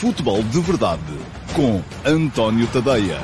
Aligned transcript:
Futebol 0.00 0.42
de 0.44 0.58
Verdade 0.62 1.02
com 1.54 1.82
António 2.08 2.66
Tadeia. 2.72 3.18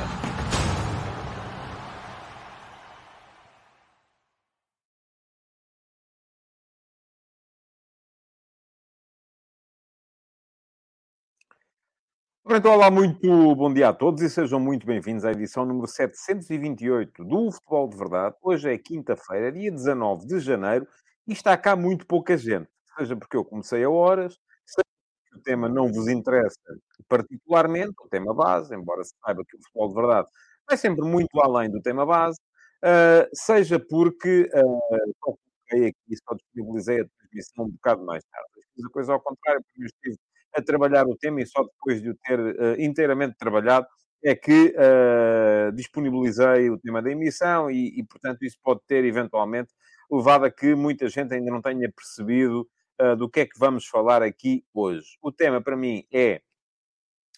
Então, 12.47 12.73
olá, 12.73 12.91
muito 12.91 13.55
bom 13.55 13.73
dia 13.73 13.89
a 13.89 13.93
todos 13.93 14.21
e 14.21 14.29
sejam 14.29 14.59
muito 14.59 14.85
bem-vindos 14.85 15.25
à 15.25 15.31
edição 15.31 15.65
número 15.65 15.87
728 15.87 17.25
do 17.25 17.51
Futebol 17.53 17.89
de 17.89 17.97
Verdade. 17.97 18.35
Hoje 18.43 18.71
é 18.71 18.77
quinta-feira, 18.77 19.51
dia 19.51 19.71
19 19.71 20.27
de 20.27 20.39
janeiro, 20.39 20.87
e 21.27 21.33
está 21.33 21.57
cá 21.57 21.75
muito 21.75 22.05
pouca 22.05 22.37
gente. 22.37 22.69
Seja 22.95 23.15
porque 23.15 23.35
eu 23.35 23.43
comecei 23.43 23.83
a 23.83 23.89
horas, 23.89 24.37
o 25.37 25.41
tema 25.41 25.69
não 25.69 25.91
vos 25.91 26.07
interessa 26.07 26.59
particularmente, 27.07 27.93
o 28.03 28.09
tema 28.09 28.33
base, 28.33 28.75
embora 28.75 29.03
se 29.03 29.13
saiba 29.23 29.43
que 29.47 29.55
o 29.55 29.59
Futebol 29.61 29.89
de 29.89 29.95
Verdade 29.95 30.27
vai 30.67 30.77
sempre 30.77 31.05
muito 31.05 31.39
além 31.41 31.69
do 31.69 31.81
tema 31.81 32.05
base, 32.05 32.37
uh, 32.83 33.27
seja 33.33 33.79
porque 33.79 34.49
uh, 34.53 35.13
só 35.23 35.33
coloquei 35.69 35.89
aqui, 35.89 36.17
só 36.27 36.35
disponibilizei 36.35 37.01
a 37.01 37.05
transmissão 37.05 37.65
um 37.65 37.71
bocado 37.71 38.05
mais 38.05 38.23
tarde. 38.25 38.49
Fiz 38.75 38.85
a 38.85 38.89
coisa 38.89 39.13
ao 39.13 39.21
contrário, 39.21 39.63
porque 39.63 39.83
eu 39.83 39.85
estive 39.85 40.17
a 40.53 40.61
trabalhar 40.61 41.07
o 41.07 41.15
tema 41.15 41.41
e 41.41 41.45
só 41.45 41.63
depois 41.63 42.01
de 42.01 42.09
o 42.09 42.15
ter 42.15 42.39
uh, 42.39 42.79
inteiramente 42.79 43.37
trabalhado 43.37 43.87
é 44.23 44.35
que 44.35 44.73
uh, 44.75 45.71
disponibilizei 45.73 46.69
o 46.69 46.79
tema 46.79 47.01
da 47.01 47.11
emissão 47.11 47.69
e, 47.69 47.99
e, 47.99 48.03
portanto, 48.03 48.43
isso 48.43 48.57
pode 48.63 48.81
ter 48.87 49.05
eventualmente 49.05 49.69
levado 50.11 50.45
a 50.45 50.51
que 50.51 50.73
muita 50.73 51.07
gente 51.07 51.33
ainda 51.33 51.51
não 51.51 51.61
tenha 51.61 51.91
percebido 51.91 52.67
uh, 53.01 53.15
do 53.15 53.29
que 53.29 53.41
é 53.41 53.45
que 53.45 53.57
vamos 53.57 53.85
falar 53.85 54.21
aqui 54.21 54.63
hoje. 54.73 55.17
O 55.21 55.31
tema, 55.31 55.61
para 55.61 55.75
mim, 55.75 56.05
é 56.11 56.41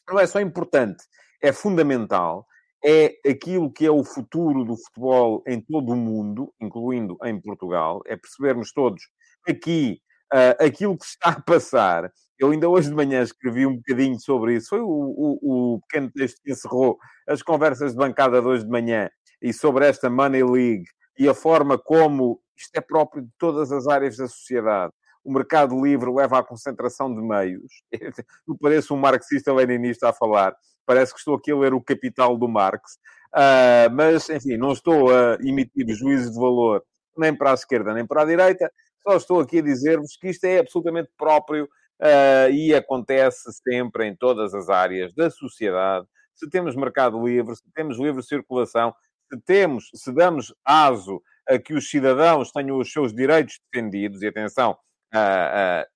não 0.07 0.19
é 0.19 0.25
só 0.25 0.39
importante, 0.41 1.03
é 1.41 1.53
fundamental, 1.53 2.45
é 2.83 3.15
aquilo 3.27 3.71
que 3.71 3.85
é 3.85 3.91
o 3.91 4.03
futuro 4.03 4.63
do 4.63 4.75
futebol 4.75 5.43
em 5.45 5.61
todo 5.61 5.91
o 5.91 5.95
mundo, 5.95 6.53
incluindo 6.59 7.17
em 7.23 7.39
Portugal, 7.39 8.01
é 8.05 8.15
percebermos 8.15 8.71
todos 8.71 9.03
aqui 9.47 10.01
uh, 10.33 10.63
aquilo 10.63 10.97
que 10.97 11.05
está 11.05 11.29
a 11.29 11.41
passar. 11.41 12.11
Eu 12.37 12.51
ainda 12.51 12.69
hoje 12.69 12.89
de 12.89 12.95
manhã 12.95 13.21
escrevi 13.21 13.65
um 13.65 13.75
bocadinho 13.75 14.19
sobre 14.19 14.55
isso. 14.55 14.69
Foi 14.69 14.79
o, 14.79 14.87
o, 14.87 15.75
o 15.75 15.81
pequeno 15.81 16.09
texto 16.11 16.41
que 16.41 16.51
encerrou 16.51 16.97
as 17.27 17.43
conversas 17.43 17.91
de 17.91 17.97
bancada 17.97 18.41
de 18.41 18.47
hoje 18.47 18.63
de 18.63 18.69
manhã 18.69 19.09
e 19.41 19.51
sobre 19.53 19.87
esta 19.87 20.09
Money 20.09 20.43
League 20.43 20.85
e 21.17 21.27
a 21.27 21.33
forma 21.33 21.77
como 21.77 22.41
isto 22.55 22.75
é 22.75 22.81
próprio 22.81 23.23
de 23.23 23.31
todas 23.37 23.71
as 23.71 23.87
áreas 23.87 24.15
da 24.17 24.27
sociedade. 24.27 24.93
O 25.29 25.31
mercado 25.31 25.79
livre 25.79 26.11
leva 26.11 26.39
à 26.39 26.43
concentração 26.43 27.13
de 27.13 27.21
meios. 27.21 27.83
Eu 28.47 28.57
pareço 28.59 28.95
um 28.95 28.97
marxista-leninista 28.97 30.09
a 30.09 30.13
falar. 30.13 30.55
Parece 30.87 31.13
que 31.13 31.19
estou 31.19 31.35
aqui 31.35 31.51
a 31.51 31.55
ler 31.55 31.71
o 31.71 31.79
Capital 31.79 32.35
do 32.35 32.47
Marx. 32.47 32.93
Uh, 33.31 33.93
mas, 33.93 34.27
enfim, 34.27 34.57
não 34.57 34.71
estou 34.71 35.15
a 35.15 35.37
emitir 35.39 35.87
juízes 35.89 36.31
de 36.31 36.39
valor 36.39 36.83
nem 37.15 37.35
para 37.35 37.51
a 37.51 37.53
esquerda 37.53 37.93
nem 37.93 38.07
para 38.07 38.23
a 38.23 38.25
direita. 38.25 38.71
Só 39.03 39.17
estou 39.17 39.39
aqui 39.39 39.59
a 39.59 39.61
dizer-vos 39.61 40.17
que 40.19 40.29
isto 40.29 40.45
é 40.45 40.57
absolutamente 40.57 41.11
próprio 41.15 41.65
uh, 41.65 42.49
e 42.51 42.73
acontece 42.73 43.51
sempre 43.61 44.07
em 44.07 44.15
todas 44.15 44.55
as 44.55 44.67
áreas 44.67 45.13
da 45.13 45.29
sociedade. 45.29 46.07
Se 46.33 46.49
temos 46.49 46.75
mercado 46.75 47.23
livre, 47.23 47.55
se 47.55 47.71
temos 47.75 47.99
livre 47.99 48.23
circulação, 48.23 48.95
se 49.31 49.39
temos, 49.41 49.91
se 49.93 50.11
damos 50.11 50.55
aso 50.65 51.21
a 51.47 51.59
que 51.59 51.75
os 51.75 51.87
cidadãos 51.87 52.51
tenham 52.51 52.79
os 52.79 52.91
seus 52.91 53.13
direitos 53.13 53.59
defendidos, 53.71 54.23
e 54.23 54.27
atenção, 54.27 54.75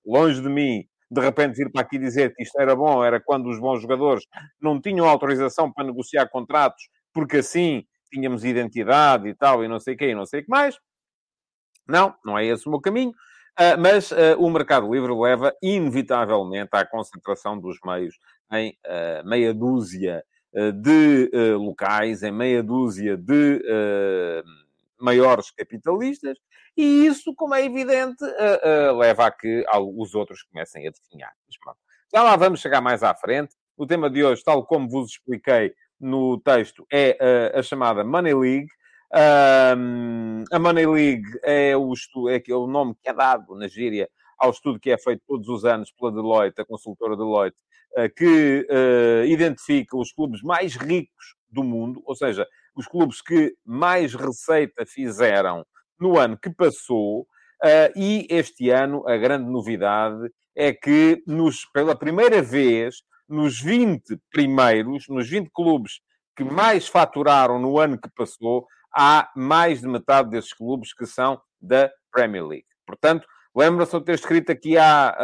longe 0.05 0.41
de 0.41 0.49
mim 0.49 0.85
de 1.13 1.21
repente 1.21 1.55
vir 1.55 1.71
para 1.71 1.81
aqui 1.81 1.99
dizer 1.99 2.33
que 2.33 2.41
isto 2.41 2.59
era 2.59 2.75
bom, 2.75 3.03
era 3.03 3.21
quando 3.21 3.47
os 3.47 3.59
bons 3.59 3.81
jogadores 3.81 4.25
não 4.59 4.81
tinham 4.81 5.07
autorização 5.07 5.71
para 5.71 5.85
negociar 5.85 6.27
contratos, 6.27 6.89
porque 7.13 7.37
assim 7.37 7.85
tínhamos 8.11 8.43
identidade 8.43 9.27
e 9.27 9.35
tal, 9.35 9.63
e 9.63 9.67
não 9.67 9.79
sei 9.79 9.95
o 9.95 10.03
e 10.03 10.15
não 10.15 10.25
sei 10.25 10.41
o 10.41 10.43
que 10.43 10.49
mais. 10.49 10.75
Não, 11.87 12.15
não 12.25 12.37
é 12.37 12.45
esse 12.45 12.67
o 12.67 12.71
meu 12.71 12.81
caminho. 12.81 13.11
Uh, 13.11 13.77
mas 13.79 14.11
uh, 14.11 14.35
o 14.39 14.49
mercado 14.49 14.91
livre 14.91 15.13
leva 15.13 15.53
inevitavelmente 15.61 16.69
à 16.71 16.83
concentração 16.83 17.59
dos 17.59 17.77
meios 17.85 18.17
em 18.51 18.75
uh, 18.87 19.27
meia 19.27 19.53
dúzia 19.53 20.23
de 20.83 21.31
locais, 21.57 22.21
em 22.21 22.31
meia 22.31 22.61
dúzia 22.61 23.17
de 23.17 23.59
maiores 25.03 25.51
capitalistas, 25.51 26.37
e 26.75 27.05
isso, 27.05 27.33
como 27.35 27.53
é 27.53 27.63
evidente, 27.63 28.23
leva 28.97 29.27
a 29.27 29.31
que 29.31 29.63
os 29.95 30.15
outros 30.15 30.41
comecem 30.43 30.87
a 30.87 30.91
definhar. 30.91 31.31
Já 32.11 32.23
lá 32.23 32.35
vamos 32.35 32.61
chegar 32.61 32.81
mais 32.81 33.03
à 33.03 33.13
frente. 33.13 33.53
O 33.77 33.85
tema 33.85 34.09
de 34.09 34.23
hoje, 34.23 34.43
tal 34.43 34.65
como 34.65 34.89
vos 34.89 35.11
expliquei 35.11 35.73
no 35.99 36.39
texto, 36.39 36.85
é 36.91 37.51
a 37.53 37.61
chamada 37.61 38.03
Money 38.03 38.33
League, 38.33 38.69
um, 39.13 40.43
a 40.51 40.57
Money 40.57 40.87
League 40.87 41.39
é 41.43 41.77
o, 41.77 41.93
estudo, 41.93 42.29
é 42.29 42.41
o 42.49 42.65
nome 42.65 42.95
que 42.99 43.07
é 43.07 43.13
dado 43.13 43.53
na 43.53 43.67
gíria 43.67 44.09
ao 44.39 44.49
estudo 44.49 44.79
que 44.79 44.89
é 44.89 44.97
feito 44.97 45.21
todos 45.27 45.47
os 45.47 45.63
anos 45.63 45.91
pela 45.91 46.11
Deloitte, 46.11 46.59
a 46.59 46.65
consultora 46.65 47.15
Deloitte, 47.15 47.55
uh, 47.95 48.09
que 48.15 48.67
uh, 48.67 49.25
identifica 49.25 49.95
os 49.95 50.11
clubes 50.11 50.41
mais 50.41 50.75
ricos 50.75 51.35
do 51.47 51.63
mundo, 51.63 52.01
ou 52.05 52.15
seja, 52.15 52.47
os 52.75 52.87
clubes 52.87 53.21
que 53.21 53.53
mais 53.65 54.13
receita 54.13 54.85
fizeram 54.85 55.65
no 55.99 56.17
ano 56.17 56.37
que 56.37 56.49
passou. 56.49 57.21
Uh, 57.63 57.91
e 57.95 58.27
este 58.29 58.69
ano 58.69 59.07
a 59.07 59.15
grande 59.15 59.49
novidade 59.49 60.29
é 60.55 60.73
que, 60.73 61.23
nos, 61.25 61.65
pela 61.65 61.95
primeira 61.95 62.41
vez, 62.41 62.97
nos 63.27 63.59
20 63.59 64.19
primeiros, 64.29 65.07
nos 65.07 65.29
20 65.29 65.49
clubes 65.53 66.01
que 66.35 66.43
mais 66.43 66.87
faturaram 66.87 67.59
no 67.59 67.79
ano 67.79 67.97
que 67.97 68.09
passou, 68.15 68.67
há 68.93 69.29
mais 69.35 69.81
de 69.81 69.87
metade 69.87 70.29
desses 70.29 70.53
clubes 70.53 70.93
que 70.93 71.05
são 71.05 71.39
da 71.61 71.89
Premier 72.11 72.45
League. 72.45 72.67
Portanto, 72.85 73.25
lembram-se 73.55 73.97
de 73.97 74.05
ter 74.05 74.13
escrito 74.13 74.51
aqui 74.51 74.77
há 74.77 75.15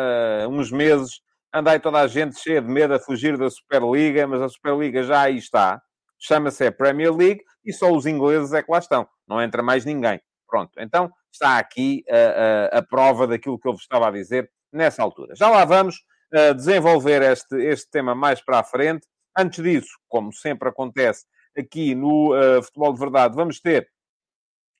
uh, 0.45 0.49
uns 0.49 0.71
meses, 0.71 1.21
andai 1.53 1.79
toda 1.79 1.99
a 1.99 2.07
gente 2.07 2.39
cheia 2.39 2.61
de 2.61 2.67
medo 2.67 2.93
a 2.93 2.99
fugir 2.99 3.37
da 3.37 3.49
Superliga, 3.49 4.25
mas 4.27 4.41
a 4.41 4.49
Superliga 4.49 5.03
já 5.03 5.21
aí 5.21 5.37
está. 5.37 5.81
Chama-se 6.19 6.65
a 6.65 6.71
Premier 6.71 7.15
League 7.15 7.41
e 7.65 7.73
só 7.73 7.91
os 7.91 8.05
ingleses 8.05 8.53
é 8.53 8.61
que 8.61 8.71
lá 8.71 8.79
estão. 8.79 9.07
Não 9.27 9.41
entra 9.41 9.63
mais 9.63 9.85
ninguém. 9.85 10.19
Pronto. 10.47 10.71
Então, 10.79 11.11
está 11.31 11.57
aqui 11.57 12.03
uh, 12.09 12.75
uh, 12.75 12.77
a 12.77 12.81
prova 12.81 13.27
daquilo 13.27 13.59
que 13.59 13.67
eu 13.67 13.73
vos 13.73 13.81
estava 13.81 14.07
a 14.07 14.11
dizer 14.11 14.51
nessa 14.73 15.01
altura. 15.01 15.35
Já 15.35 15.49
lá 15.49 15.65
vamos 15.65 15.97
desenvolver 16.55 17.23
este, 17.23 17.55
este 17.55 17.89
tema 17.89 18.13
mais 18.13 18.39
para 18.39 18.59
a 18.59 18.63
frente. 18.63 19.07
Antes 19.35 19.63
disso, 19.63 19.89
como 20.07 20.31
sempre 20.31 20.69
acontece, 20.69 21.25
aqui 21.57 21.95
no 21.95 22.35
uh, 22.35 22.61
Futebol 22.61 22.93
de 22.93 22.99
Verdade, 22.99 23.35
vamos 23.35 23.59
ter 23.59 23.89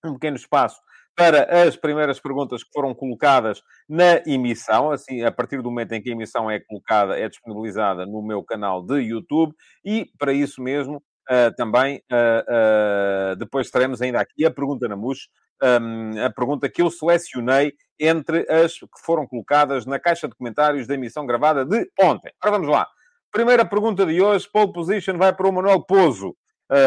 um 0.06 0.14
pequeno 0.14 0.38
espaço 0.38 0.80
para 1.16 1.64
as 1.68 1.76
primeiras 1.76 2.18
perguntas 2.20 2.64
que 2.64 2.70
foram 2.74 2.96
colocadas 2.96 3.62
na 3.90 4.22
emissão, 4.26 4.90
assim, 4.90 5.22
a 5.24 5.32
partir 5.32 5.62
do 5.62 5.70
momento 5.70 5.92
em 5.92 6.02
que 6.02 6.10
a 6.10 6.14
emissão 6.14 6.50
é 6.50 6.62
colocada, 6.62 7.20
é 7.20 7.28
disponibilizada 7.28 8.06
no 8.06 8.22
meu 8.22 8.42
canal 8.42 8.82
de 8.82 9.02
YouTube, 9.02 9.54
e 9.84 10.10
para 10.18 10.32
isso 10.32 10.62
mesmo, 10.62 11.04
uh, 11.30 11.56
também, 11.56 12.02
uh, 12.12 13.36
depois 13.36 13.70
teremos 13.70 14.02
ainda 14.02 14.20
aqui 14.20 14.46
a 14.46 14.52
pergunta 14.52 14.88
na 14.88 14.96
MUS, 14.96 15.30
um, 15.62 16.26
a 16.26 16.30
pergunta 16.30 16.70
que 16.70 16.82
eu 16.82 16.90
selecionei 16.90 17.74
entre 18.00 18.50
as 18.50 18.74
que 18.74 18.88
foram 19.04 19.28
colocadas 19.28 19.86
na 19.86 20.00
caixa 20.00 20.28
de 20.28 20.36
comentários 20.36 20.88
da 20.88 20.96
emissão 20.96 21.26
gravada 21.26 21.66
de 21.66 21.90
ontem. 22.00 22.32
Ora, 22.42 22.52
vamos 22.52 22.68
lá. 22.68 22.88
Primeira 23.32 23.66
pergunta 23.66 24.06
de 24.06 24.22
hoje, 24.22 24.50
pole 24.52 24.74
position 24.74 25.18
vai 25.18 25.36
para 25.36 25.48
o 25.48 25.52
Manuel 25.52 25.84
Pozo. 25.84 26.36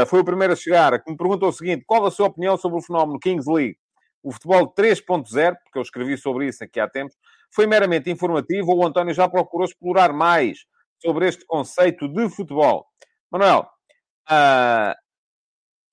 Foi 0.06 0.20
o 0.20 0.24
primeiro 0.24 0.54
a 0.54 0.56
chegar, 0.56 1.02
que 1.02 1.10
me 1.10 1.16
perguntou 1.16 1.48
o 1.48 1.52
seguinte: 1.52 1.84
qual 1.86 2.06
a 2.06 2.10
sua 2.10 2.28
opinião 2.28 2.56
sobre 2.56 2.78
o 2.78 2.82
fenómeno 2.82 3.18
Kings 3.18 3.48
League? 3.50 3.76
O 4.22 4.32
futebol 4.32 4.72
3.0, 4.72 5.56
porque 5.64 5.78
eu 5.78 5.82
escrevi 5.82 6.16
sobre 6.16 6.46
isso 6.46 6.64
aqui 6.64 6.80
há 6.80 6.88
tempos, 6.88 7.16
foi 7.54 7.66
meramente 7.66 8.10
informativo 8.10 8.70
ou 8.70 8.78
o 8.78 8.86
António 8.86 9.12
já 9.12 9.28
procurou 9.28 9.66
explorar 9.66 10.12
mais 10.12 10.58
sobre 11.00 11.28
este 11.28 11.44
conceito 11.44 12.08
de 12.08 12.28
futebol? 12.30 12.86
Manuel, 13.30 13.66
uh, 14.30 14.94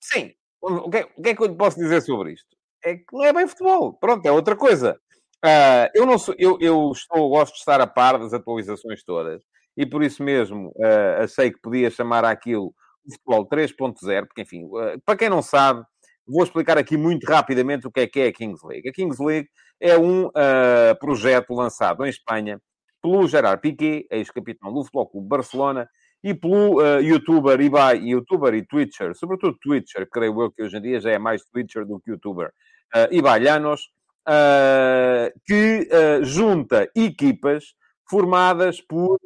sim, 0.00 0.32
o 0.60 0.90
que, 0.90 0.98
é, 0.98 1.08
o 1.16 1.22
que, 1.22 1.28
é, 1.30 1.34
que 1.34 1.42
eu 1.42 1.46
lhe 1.46 1.56
posso 1.56 1.78
dizer 1.78 2.00
sobre 2.02 2.32
isto? 2.32 2.56
É 2.84 2.96
que 2.96 3.04
não 3.12 3.24
é 3.24 3.32
bem 3.32 3.46
futebol, 3.46 3.94
pronto, 3.94 4.24
é 4.26 4.32
outra 4.32 4.56
coisa. 4.56 4.98
Uh, 5.44 5.88
eu 5.94 6.04
não 6.04 6.18
sou, 6.18 6.34
eu, 6.38 6.58
eu 6.60 6.92
estou, 6.92 7.28
gosto 7.30 7.54
de 7.54 7.60
estar 7.60 7.80
a 7.80 7.86
par 7.86 8.18
das 8.18 8.34
atualizações 8.34 9.02
todas 9.02 9.42
e 9.74 9.86
por 9.86 10.02
isso 10.02 10.22
mesmo 10.22 10.68
uh, 10.76 11.22
achei 11.22 11.50
que 11.50 11.60
podia 11.60 11.90
chamar 11.90 12.24
aquilo 12.24 12.74
futebol 13.10 13.48
3.0, 13.48 14.26
porque, 14.26 14.42
enfim, 14.42 14.68
eh, 14.78 14.98
para 15.04 15.16
quem 15.16 15.28
não 15.28 15.42
sabe, 15.42 15.82
vou 16.26 16.44
explicar 16.44 16.78
aqui 16.78 16.96
muito 16.96 17.24
rapidamente 17.24 17.86
o 17.86 17.90
que 17.90 18.00
é 18.00 18.06
que 18.06 18.20
é 18.20 18.26
a 18.28 18.32
Kings 18.32 18.64
League. 18.66 18.88
A 18.88 18.92
Kings 18.92 19.22
League 19.22 19.48
é 19.80 19.98
um 19.98 20.26
uh, 20.26 20.98
projeto 21.00 21.54
lançado 21.54 22.04
em 22.04 22.10
Espanha 22.10 22.60
pelo 23.02 23.26
Gerard 23.26 23.60
Piqué, 23.60 24.04
ex-capitão 24.10 24.72
do 24.72 24.84
Futebol 24.84 25.08
Clube 25.08 25.28
Barcelona, 25.28 25.88
e 26.22 26.34
pelo 26.34 26.80
uh, 26.80 27.00
youtuber 27.00 27.60
Ibai, 27.60 27.98
youtuber 27.98 28.54
e 28.54 28.66
Twitcher, 28.66 29.14
sobretudo 29.14 29.58
Twitcher, 29.60 30.08
creio 30.10 30.42
eu 30.42 30.50
que 30.50 30.62
hoje 30.62 30.76
em 30.76 30.82
dia 30.82 31.00
já 31.00 31.10
é 31.10 31.18
mais 31.18 31.44
Twitcher 31.44 31.86
do 31.86 32.00
que 32.00 32.10
youtuber, 32.10 32.52
uh, 32.94 33.14
Ibai 33.14 33.40
Llanos, 33.40 33.90
uh, 34.28 35.32
que 35.46 35.88
uh, 35.90 36.24
junta 36.24 36.90
equipas 36.94 37.74
formadas 38.08 38.80
por 38.80 39.18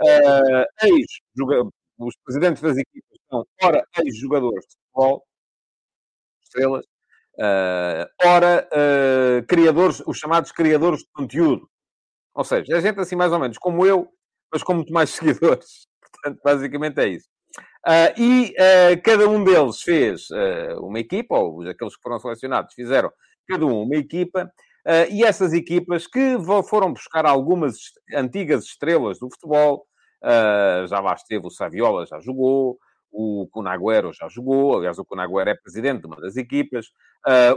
Uh, 0.00 0.64
ex 0.82 1.06
os 1.98 2.16
presidentes 2.24 2.60
das 2.60 2.76
equipas 2.76 3.18
são, 3.30 3.46
ora, 3.62 3.86
ex-jogadores 3.98 4.64
de 4.66 4.74
futebol, 4.74 5.24
estrelas, 6.42 6.84
ora, 8.24 8.68
criadores, 9.46 10.02
os 10.06 10.18
chamados 10.18 10.50
criadores 10.50 11.00
de 11.00 11.10
conteúdo. 11.12 11.68
Ou 12.34 12.44
seja, 12.44 12.76
é 12.76 12.80
gente 12.80 12.98
assim 12.98 13.14
mais 13.14 13.32
ou 13.32 13.38
menos 13.38 13.58
como 13.58 13.86
eu, 13.86 14.08
mas 14.52 14.62
com 14.64 14.74
muito 14.74 14.92
mais 14.92 15.10
seguidores. 15.10 15.86
Portanto, 16.22 16.40
basicamente 16.44 16.98
é 17.00 17.08
isso. 17.08 17.28
Uh, 17.86 18.14
e 18.16 18.50
uh, 18.52 19.02
cada 19.02 19.28
um 19.28 19.42
deles 19.42 19.82
fez 19.82 20.30
uh, 20.30 20.86
uma 20.86 21.00
equipa, 21.00 21.36
ou 21.36 21.62
aqueles 21.68 21.96
que 21.96 22.02
foram 22.02 22.20
selecionados 22.20 22.74
fizeram 22.74 23.10
cada 23.48 23.66
um 23.66 23.82
uma 23.82 23.96
equipa, 23.96 24.50
e 25.10 25.24
essas 25.24 25.52
equipas 25.52 26.06
que 26.06 26.36
foram 26.68 26.92
buscar 26.92 27.26
algumas 27.26 27.76
antigas 28.14 28.64
estrelas 28.64 29.18
do 29.18 29.28
futebol, 29.30 29.84
já 30.88 30.98
lá 31.00 31.12
esteve 31.14 31.46
o 31.46 31.50
Saviola, 31.50 32.06
já 32.06 32.18
jogou, 32.20 32.78
o 33.12 33.46
Cunagüero 33.52 34.12
já 34.12 34.28
jogou, 34.28 34.76
aliás, 34.76 34.98
o 34.98 35.04
Cunagüero 35.04 35.50
é 35.50 35.54
presidente 35.54 36.00
de 36.00 36.06
uma 36.06 36.16
das 36.16 36.36
equipas, 36.36 36.86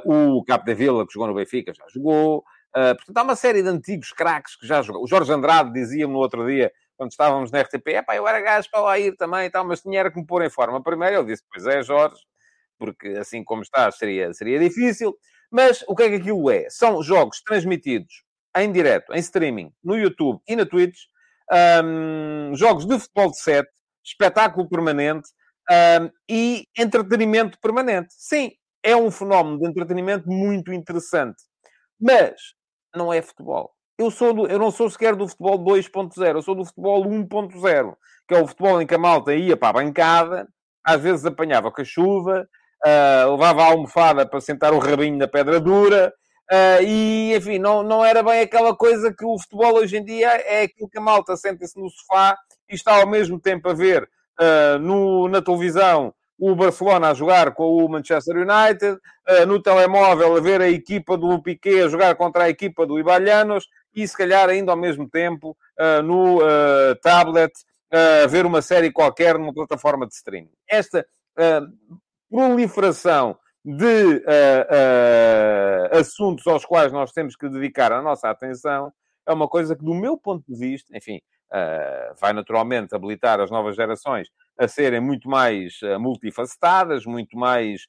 o 0.03 0.44
Capo 0.44 0.65
de 0.65 0.75
Vila, 0.75 1.06
que 1.06 1.13
jogou 1.13 1.27
no 1.27 1.35
Benfica, 1.35 1.73
já 1.73 1.85
jogou, 1.88 2.44
portanto, 2.73 3.18
há 3.18 3.23
uma 3.23 3.35
série 3.35 3.63
de 3.63 3.69
antigos 3.69 4.11
craques 4.11 4.56
que 4.56 4.68
já 4.68 4.81
jogou. 4.81 5.03
O 5.03 5.07
Jorge 5.07 5.31
Andrade 5.31 5.71
dizia-me 5.71 6.13
no 6.13 6.19
outro 6.19 6.45
dia 6.45 6.71
quando 6.97 7.12
estávamos 7.12 7.51
na 7.51 7.62
RTP, 7.62 7.88
é 7.89 8.01
pá, 8.01 8.15
eu 8.15 8.27
era 8.27 8.39
gajo 8.42 8.69
para 8.71 8.81
lá 8.81 9.00
ir 9.00 9.15
também 9.15 9.45
e 9.45 9.50
tal, 9.50 9.65
mas 9.65 9.81
tinha 9.81 10.00
era 10.00 10.12
que 10.12 10.19
me 10.19 10.25
pôr 10.25 10.44
em 10.44 10.50
forma. 10.50 10.81
Primeiro 10.81 11.18
ele 11.18 11.25
disse, 11.25 11.44
pois 11.51 11.65
é, 11.65 11.83
Jorge, 11.83 12.21
porque 12.77 13.09
assim 13.09 13.44
como 13.44 13.62
estás 13.62 13.97
seria, 13.97 14.33
seria 14.33 14.59
difícil. 14.59 15.15
Mas 15.51 15.83
o 15.88 15.95
que 15.95 16.03
é 16.03 16.09
que 16.09 16.15
aquilo 16.15 16.50
é? 16.50 16.69
São 16.69 17.01
jogos 17.01 17.42
transmitidos 17.42 18.24
em 18.57 18.71
direto, 18.71 19.13
em 19.13 19.19
streaming, 19.19 19.71
no 19.83 19.97
YouTube 19.97 20.42
e 20.47 20.56
na 20.56 20.65
Twitch, 20.65 20.97
um, 21.83 22.56
jogos 22.56 22.86
de 22.86 22.97
futebol 23.00 23.31
de 23.31 23.39
sete, 23.39 23.69
espetáculo 24.03 24.68
permanente 24.68 25.27
um, 25.69 26.09
e 26.30 26.65
entretenimento 26.77 27.59
permanente. 27.59 28.07
Sim, 28.12 28.51
é 28.81 28.95
um 28.95 29.12
fenómeno 29.12 29.59
de 29.59 29.68
entretenimento 29.68 30.30
muito 30.30 30.71
interessante, 30.71 31.42
mas 32.00 32.33
não 32.95 33.12
é 33.12 33.21
futebol. 33.21 33.75
Eu, 33.97 34.12
sou 34.12 34.33
do, 34.33 34.47
eu 34.47 34.59
não 34.59 34.71
sou 34.71 34.89
sequer 34.89 35.15
do 35.15 35.27
futebol 35.27 35.57
2.0, 35.57 36.36
eu 36.36 36.42
sou 36.42 36.53
do 36.53 36.65
futebol 36.65 37.06
1.0, 37.06 37.95
que 38.27 38.36
é 38.36 38.42
o 38.42 38.47
futebol 38.47 38.81
em 38.81 38.86
que 38.86 38.95
a 38.95 38.97
malta 38.97 39.33
ia 39.33 39.56
para 39.56 39.69
a 39.69 39.83
bancada, 39.83 40.47
às 40.83 41.01
vezes 41.01 41.25
apanhava 41.25 41.71
com 41.71 41.81
a 41.81 41.86
chuva, 41.86 42.45
uh, 42.86 43.31
levava 43.31 43.63
a 43.63 43.68
almofada 43.68 44.25
para 44.25 44.42
sentar 44.42 44.74
o 44.74 44.80
rabinho 44.80 45.18
na 45.18 45.30
pedra 45.30 45.62
dura, 45.62 46.13
uh, 46.51 46.83
e, 46.83 47.33
enfim, 47.36 47.57
não, 47.57 47.83
não 47.83 48.03
era 48.03 48.21
bem 48.21 48.42
aquela 48.42 48.75
coisa 48.75 49.13
que 49.13 49.24
o 49.24 49.39
futebol 49.39 49.75
hoje 49.75 49.97
em 49.97 50.03
dia 50.03 50.27
é 50.27 50.63
aquilo 50.63 50.89
que 50.89 50.97
a 50.97 51.01
malta 51.01 51.38
senta-se 51.38 51.80
no 51.80 51.89
sofá 51.89 52.38
e 52.69 52.75
está 52.75 52.97
ao 52.97 53.07
mesmo 53.07 53.39
tempo 53.39 53.69
a 53.69 53.74
ver 53.74 54.03
uh, 54.39 54.77
no, 54.77 55.30
na 55.30 55.42
televisão 55.42 56.13
o 56.38 56.53
Barcelona 56.53 57.12
a 57.12 57.13
jogar 57.13 57.53
com 57.53 57.77
o 57.77 57.88
Manchester 57.88 58.36
United, 58.36 59.00
no 59.47 59.62
telemóvel 59.62 60.36
a 60.36 60.42
ver 60.42 60.59
a 60.59 60.69
equipa 60.69 61.18
do 61.18 61.42
Piquet 61.42 61.83
a 61.83 61.88
jogar 61.88 62.13
contra 62.15 62.44
a 62.44 62.50
equipa 62.50 62.86
do 62.86 63.00
Ibalhanos, 63.00 63.69
e 63.95 64.06
se 64.06 64.18
calhar 64.18 64.50
ainda 64.50 64.71
ao 64.71 64.77
mesmo 64.77 65.09
tempo 65.09 65.57
uh, 65.80 66.03
no 66.03 66.39
uh, 66.39 66.95
tablet 67.01 67.53
uh, 67.94 68.27
ver 68.27 68.45
uma 68.45 68.62
série 68.62 68.92
qualquer 68.92 69.39
numa 69.39 69.53
plataforma 69.53 70.06
de 70.06 70.13
streaming. 70.13 70.51
Esta 70.69 71.06
proliferação 72.30 73.38
de 73.63 74.24
assuntos 75.92 76.47
aos 76.47 76.63
quais 76.65 76.94
nós 76.94 77.12
temos 77.12 77.36
que 77.36 77.50
dedicar 77.50 77.92
a 77.92 78.01
nossa 78.01 78.30
atenção 78.30 78.92
é 79.27 79.33
uma 79.33 79.47
coisa 79.47 79.75
que, 79.75 79.83
do 79.83 79.94
meu 79.94 80.18
ponto 80.18 80.45
de 80.47 80.57
vista, 80.57 80.95
enfim, 80.95 81.19
vai 82.21 82.31
naturalmente 82.31 82.95
habilitar 82.95 83.42
as 83.42 83.51
novas 83.51 83.75
gerações 83.75 84.30
a 84.57 84.65
serem 84.65 85.01
muito 85.01 85.27
mais 85.27 85.80
multifacetadas, 86.00 87.06
muito 87.06 87.38
mais, 87.38 87.81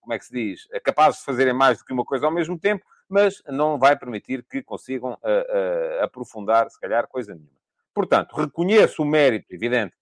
como 0.00 0.12
é 0.12 0.18
que 0.18 0.24
se 0.24 0.32
diz, 0.32 0.62
capazes 0.82 1.20
de 1.20 1.26
fazerem 1.26 1.54
mais 1.54 1.78
do 1.78 1.84
que 1.84 1.92
uma 1.92 2.04
coisa 2.04 2.26
ao 2.26 2.32
mesmo 2.32 2.58
tempo, 2.58 2.84
mas 3.08 3.42
não 3.46 3.78
vai 3.78 3.96
permitir 3.96 4.44
que 4.44 4.62
consigam 4.62 5.12
uh, 5.12 5.14
uh, 5.14 6.04
aprofundar, 6.04 6.68
se 6.70 6.78
calhar, 6.80 7.06
coisa 7.06 7.34
nenhuma. 7.34 7.56
Portanto, 7.94 8.34
reconheço 8.34 9.02
o 9.02 9.06
mérito, 9.06 9.54
evidente, 9.54 9.94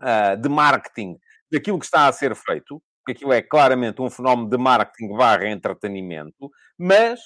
uh, 0.00 0.36
de 0.36 0.48
marketing 0.48 1.18
daquilo 1.50 1.78
que 1.78 1.84
está 1.84 2.06
a 2.06 2.12
ser 2.12 2.34
feito, 2.34 2.82
porque 2.98 3.12
aquilo 3.12 3.32
é 3.32 3.42
claramente 3.42 4.00
um 4.00 4.08
fenómeno 4.08 4.48
de 4.48 4.56
marketing 4.56 5.16
barra 5.16 5.48
entretenimento, 5.48 6.50
mas 6.78 7.20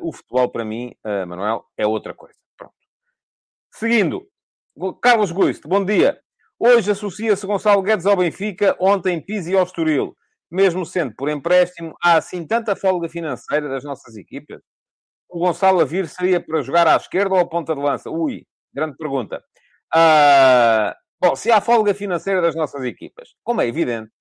o 0.00 0.10
futebol, 0.10 0.48
para 0.48 0.64
mim, 0.64 0.94
Manuel, 1.26 1.66
é 1.76 1.86
outra 1.86 2.14
coisa. 2.14 2.38
Pronto. 2.56 2.72
Seguindo, 3.70 4.26
Carlos 5.02 5.32
Guiste, 5.32 5.68
bom 5.68 5.84
dia. 5.84 6.18
Hoje 6.58 6.90
associa-se 6.90 7.46
Gonçalo 7.46 7.82
Guedes 7.82 8.06
ao 8.06 8.16
Benfica, 8.16 8.74
ontem 8.80 9.20
Pizzi 9.20 9.54
ao 9.54 9.64
Estoril 9.64 10.16
mesmo 10.54 10.86
sendo 10.86 11.12
por 11.16 11.28
empréstimo, 11.28 11.96
há 12.00 12.16
assim 12.16 12.46
tanta 12.46 12.76
folga 12.76 13.08
financeira 13.08 13.68
das 13.68 13.82
nossas 13.82 14.16
equipas? 14.16 14.62
O 15.28 15.40
Gonçalo 15.40 15.80
a 15.80 15.84
vir 15.84 16.06
seria 16.06 16.40
para 16.40 16.62
jogar 16.62 16.86
à 16.86 16.94
esquerda 16.94 17.34
ou 17.34 17.40
à 17.40 17.48
ponta 17.48 17.74
de 17.74 17.80
lança? 17.80 18.08
Ui, 18.08 18.46
grande 18.72 18.96
pergunta. 18.96 19.42
Uh, 19.92 20.94
bom, 21.20 21.34
se 21.34 21.50
há 21.50 21.60
folga 21.60 21.92
financeira 21.92 22.40
das 22.40 22.54
nossas 22.54 22.84
equipas, 22.84 23.30
como 23.42 23.62
é 23.62 23.66
evidente, 23.66 24.12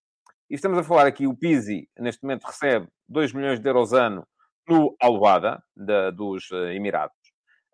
e 0.50 0.56
estamos 0.56 0.80
a 0.80 0.84
falar 0.84 1.06
aqui, 1.06 1.28
o 1.28 1.38
Pizzi, 1.38 1.88
neste 2.00 2.24
momento, 2.24 2.46
recebe 2.46 2.88
2 3.08 3.32
milhões 3.32 3.60
de 3.60 3.70
euros 3.70 3.94
ano 3.94 4.28
no 4.68 4.96
Alvada, 5.00 5.64
dos 6.16 6.50
eh, 6.52 6.76
Emirados. 6.76 7.16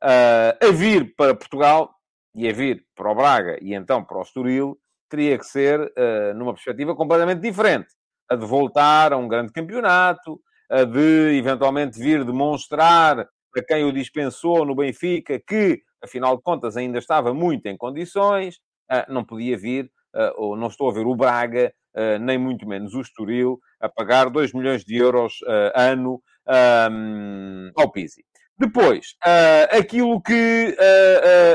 Uh, 0.04 0.68
a 0.68 0.72
vir 0.72 1.16
para 1.16 1.36
Portugal, 1.36 1.94
e 2.36 2.48
a 2.48 2.52
vir 2.52 2.86
para 2.94 3.12
o 3.12 3.16
Braga, 3.16 3.58
e 3.62 3.74
então 3.74 4.04
para 4.04 4.18
o 4.18 4.22
Estoril, 4.22 4.78
teria 5.10 5.38
que 5.38 5.46
ser 5.46 5.80
uh, 5.80 6.34
numa 6.36 6.54
perspectiva 6.54 6.96
completamente 6.96 7.42
diferente 7.42 7.90
a 8.30 8.36
de 8.36 8.46
voltar 8.46 9.12
a 9.14 9.18
um 9.18 9.28
grande 9.28 9.52
campeonato, 9.52 10.40
a 10.70 10.84
de 10.84 11.38
eventualmente 11.38 12.00
vir 12.00 12.24
demonstrar 12.24 13.20
a 13.20 13.64
quem 13.68 13.84
o 13.84 13.92
dispensou 13.92 14.64
no 14.66 14.76
Benfica 14.76 15.40
que, 15.40 15.82
afinal 16.04 16.38
de 16.38 16.44
contas, 16.44 16.78
ainda 16.78 17.00
estava 17.00 17.34
muito 17.34 17.66
em 17.66 17.76
condições, 17.76 18.60
não 19.08 19.26
podia 19.26 19.58
vir, 19.58 19.92
ou 20.36 20.56
não 20.56 20.68
estou 20.68 20.90
a 20.90 20.94
ver 20.94 21.06
o 21.06 21.16
Braga, 21.16 21.74
nem 22.22 22.38
muito 22.38 22.68
menos 22.68 22.94
o 22.94 23.02
Estoril, 23.02 23.60
a 23.82 23.90
pagar 23.90 24.30
2 24.30 24.54
milhões 24.54 24.84
de 24.86 24.96
euros 24.96 25.40
ano 25.76 26.22
ao 27.76 27.92
Pizzi. 27.92 28.24
Depois, 28.58 29.16
aquilo 29.72 30.22
que, 30.22 30.76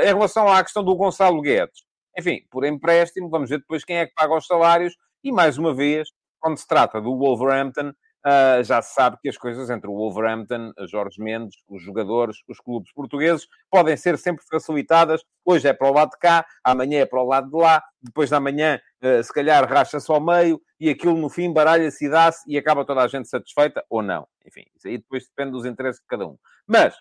em 0.02 0.06
relação 0.06 0.48
à 0.48 0.62
questão 0.62 0.82
do 0.82 0.96
Gonçalo 0.96 1.40
Guedes, 1.40 1.84
enfim, 2.18 2.40
por 2.50 2.64
empréstimo, 2.64 3.28
vamos 3.28 3.50
ver 3.50 3.58
depois 3.58 3.84
quem 3.84 3.98
é 3.98 4.06
que 4.06 4.14
paga 4.14 4.36
os 4.36 4.46
salários, 4.46 4.96
e 5.22 5.30
mais 5.32 5.58
uma 5.58 5.74
vez, 5.74 6.08
quando 6.44 6.58
se 6.58 6.68
trata 6.68 7.00
do 7.00 7.16
Wolverhampton, 7.16 7.88
uh, 7.88 8.62
já 8.62 8.82
se 8.82 8.92
sabe 8.92 9.16
que 9.18 9.30
as 9.30 9.38
coisas 9.38 9.70
entre 9.70 9.88
o 9.88 9.94
Wolverhampton, 9.94 10.74
Jorge 10.86 11.18
Mendes, 11.18 11.56
os 11.66 11.82
jogadores, 11.82 12.36
os 12.46 12.60
clubes 12.60 12.92
portugueses, 12.92 13.48
podem 13.70 13.96
ser 13.96 14.18
sempre 14.18 14.44
facilitadas. 14.46 15.22
Hoje 15.42 15.68
é 15.68 15.72
para 15.72 15.88
o 15.88 15.94
lado 15.94 16.10
de 16.10 16.18
cá, 16.18 16.44
amanhã 16.62 17.00
é 17.00 17.06
para 17.06 17.22
o 17.22 17.26
lado 17.26 17.48
de 17.48 17.56
lá, 17.56 17.82
depois 18.02 18.28
da 18.28 18.38
manhã, 18.38 18.78
uh, 19.02 19.24
se 19.24 19.32
calhar, 19.32 19.66
racha-se 19.66 20.12
ao 20.12 20.20
meio 20.20 20.60
e 20.78 20.90
aquilo 20.90 21.16
no 21.16 21.30
fim 21.30 21.50
baralha-se 21.50 22.04
e 22.04 22.10
dá-se 22.10 22.42
e 22.46 22.58
acaba 22.58 22.84
toda 22.84 23.00
a 23.00 23.08
gente 23.08 23.26
satisfeita 23.26 23.82
ou 23.88 24.02
não. 24.02 24.28
Enfim, 24.46 24.64
isso 24.76 24.86
aí 24.86 24.98
depois 24.98 25.26
depende 25.26 25.52
dos 25.52 25.64
interesses 25.64 26.02
de 26.02 26.06
cada 26.06 26.26
um. 26.26 26.36
Mas, 26.66 26.94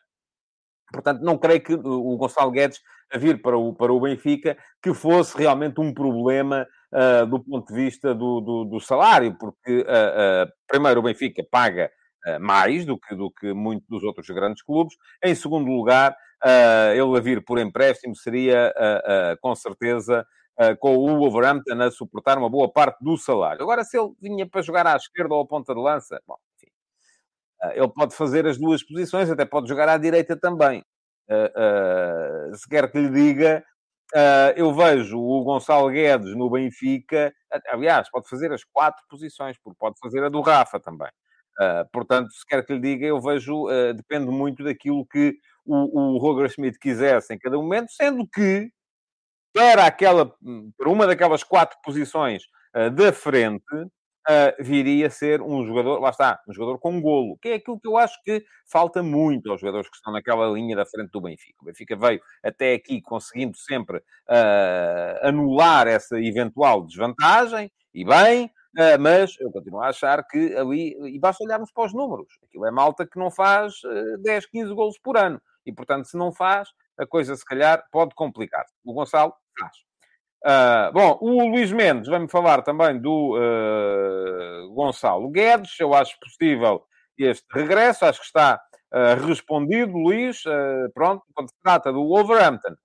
portanto, 0.89 1.19
não 1.19 1.37
creio 1.37 1.61
que 1.61 1.73
o 1.73 2.15
Gonçalo 2.15 2.51
Guedes 2.51 2.79
a 3.13 3.17
vir 3.17 3.41
para 3.41 3.57
o, 3.57 3.73
para 3.73 3.91
o 3.91 3.99
Benfica 3.99 4.57
que 4.81 4.93
fosse 4.93 5.37
realmente 5.37 5.81
um 5.81 5.93
problema 5.93 6.65
uh, 6.93 7.25
do 7.25 7.43
ponto 7.43 7.67
de 7.67 7.73
vista 7.73 8.13
do, 8.13 8.39
do, 8.39 8.65
do 8.65 8.79
salário, 8.79 9.35
porque, 9.37 9.81
uh, 9.81 10.51
primeiro, 10.67 10.99
o 10.99 11.03
Benfica 11.03 11.43
paga 11.49 11.91
mais 12.39 12.85
do 12.85 12.97
que, 12.97 13.13
do 13.13 13.29
que 13.29 13.51
muitos 13.51 13.85
dos 13.89 14.01
outros 14.01 14.25
grandes 14.29 14.63
clubes. 14.63 14.95
Em 15.21 15.35
segundo 15.35 15.69
lugar, 15.69 16.15
ele 16.95 17.17
a 17.17 17.19
vir 17.19 17.43
por 17.43 17.59
empréstimo 17.59 18.15
seria, 18.15 18.73
com 19.41 19.53
certeza, 19.53 20.25
com 20.79 20.95
o 20.95 21.17
Wolverhampton 21.17 21.81
a 21.81 21.91
suportar 21.91 22.37
uma 22.37 22.49
boa 22.49 22.71
parte 22.71 23.03
do 23.03 23.17
salário. 23.17 23.61
Agora, 23.61 23.83
se 23.83 23.99
ele 23.99 24.13
vinha 24.21 24.47
para 24.47 24.61
jogar 24.61 24.87
à 24.87 24.95
esquerda 24.95 25.35
ou 25.35 25.41
à 25.41 25.45
ponta 25.45 25.75
de 25.75 25.81
lança, 25.81 26.17
bom, 26.25 26.37
enfim, 26.55 26.71
ele 27.75 27.89
pode 27.89 28.15
fazer 28.15 28.47
as 28.47 28.57
duas 28.57 28.81
posições, 28.81 29.29
até 29.29 29.43
pode 29.43 29.67
jogar 29.67 29.89
à 29.89 29.97
direita 29.97 30.39
também. 30.39 30.81
Uh, 31.29 32.51
uh, 32.51 32.55
se 32.55 32.67
quer 32.67 32.91
que 32.91 32.99
lhe 32.99 33.09
diga, 33.09 33.63
Uh, 34.13 34.53
eu 34.55 34.73
vejo 34.73 35.19
o 35.19 35.43
Gonçalo 35.43 35.89
Guedes 35.89 36.35
no 36.35 36.49
Benfica, 36.49 37.33
aliás, 37.67 38.09
pode 38.11 38.29
fazer 38.29 38.51
as 38.51 38.63
quatro 38.63 39.03
posições, 39.09 39.57
porque 39.63 39.77
pode 39.79 39.95
fazer 39.99 40.23
a 40.23 40.29
do 40.29 40.41
Rafa 40.41 40.79
também. 40.79 41.09
Uh, 41.59 41.87
portanto, 41.91 42.31
se 42.31 42.45
quer 42.45 42.63
que 42.65 42.73
lhe 42.73 42.79
diga, 42.79 43.05
eu 43.05 43.19
vejo, 43.21 43.67
uh, 43.67 43.93
depende 43.93 44.27
muito 44.27 44.63
daquilo 44.63 45.05
que 45.05 45.35
o, 45.65 46.15
o 46.15 46.17
Roger 46.17 46.49
Schmidt 46.49 46.77
quisesse 46.77 47.33
em 47.33 47.39
cada 47.39 47.55
momento, 47.57 47.91
sendo 47.91 48.27
que 48.27 48.69
para, 49.53 49.85
aquela, 49.85 50.31
para 50.77 50.89
uma 50.89 51.07
daquelas 51.07 51.43
quatro 51.43 51.77
posições 51.83 52.43
da 52.95 53.13
frente, 53.13 53.63
uh, 54.29 54.63
viria 54.63 55.07
a 55.07 55.09
ser 55.09 55.41
um 55.41 55.65
jogador, 55.65 55.99
lá 55.99 56.09
está, 56.09 56.39
um 56.47 56.53
jogador 56.53 56.79
com 56.79 57.01
golo, 57.01 57.37
que 57.41 57.49
é 57.49 57.53
aquilo 57.55 57.79
que 57.79 57.87
eu 57.87 57.97
acho 57.97 58.21
que 58.23 58.43
falta 58.65 59.03
muito 59.03 59.51
aos 59.51 59.61
jogadores 59.61 59.89
que 59.89 59.95
estão 59.95 60.13
naquela 60.13 60.47
linha 60.47 60.75
da 60.75 60.85
frente 60.85 61.11
do 61.11 61.21
Benfica. 61.21 61.57
O 61.61 61.65
Benfica 61.65 61.95
veio 61.95 62.21
até 62.43 62.73
aqui 62.73 63.01
conseguindo 63.01 63.57
sempre 63.57 63.97
uh, 63.97 65.27
anular 65.27 65.87
essa 65.87 66.19
eventual 66.19 66.85
desvantagem, 66.85 67.71
e 67.93 68.03
bem, 68.03 68.45
uh, 68.45 68.99
mas 68.99 69.35
eu 69.39 69.51
continuo 69.51 69.81
a 69.81 69.89
achar 69.89 70.25
que 70.27 70.55
ali, 70.55 70.95
e 71.13 71.19
basta 71.19 71.43
olharmos 71.43 71.71
para 71.71 71.85
os 71.85 71.93
números, 71.93 72.27
aquilo 72.43 72.65
é 72.65 72.71
malta 72.71 73.05
que 73.05 73.19
não 73.19 73.29
faz 73.29 73.73
10, 74.21 74.45
15 74.47 74.73
golos 74.73 74.97
por 74.99 75.17
ano, 75.17 75.41
e 75.65 75.71
portanto, 75.71 76.05
se 76.05 76.17
não 76.17 76.31
faz, 76.31 76.69
a 76.97 77.05
coisa 77.05 77.35
se 77.35 77.45
calhar 77.45 77.83
pode 77.91 78.13
complicar. 78.15 78.65
O 78.83 78.93
Gonçalo 78.93 79.33
faz. 79.59 79.92
Uh, 80.45 80.91
bom, 80.91 81.17
o 81.21 81.47
Luís 81.47 81.71
Mendes 81.71 82.09
vai-me 82.09 82.27
falar 82.27 82.61
também 82.63 82.99
do 82.99 83.37
uh, 83.37 84.73
Gonçalo 84.73 85.29
Guedes. 85.29 85.79
Eu 85.79 85.93
acho 85.93 86.19
possível 86.19 86.83
este 87.17 87.45
regresso, 87.53 88.05
acho 88.05 88.19
que 88.19 88.25
está 88.25 88.59
uh, 88.93 89.25
respondido, 89.25 89.93
Luís. 89.93 90.43
pronto, 90.93 91.23
quando 91.33 91.49
se 91.49 91.55
trata 91.63 91.93
do 91.93 92.05
Wolverhampton, 92.05 92.75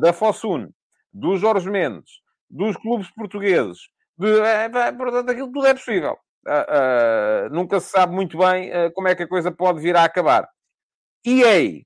da 0.00 0.12
Fosun, 0.12 0.70
do 1.12 1.36
Jorge 1.36 1.68
Mendes, 1.68 2.20
dos 2.48 2.76
clubes 2.78 3.10
portugueses, 3.10 3.78
de, 4.16 4.40
é, 4.40 4.92
portanto, 4.92 5.28
aquilo 5.28 5.52
tudo 5.52 5.66
é 5.66 5.74
possível. 5.74 6.16
nunca 7.50 7.78
se 7.80 7.90
sabe 7.90 8.14
muito 8.14 8.38
bem 8.38 8.70
como 8.94 9.08
é 9.08 9.14
que 9.14 9.24
a 9.24 9.28
coisa 9.28 9.52
pode 9.52 9.80
vir 9.80 9.96
a 9.96 10.04
acabar. 10.04 10.48
E 11.26 11.44
aí, 11.44 11.84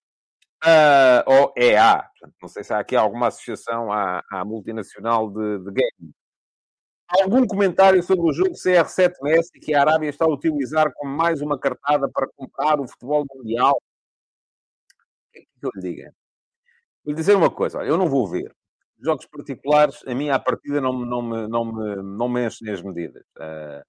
Uh, 0.62 1.24
ou 1.24 1.54
EA, 1.56 2.02
portanto, 2.02 2.36
não 2.42 2.48
sei 2.48 2.62
se 2.62 2.72
há 2.74 2.80
aqui 2.80 2.94
alguma 2.94 3.28
associação 3.28 3.90
à, 3.90 4.22
à 4.30 4.44
multinacional 4.44 5.30
de, 5.30 5.58
de 5.58 5.70
games. 5.70 6.14
Algum 7.08 7.46
comentário 7.46 8.02
sobre 8.02 8.28
o 8.28 8.32
jogo 8.32 8.52
CR7 8.52 9.14
Messi 9.22 9.58
que 9.58 9.74
a 9.74 9.80
Arábia 9.80 10.10
está 10.10 10.26
a 10.26 10.28
utilizar 10.28 10.92
como 10.94 11.16
mais 11.16 11.40
uma 11.40 11.58
cartada 11.58 12.08
para 12.08 12.28
comprar 12.36 12.78
o 12.78 12.86
futebol 12.86 13.24
mundial? 13.34 13.72
O 13.72 15.32
que 15.32 15.38
é 15.40 15.42
que 15.42 15.48
eu 15.66 15.70
lhe 15.74 15.80
diga? 15.80 16.14
Vou 17.04 17.12
lhe 17.12 17.18
dizer 17.18 17.34
uma 17.34 17.50
coisa, 17.50 17.78
olha, 17.78 17.88
eu 17.88 17.96
não 17.96 18.08
vou 18.08 18.28
ver. 18.28 18.54
Jogos 19.02 19.26
particulares, 19.26 20.04
a 20.06 20.14
minha 20.14 20.38
partida 20.38 20.78
não, 20.78 20.92
não, 20.92 21.22
me, 21.22 21.48
não, 21.48 21.64
me, 21.64 21.96
não 22.02 22.28
me 22.28 22.46
enchem 22.46 22.70
as 22.70 22.82
medidas. 22.82 23.24
Uh, 23.38 23.82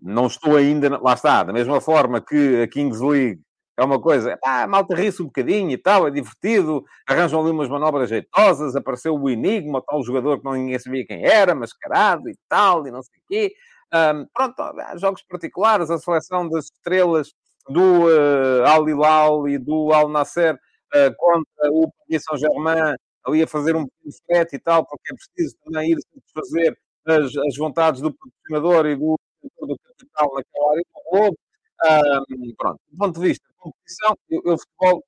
não 0.00 0.26
estou 0.28 0.56
ainda, 0.56 0.96
lá 0.98 1.14
está, 1.14 1.42
da 1.42 1.52
mesma 1.52 1.80
forma 1.80 2.20
que 2.20 2.62
a 2.62 2.68
Kings 2.68 3.04
League 3.04 3.42
é 3.76 3.84
uma 3.84 4.00
coisa, 4.00 4.38
ah, 4.44 4.66
malta 4.66 4.94
ri-se 4.94 5.20
um 5.20 5.26
bocadinho 5.26 5.70
e 5.70 5.76
tal, 5.76 6.06
é 6.06 6.10
divertido, 6.10 6.84
arranjam 7.06 7.40
ali 7.40 7.50
umas 7.50 7.68
manobras 7.68 8.08
jeitosas, 8.08 8.76
apareceu 8.76 9.16
o 9.16 9.28
Enigma, 9.28 9.82
tal 9.84 10.02
jogador 10.04 10.38
que 10.38 10.44
não 10.44 10.52
ninguém 10.52 10.78
sabia 10.78 11.04
quem 11.04 11.24
era, 11.24 11.54
mascarado 11.54 12.28
e 12.28 12.36
tal, 12.48 12.86
e 12.86 12.90
não 12.90 13.02
sei 13.02 13.18
o 13.18 13.22
quê. 13.28 13.54
Um, 13.92 14.26
pronto, 14.32 14.60
há 14.60 14.96
jogos 14.96 15.22
particulares, 15.28 15.90
a 15.90 15.98
seleção 15.98 16.48
das 16.48 16.66
estrelas 16.66 17.32
do 17.68 18.06
uh, 18.06 18.64
Al 18.66 18.88
Hilal 18.88 19.48
e 19.48 19.58
do 19.58 19.92
Al 19.92 20.08
Nasser 20.08 20.54
uh, 20.54 21.14
contra 21.16 21.72
o 21.72 21.90
Paris 21.98 22.22
Saint-Germain, 22.24 22.94
ali 23.24 23.42
a 23.42 23.46
fazer 23.46 23.74
um 23.74 23.86
frete 24.26 24.56
e 24.56 24.58
tal, 24.58 24.86
porque 24.86 25.12
é 25.12 25.16
preciso 25.16 25.56
também 25.64 25.92
ir 25.92 25.98
satisfazer 26.00 26.76
as, 27.06 27.36
as 27.36 27.56
vontades 27.56 28.00
do 28.00 28.14
patrocinador 28.14 28.86
e 28.86 28.96
do, 28.96 29.18
do 29.60 29.76
capital 29.78 30.34
naquela 30.34 30.70
área 30.70 30.82
do 30.94 31.10
globo. 31.10 31.38
Um, 31.84 32.54
pronto, 32.56 32.80
do 32.88 32.98
ponto 32.98 33.20
de 33.20 33.28
vista 33.28 33.44
competição, 33.64 34.16
eu, 34.28 34.42
eu 34.44 34.58
futebol, 34.58 35.04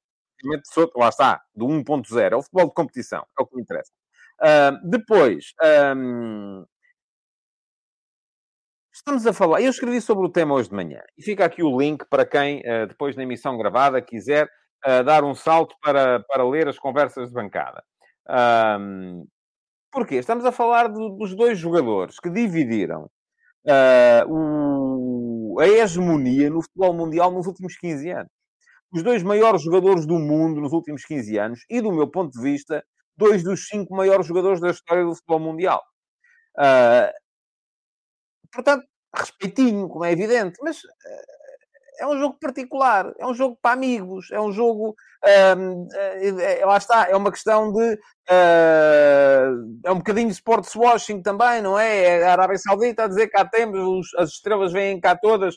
sou, 0.72 0.90
lá 0.96 1.08
está, 1.08 1.42
do 1.54 1.66
1.0, 1.66 2.32
é 2.32 2.36
o 2.36 2.42
futebol 2.42 2.66
de 2.66 2.74
competição, 2.74 3.26
é 3.38 3.42
o 3.42 3.46
que 3.46 3.56
me 3.56 3.62
interessa. 3.62 3.92
Uh, 4.40 4.90
depois, 4.90 5.52
um, 5.96 6.64
estamos 8.92 9.26
a 9.26 9.32
falar, 9.32 9.60
eu 9.60 9.70
escrevi 9.70 10.00
sobre 10.00 10.26
o 10.26 10.32
tema 10.32 10.54
hoje 10.54 10.68
de 10.68 10.74
manhã, 10.74 11.00
e 11.16 11.22
fica 11.22 11.44
aqui 11.44 11.62
o 11.62 11.78
link 11.78 12.04
para 12.08 12.26
quem, 12.26 12.60
uh, 12.60 12.86
depois 12.86 13.16
na 13.16 13.22
emissão 13.22 13.56
gravada, 13.58 14.00
quiser 14.02 14.46
uh, 14.86 15.04
dar 15.04 15.24
um 15.24 15.34
salto 15.34 15.74
para, 15.82 16.20
para 16.20 16.48
ler 16.48 16.68
as 16.68 16.78
conversas 16.78 17.28
de 17.28 17.34
bancada. 17.34 17.82
Um, 18.28 19.26
porquê? 19.92 20.16
Estamos 20.16 20.44
a 20.44 20.52
falar 20.52 20.88
do, 20.88 21.10
dos 21.10 21.34
dois 21.34 21.58
jogadores 21.58 22.18
que 22.18 22.30
dividiram 22.30 23.08
uh, 23.66 24.24
o, 24.28 25.60
a 25.60 25.66
hegemonia 25.66 26.50
no 26.50 26.62
futebol 26.62 26.92
mundial 26.94 27.30
nos 27.30 27.46
últimos 27.46 27.76
15 27.76 28.10
anos. 28.10 28.35
Os 28.96 29.02
dois 29.02 29.22
maiores 29.22 29.60
jogadores 29.60 30.06
do 30.06 30.18
mundo 30.18 30.58
nos 30.58 30.72
últimos 30.72 31.04
15 31.04 31.38
anos 31.38 31.60
e, 31.68 31.82
do 31.82 31.92
meu 31.92 32.08
ponto 32.08 32.32
de 32.32 32.40
vista, 32.40 32.82
dois 33.14 33.42
dos 33.42 33.68
cinco 33.68 33.94
maiores 33.94 34.26
jogadores 34.26 34.58
da 34.58 34.70
história 34.70 35.04
do 35.04 35.14
futebol 35.14 35.38
mundial. 35.38 35.82
Uh, 36.56 37.12
portanto, 38.50 38.86
respeitinho, 39.14 39.86
como 39.86 40.02
é 40.02 40.12
evidente, 40.12 40.58
mas 40.62 40.78
uh, 40.78 42.00
é 42.00 42.06
um 42.06 42.18
jogo 42.18 42.38
particular, 42.40 43.12
é 43.18 43.26
um 43.26 43.34
jogo 43.34 43.58
para 43.60 43.74
amigos, 43.74 44.30
é 44.30 44.40
um 44.40 44.50
jogo. 44.50 44.94
É, 45.22 45.54
é, 46.60 46.64
lá 46.64 46.78
está, 46.78 47.06
é 47.10 47.14
uma 47.14 47.30
questão 47.30 47.70
de. 47.74 47.96
Uh, 48.30 49.78
é 49.84 49.92
um 49.92 49.98
bocadinho 49.98 50.28
de 50.28 50.34
sports 50.34 50.74
washing 50.74 51.20
também, 51.20 51.60
não 51.60 51.78
é? 51.78 52.20
É 52.20 52.24
a 52.24 52.32
Arábia 52.32 52.56
Saudita 52.56 53.04
a 53.04 53.08
dizer 53.08 53.28
cá 53.28 53.44
temos, 53.44 53.78
os, 53.78 54.14
as 54.14 54.30
estrelas 54.30 54.72
vêm 54.72 54.98
cá 54.98 55.14
todas 55.14 55.54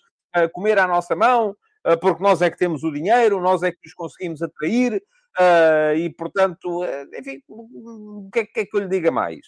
comer 0.54 0.78
à 0.78 0.86
nossa 0.86 1.16
mão, 1.16 1.52
uh, 1.52 1.69
porque 2.02 2.24
nós 2.24 2.42
é 2.42 2.50
que 2.50 2.58
temos 2.58 2.84
o 2.84 2.92
dinheiro, 2.92 3.42
nós 3.42 3.64
é 3.64 3.72
que 3.72 3.88
os 3.88 3.94
conseguimos 3.94 4.42
atrair. 4.42 5.02
Uh, 5.40 5.96
e 5.96 6.10
portanto, 6.10 6.84
enfim, 7.18 7.42
o 7.48 8.30
que 8.34 8.40
é, 8.40 8.46
que 8.46 8.60
é, 8.62 8.66
que 8.66 8.76
eu 8.76 8.82
lhe 8.82 8.90
diga 8.90 9.12
mais? 9.12 9.40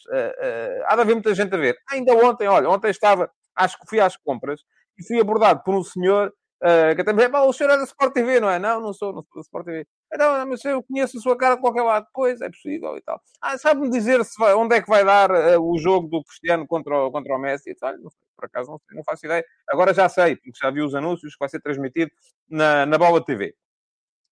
há 0.86 0.96
de 0.96 1.02
haver 1.02 1.16
muita 1.16 1.34
gente 1.36 1.54
a 1.54 1.58
ver. 1.58 1.76
Ainda 1.90 2.14
ontem, 2.14 2.48
olha, 2.48 2.70
ontem 2.70 2.90
estava, 2.90 3.30
acho 3.56 3.78
que 3.80 3.88
fui 3.90 4.00
às 4.00 4.16
compras 4.16 4.62
e 4.98 5.06
fui 5.06 5.20
abordado 5.20 5.62
por 5.64 5.76
um 5.76 5.84
senhor 5.84 6.32
que 6.96 7.02
até 7.02 7.12
me 7.12 7.26
o 7.26 7.54
senhor 7.54 7.72
é 7.72 7.78
da 7.78 7.84
Sport 7.84 8.14
TV, 8.14 8.40
não 8.40 8.50
é? 8.50 8.60
Não, 8.60 8.80
não 8.80 8.94
sou, 8.94 9.12
não 9.12 9.24
sou 9.24 9.36
da 9.36 9.42
Sport 9.42 9.66
TV. 9.66 9.88
Não, 10.18 10.46
mas 10.46 10.64
eu 10.66 10.84
conheço 10.84 11.18
a 11.18 11.22
sua 11.22 11.38
cara 11.38 11.56
de 11.56 11.62
qualquer 11.62 11.84
lado. 11.84 12.06
Pois, 12.14 12.42
é 12.42 12.50
possível 12.50 12.98
e 12.98 13.02
tal. 13.02 13.22
Ah, 13.42 13.58
sabe-me 13.58 13.90
dizer 13.90 14.24
se 14.26 14.38
vai, 14.38 14.54
onde 14.54 14.76
é 14.76 14.82
que 14.82 14.90
vai 14.90 15.06
dar 15.06 15.32
uh, 15.32 15.62
o 15.62 15.78
jogo 15.78 16.08
do 16.08 16.24
Cristiano 16.24 16.68
contra 16.68 17.06
o, 17.06 17.12
contra 17.12 17.34
o 17.34 17.40
Messi? 17.40 17.76
Não 17.82 18.10
sei, 18.10 18.28
por 18.36 18.46
acaso 18.46 18.72
não, 18.72 18.80
sei, 18.80 18.98
não 18.98 19.04
faço 19.04 19.26
ideia. 19.26 19.46
Agora 19.70 19.94
já 19.94 20.10
sei, 20.10 20.36
porque 20.36 20.60
já 20.62 20.70
vi 20.70 20.82
os 20.82 20.94
anúncios 20.94 21.34
que 21.34 21.40
vai 21.40 21.48
ser 21.48 21.62
transmitido 21.62 22.12
na, 22.50 22.86
na 22.86 22.98
Bola 22.98 23.24
TV. 23.24 23.56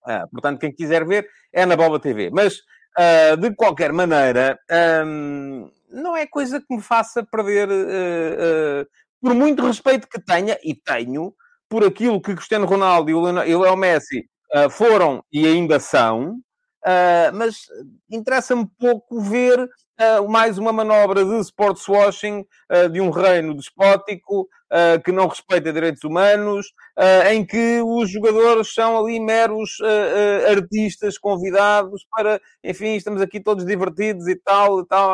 Ah, 0.05 0.27
portanto, 0.29 0.59
quem 0.59 0.74
quiser 0.74 1.05
ver, 1.05 1.29
é 1.53 1.65
na 1.65 1.77
Bola 1.77 2.00
TV. 2.00 2.29
Mas, 2.29 2.57
uh, 2.98 3.38
de 3.38 3.55
qualquer 3.55 3.93
maneira, 3.93 4.59
um, 5.05 5.71
não 5.89 6.15
é 6.15 6.27
coisa 6.27 6.59
que 6.59 6.75
me 6.75 6.81
faça 6.81 7.24
perder... 7.24 7.67
por 9.21 9.33
muito 9.33 9.65
respeito 9.65 10.07
que 10.07 10.21
tenha, 10.21 10.57
e 10.63 10.75
tenho, 10.75 11.33
por 11.67 11.83
aquilo 11.86 12.21
que 12.21 12.36
Cristiano 12.36 12.65
Ronaldo 12.65 13.09
e 13.09 13.13
o 13.13 13.59
Leo 13.62 13.75
Messi 13.75 14.29
uh, 14.56 14.70
foram 14.70 15.24
e 15.32 15.46
ainda 15.46 15.79
são, 15.79 16.34
uh, 16.86 17.34
mas 17.34 17.58
interessa-me 18.10 18.68
pouco 18.79 19.22
ver 19.22 19.60
uh, 19.60 20.29
mais 20.29 20.58
uma 20.58 20.74
manobra 20.74 21.24
de 21.24 21.39
sports 21.39 21.88
washing 21.88 22.46
de 22.91 23.01
um 23.01 23.10
reino 23.10 23.56
despótico 23.56 24.48
que 25.03 25.12
não 25.12 25.27
respeita 25.27 25.74
direitos 25.74 26.03
humanos, 26.03 26.68
em 27.32 27.44
que 27.44 27.82
os 27.82 28.12
jogadores 28.12 28.72
são 28.72 28.96
ali 29.00 29.20
meros 29.20 29.79
artistas 30.48 31.18
convidados 31.18 32.06
para, 32.12 32.39
enfim, 32.63 32.94
estamos 32.94 33.20
aqui 33.20 33.39
todos 33.39 33.65
divertidos 33.65 34.27
e 34.27 34.36
tal, 34.36 34.82
e 34.82 34.86
tal. 34.86 35.10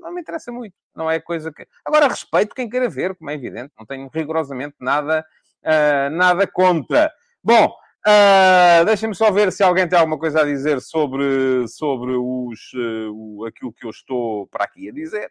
não 0.00 0.10
me 0.10 0.22
interessa 0.22 0.50
muito, 0.50 0.74
não 0.96 1.10
é 1.10 1.20
coisa 1.20 1.52
que. 1.52 1.66
Agora, 1.84 2.08
respeito 2.08 2.54
quem 2.54 2.66
queira 2.66 2.88
ver, 2.88 3.14
como 3.14 3.28
é 3.28 3.34
evidente, 3.34 3.74
não 3.78 3.84
tenho 3.84 4.08
rigorosamente 4.10 4.76
nada 4.80 5.22
Uh, 5.64 6.10
nada 6.10 6.46
contra. 6.46 7.10
Bom, 7.42 7.74
uh, 8.06 8.84
deixem-me 8.84 9.14
só 9.14 9.30
ver 9.30 9.52
se 9.52 9.62
alguém 9.62 9.88
tem 9.88 9.98
alguma 9.98 10.18
coisa 10.18 10.40
a 10.40 10.44
dizer 10.44 10.80
sobre, 10.80 11.66
sobre 11.68 12.12
os, 12.12 12.72
uh, 12.74 13.44
aquilo 13.46 13.72
que 13.72 13.86
eu 13.86 13.90
estou 13.90 14.46
para 14.48 14.64
aqui 14.64 14.88
a 14.88 14.92
dizer. 14.92 15.30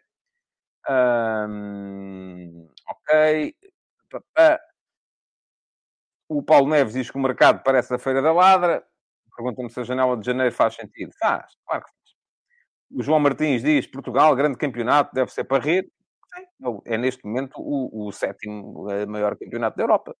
ok. 2.88 3.54
O 6.28 6.42
Paulo 6.42 6.68
Neves 6.68 6.94
diz 6.94 7.10
que 7.10 7.16
o 7.16 7.20
mercado 7.20 7.62
parece 7.62 7.94
a 7.94 7.98
Feira 7.98 8.22
da 8.22 8.32
Ladra. 8.32 8.84
Pergunta-me 9.36 9.70
se 9.70 9.80
a 9.80 9.84
janela 9.84 10.16
de 10.16 10.26
janeiro 10.26 10.54
faz 10.54 10.74
sentido. 10.74 11.12
Faz, 11.18 11.54
claro 11.66 11.84
que 11.84 11.90
faz. 11.90 12.04
O 12.90 13.02
João 13.02 13.20
Martins 13.20 13.62
diz 13.62 13.86
Portugal, 13.86 14.34
grande 14.36 14.56
campeonato, 14.56 15.14
deve 15.14 15.32
ser 15.32 15.44
para 15.44 15.62
rir. 15.62 15.90
É 16.84 16.96
neste 16.96 17.24
momento 17.24 17.54
o, 17.58 18.08
o 18.08 18.12
sétimo 18.12 18.86
maior 19.06 19.36
campeonato 19.36 19.76
da 19.76 19.82
Europa. 19.82 20.16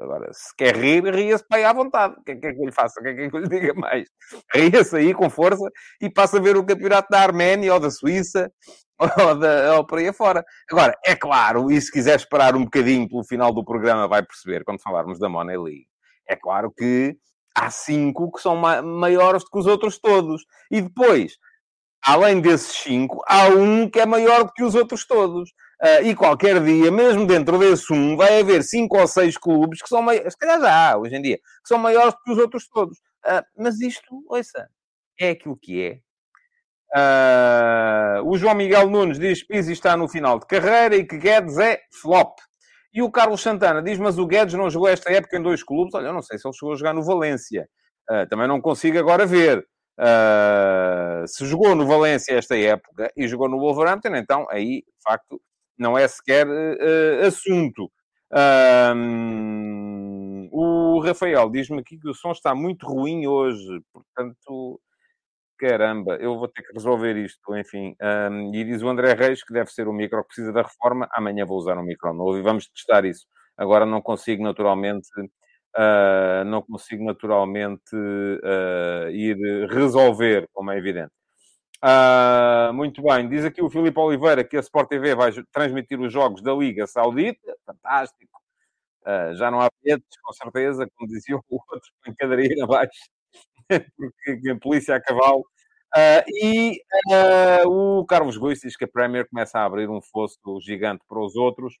Agora, 0.00 0.32
se 0.32 0.54
quer 0.56 0.76
rir, 0.76 1.04
ria-se 1.14 1.46
para 1.46 1.58
aí 1.58 1.64
à 1.64 1.72
vontade. 1.72 2.14
O 2.18 2.22
que 2.24 2.32
é 2.32 2.36
que, 2.36 2.46
é 2.46 2.50
eu 2.50 2.64
lhe 2.64 2.72
faça? 2.72 3.00
O 3.00 3.02
que 3.02 3.10
é 3.10 3.14
que, 3.14 3.36
eu 3.36 3.40
lhe 3.40 3.48
diga 3.48 3.74
mais? 3.74 4.08
Ria-se 4.52 4.96
aí 4.96 5.12
com 5.12 5.28
força 5.28 5.68
e 6.00 6.10
passa 6.10 6.38
a 6.38 6.40
ver 6.40 6.56
o 6.56 6.64
campeonato 6.64 7.08
da 7.10 7.20
Arménia 7.20 7.74
ou 7.74 7.80
da 7.80 7.90
Suíça 7.90 8.50
ou, 8.98 9.38
da, 9.38 9.76
ou 9.76 9.86
por 9.86 9.98
aí 9.98 10.08
afora. 10.08 10.44
Agora, 10.70 10.96
é 11.04 11.14
claro, 11.14 11.70
e 11.70 11.80
se 11.80 11.90
quiser 11.90 12.16
esperar 12.16 12.54
um 12.54 12.64
bocadinho 12.64 13.08
pelo 13.08 13.24
final 13.24 13.52
do 13.52 13.64
programa, 13.64 14.08
vai 14.08 14.22
perceber 14.22 14.64
quando 14.64 14.80
falarmos 14.80 15.18
da 15.18 15.28
Money 15.28 15.56
League. 15.56 15.86
É 16.28 16.36
claro 16.36 16.70
que 16.70 17.16
há 17.54 17.70
cinco 17.70 18.32
que 18.32 18.40
são 18.40 18.56
ma 18.56 18.80
maiores 18.80 19.44
do 19.44 19.50
que 19.50 19.58
os 19.58 19.66
outros 19.66 19.98
todos. 19.98 20.44
E 20.70 20.80
depois, 20.80 21.36
além 22.04 22.40
desses 22.40 22.76
cinco, 22.76 23.22
há 23.26 23.48
um 23.48 23.88
que 23.88 24.00
é 24.00 24.06
maior 24.06 24.44
do 24.44 24.52
que 24.52 24.62
os 24.62 24.74
outros 24.74 25.06
todos. 25.06 25.52
Uh, 25.82 26.04
e 26.04 26.14
qualquer 26.14 26.62
dia, 26.62 26.92
mesmo 26.92 27.26
dentro 27.26 27.58
desse 27.58 27.92
um, 27.92 28.16
vai 28.16 28.38
haver 28.40 28.62
cinco 28.62 29.00
ou 29.00 29.06
seis 29.08 29.36
clubes 29.36 29.82
que 29.82 29.88
são 29.88 30.00
maiores, 30.00 30.32
se 30.32 30.38
calhar 30.38 30.60
já 30.60 30.92
há 30.92 30.96
hoje 30.96 31.16
em 31.16 31.20
dia, 31.20 31.38
que 31.38 31.68
são 31.68 31.76
maiores 31.76 32.14
que 32.24 32.30
os 32.30 32.38
outros 32.38 32.68
todos. 32.68 32.98
Uh, 33.26 33.42
mas 33.58 33.80
isto, 33.80 34.22
ouça, 34.28 34.68
é 35.18 35.30
aquilo 35.30 35.58
que 35.60 35.82
é. 35.82 35.98
Uh, 36.94 38.28
o 38.28 38.36
João 38.36 38.54
Miguel 38.54 38.88
Nunes 38.88 39.18
diz 39.18 39.42
que 39.42 39.48
Pizzi 39.48 39.72
está 39.72 39.96
no 39.96 40.08
final 40.08 40.38
de 40.38 40.46
carreira 40.46 40.94
e 40.94 41.04
que 41.04 41.18
Guedes 41.18 41.58
é 41.58 41.80
flop. 42.00 42.38
E 42.94 43.02
o 43.02 43.10
Carlos 43.10 43.40
Santana 43.40 43.82
diz, 43.82 43.98
mas 43.98 44.18
o 44.18 44.26
Guedes 44.26 44.54
não 44.54 44.70
jogou 44.70 44.88
esta 44.88 45.10
época 45.10 45.36
em 45.36 45.42
dois 45.42 45.64
clubes. 45.64 45.94
Olha, 45.94 46.08
eu 46.08 46.12
não 46.12 46.22
sei 46.22 46.38
se 46.38 46.46
ele 46.46 46.54
chegou 46.54 46.74
a 46.74 46.76
jogar 46.76 46.92
no 46.92 47.02
Valência. 47.02 47.66
Também 48.28 48.46
não 48.46 48.60
consigo 48.60 48.98
agora 48.98 49.24
ver. 49.24 49.66
Uh, 49.98 51.26
se 51.26 51.46
jogou 51.46 51.74
no 51.74 51.86
Valência 51.86 52.34
esta 52.34 52.56
época 52.56 53.10
e 53.16 53.26
jogou 53.28 53.48
no 53.48 53.58
Wolverhampton, 53.58 54.16
então 54.16 54.46
aí, 54.50 54.78
de 54.78 55.02
facto, 55.02 55.40
não 55.82 55.98
é 55.98 56.06
sequer 56.08 56.46
uh, 56.46 57.26
assunto. 57.26 57.90
Uh, 58.32 58.94
o 60.50 61.00
Rafael 61.00 61.50
diz-me 61.50 61.80
aqui 61.80 61.98
que 61.98 62.08
o 62.08 62.14
som 62.14 62.30
está 62.30 62.54
muito 62.54 62.86
ruim 62.86 63.26
hoje, 63.26 63.82
portanto, 63.92 64.80
caramba, 65.58 66.16
eu 66.16 66.38
vou 66.38 66.48
ter 66.48 66.62
que 66.62 66.72
resolver 66.72 67.16
isto, 67.16 67.56
enfim. 67.56 67.94
Um, 68.00 68.54
e 68.54 68.64
diz 68.64 68.82
o 68.82 68.88
André 68.88 69.14
Reis 69.14 69.44
que 69.44 69.52
deve 69.52 69.70
ser 69.70 69.86
o 69.88 69.92
micro 69.92 70.20
que 70.22 70.28
precisa 70.28 70.52
da 70.52 70.62
reforma. 70.62 71.08
Amanhã 71.12 71.46
vou 71.46 71.58
usar 71.58 71.78
um 71.78 71.84
micro 71.84 72.12
novo 72.12 72.38
e 72.38 72.42
vamos 72.42 72.68
testar 72.68 73.04
isso. 73.04 73.26
Agora 73.56 73.86
não 73.86 74.02
consigo 74.02 74.42
naturalmente, 74.42 75.08
uh, 75.20 76.44
não 76.46 76.62
consigo 76.62 77.04
naturalmente 77.04 77.94
uh, 77.94 79.10
ir 79.10 79.36
resolver, 79.70 80.48
como 80.52 80.70
é 80.70 80.78
evidente. 80.78 81.12
Uh, 81.84 82.72
muito 82.72 83.02
bem, 83.02 83.28
diz 83.28 83.44
aqui 83.44 83.60
o 83.60 83.68
Filipe 83.68 83.98
Oliveira 83.98 84.44
que 84.44 84.56
a 84.56 84.60
Sport 84.60 84.88
TV 84.88 85.16
vai 85.16 85.32
transmitir 85.50 86.00
os 86.00 86.12
jogos 86.12 86.40
da 86.40 86.54
Liga 86.54 86.86
Saudita, 86.86 87.56
fantástico. 87.66 88.40
Uh, 89.04 89.34
já 89.34 89.50
não 89.50 89.60
há 89.60 89.68
bilhetes, 89.82 90.16
com 90.22 90.32
certeza, 90.32 90.88
como 90.94 91.10
dizia 91.10 91.36
o 91.42 91.42
outro, 91.50 91.90
pancadaria 92.04 92.62
abaixo, 92.62 92.92
porque 93.96 94.50
a 94.50 94.56
polícia 94.60 94.94
a 94.94 95.00
cavalo. 95.02 95.44
Uh, 95.96 96.22
e 96.28 96.80
o 97.66 98.06
Carlos 98.06 98.38
Guiz 98.38 98.60
diz 98.60 98.76
que 98.76 98.84
a 98.84 98.88
Premier 98.88 99.28
começa 99.28 99.58
a 99.58 99.64
abrir 99.64 99.90
um 99.90 100.00
fosso 100.00 100.38
gigante 100.60 101.02
para 101.08 101.18
os 101.20 101.34
outros. 101.34 101.76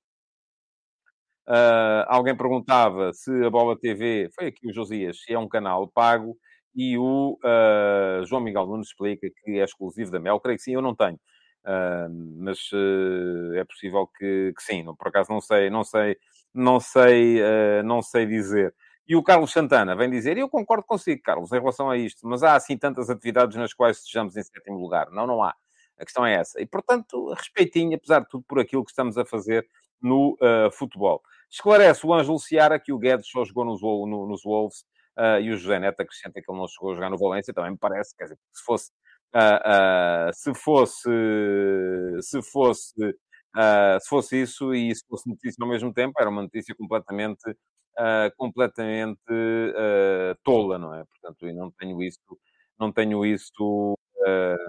alguém 2.08 2.36
perguntava 2.36 3.12
se 3.12 3.30
a 3.44 3.50
Bola 3.50 3.78
TV, 3.78 4.28
foi 4.34 4.48
aqui 4.48 4.68
o 4.68 4.72
Josias, 4.72 5.22
se 5.22 5.32
é 5.32 5.38
um 5.38 5.48
canal 5.48 5.86
pago 5.86 6.36
e 6.74 6.96
o 6.96 7.38
uh, 7.44 8.24
João 8.24 8.40
Miguel 8.40 8.66
Nunes 8.66 8.88
explica 8.88 9.28
que 9.28 9.58
é 9.58 9.64
exclusivo 9.64 10.10
da 10.10 10.18
Mel. 10.18 10.40
Creio 10.40 10.56
que 10.56 10.64
sim, 10.64 10.74
eu 10.74 10.82
não 10.82 10.94
tenho. 10.94 11.18
Uh, 11.64 12.08
mas 12.38 12.58
uh, 12.72 13.54
é 13.54 13.64
possível 13.64 14.06
que, 14.18 14.52
que, 14.56 14.62
sim. 14.62 14.84
Por 14.96 15.08
acaso 15.08 15.30
não 15.30 15.40
sei, 15.40 15.70
não 15.70 15.84
sei, 15.84 16.16
não 16.54 16.80
sei, 16.80 17.40
não 17.84 18.02
sei 18.02 18.26
dizer. 18.26 18.74
E 19.06 19.16
o 19.16 19.22
Carlos 19.22 19.52
Santana 19.52 19.94
vem 19.96 20.08
dizer, 20.08 20.36
e 20.36 20.40
eu 20.40 20.48
concordo 20.48 20.84
consigo, 20.84 21.20
Carlos, 21.22 21.52
em 21.52 21.58
relação 21.58 21.90
a 21.90 21.96
isto, 21.96 22.26
mas 22.26 22.42
há 22.42 22.54
assim 22.54 22.78
tantas 22.78 23.10
atividades 23.10 23.56
nas 23.56 23.74
quais 23.74 23.98
estejamos 23.98 24.36
em 24.36 24.42
sétimo 24.42 24.78
lugar. 24.78 25.10
Não, 25.10 25.26
não 25.26 25.42
há. 25.42 25.54
A 25.98 26.04
questão 26.04 26.24
é 26.24 26.34
essa. 26.34 26.60
E, 26.60 26.66
portanto, 26.66 27.32
respeitinho, 27.34 27.96
apesar 27.96 28.20
de 28.20 28.28
tudo, 28.28 28.44
por 28.48 28.58
aquilo 28.58 28.84
que 28.84 28.90
estamos 28.90 29.18
a 29.18 29.24
fazer 29.24 29.68
no 30.00 30.36
futebol. 30.72 31.22
Esclarece 31.50 32.06
o 32.06 32.14
Ângelo 32.14 32.38
Seara 32.38 32.78
que 32.78 32.92
o 32.92 32.98
Guedes 32.98 33.28
só 33.28 33.44
jogou 33.44 33.64
nos, 33.64 33.82
no, 33.82 34.26
nos 34.26 34.42
Wolves 34.42 34.84
Uh, 35.18 35.40
e 35.42 35.50
o 35.50 35.56
José 35.56 35.78
Neto 35.78 36.00
acrescenta 36.00 36.40
que 36.40 36.50
ele 36.50 36.58
não 36.58 36.66
chegou 36.66 36.92
a 36.92 36.94
jogar 36.94 37.10
no 37.10 37.18
Valência, 37.18 37.52
também 37.52 37.72
me 37.72 37.78
parece, 37.78 38.16
quer 38.16 38.24
dizer, 38.24 38.38
se 38.52 38.64
fosse, 38.64 38.90
uh, 39.34 40.30
uh, 40.30 40.32
se 40.32 40.54
fosse, 40.54 41.10
se 42.22 42.42
fosse, 42.42 42.94
se 44.00 44.08
fosse 44.08 44.42
isso 44.42 44.74
e 44.74 44.94
se 44.94 45.04
fosse 45.06 45.28
notícia 45.28 45.62
ao 45.62 45.68
mesmo 45.68 45.92
tempo, 45.92 46.14
era 46.18 46.30
uma 46.30 46.42
notícia 46.42 46.74
completamente, 46.74 47.42
completamente 48.38 49.20
tola, 50.42 50.78
não 50.78 50.94
é? 50.94 51.04
Portanto, 51.04 51.46
eu 51.46 51.54
não 51.54 51.70
tenho 51.72 52.02
isso, 52.02 52.18
não 52.78 52.90
tenho 52.90 53.24
isso 53.26 53.94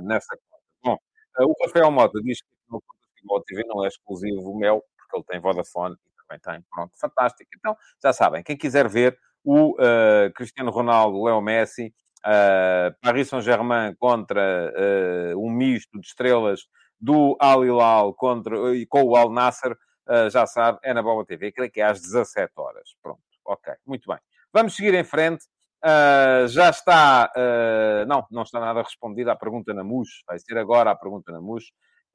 nessa 0.01 0.35
conta. 0.35 0.63
Bom, 0.83 0.97
o 1.39 1.65
Rafael 1.65 1.89
Mota 1.91 2.19
diz 2.21 2.41
que 2.41 2.49
no 2.69 2.83
Futebol 3.15 3.41
TV 3.43 3.63
não 3.65 3.85
é 3.85 3.87
exclusivo 3.87 4.51
o 4.51 4.57
Mel, 4.57 4.83
porque 4.97 5.15
ele 5.17 5.23
tem 5.25 5.39
Vodafone 5.39 5.95
e 5.95 6.21
também 6.21 6.39
tem, 6.41 6.65
pronto, 6.69 6.91
fantástico. 6.99 7.49
Então, 7.55 7.77
já 8.01 8.11
sabem, 8.11 8.43
quem 8.43 8.57
quiser 8.57 8.89
ver, 8.89 9.17
o 9.43 9.71
uh, 9.71 10.31
Cristiano 10.35 10.71
Ronaldo, 10.71 11.23
Leo 11.23 11.41
Messi, 11.41 11.93
uh, 12.25 12.95
Paris 13.01 13.29
Saint-Germain 13.29 13.95
contra 13.95 14.73
uh, 15.33 15.45
um 15.45 15.51
misto 15.51 15.99
de 15.99 16.07
estrelas 16.07 16.61
do 16.99 17.35
Al 17.39 17.65
Hilal 17.65 18.13
contra, 18.13 18.55
com 18.87 19.03
o 19.03 19.15
Al 19.15 19.29
Nasser, 19.29 19.75
já 20.31 20.45
sabe, 20.45 20.79
é 20.83 20.93
na 20.93 21.01
Bola 21.01 21.25
TV, 21.25 21.51
creio 21.51 21.71
que 21.71 21.81
é 21.81 21.85
às 21.85 22.01
17 22.01 22.51
horas. 22.57 22.95
Pronto, 23.01 23.21
ok, 23.45 23.73
muito 23.85 24.07
bem. 24.07 24.17
Vamos 24.53 24.75
seguir 24.75 24.93
em 24.93 25.03
frente. 25.03 25.45
Uh, 25.83 26.47
já 26.47 26.69
está. 26.69 27.29
Uh, 27.35 28.05
não, 28.07 28.25
não 28.31 28.43
está 28.43 28.59
nada 28.59 28.81
respondida 28.81 29.33
à 29.33 29.35
pergunta 29.35 29.73
na 29.73 29.83
MUS. 29.83 30.23
Vai 30.25 30.39
ser 30.39 30.57
agora 30.57 30.91
a 30.91 30.95
pergunta 30.95 31.29
na 31.31 31.41
MUS 31.41 31.65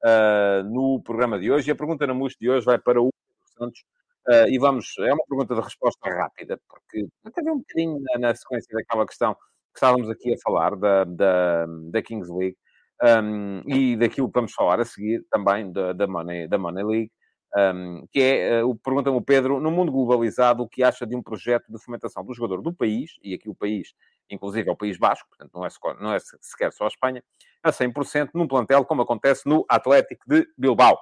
uh, 0.05 0.63
no 0.65 1.03
programa 1.03 1.39
de 1.39 1.53
hoje. 1.53 1.69
E 1.69 1.73
a 1.73 1.77
pergunta 1.77 2.07
na 2.07 2.15
MUS 2.15 2.35
de 2.41 2.49
hoje 2.49 2.65
vai 2.65 2.79
para 2.79 3.03
o 3.03 3.11
Santos, 3.59 3.85
Uh, 4.27 4.49
e 4.51 4.59
vamos, 4.59 4.95
é 4.99 5.13
uma 5.13 5.25
pergunta 5.27 5.55
de 5.55 5.61
resposta 5.61 6.11
rápida, 6.11 6.61
porque 6.69 7.07
até 7.25 7.41
um 7.51 7.59
bocadinho 7.59 7.99
na, 8.01 8.19
na, 8.19 8.35
sequência 8.35 8.77
daquela 8.77 9.07
questão 9.07 9.35
que 9.35 9.41
estávamos 9.77 10.11
aqui 10.11 10.35
a 10.35 10.37
falar 10.43 10.77
da, 10.77 11.05
da, 11.05 11.67
da 11.67 12.03
Kings 12.03 12.31
League 12.31 12.57
um, 13.03 13.63
e 13.67 13.97
daquilo 13.97 14.29
que 14.29 14.35
vamos 14.35 14.53
falar 14.53 14.81
a 14.81 14.85
seguir 14.85 15.25
também 15.31 15.71
da, 15.73 15.93
da, 15.93 16.07
Money, 16.07 16.49
da 16.49 16.59
Money 16.59 16.85
League, 16.85 17.13
um, 17.57 18.07
que 18.13 18.21
é, 18.21 18.65
uh, 18.65 18.75
pergunta-me 18.77 19.17
o 19.17 19.23
Pedro, 19.23 19.61
no 19.61 19.71
mundo 19.71 19.91
globalizado, 19.91 20.63
o 20.63 20.69
que 20.69 20.83
acha 20.83 21.07
de 21.07 21.17
um 21.17 21.23
projeto 21.23 21.73
de 21.73 21.83
fomentação 21.83 22.25
do 22.25 22.35
jogador 22.35 22.61
do 22.61 22.73
país, 22.73 23.13
e 23.23 23.35
aqui 23.35 23.49
o 23.49 23.55
país, 23.55 23.95
inclusive 24.29 24.69
é 24.69 24.73
o 24.73 24.77
País 24.77 24.99
Basco, 24.99 25.29
portanto 25.29 25.53
não 25.55 25.65
é, 25.65 25.69
não 26.03 26.13
é 26.13 26.19
sequer 26.41 26.73
só 26.73 26.85
a 26.85 26.89
Espanha, 26.89 27.23
a 27.63 27.71
100% 27.71 28.31
num 28.35 28.47
plantel 28.47 28.85
como 28.85 29.03
acontece 29.03 29.49
no 29.49 29.65
Atlético 29.69 30.23
de 30.27 30.47
Bilbao. 30.59 30.99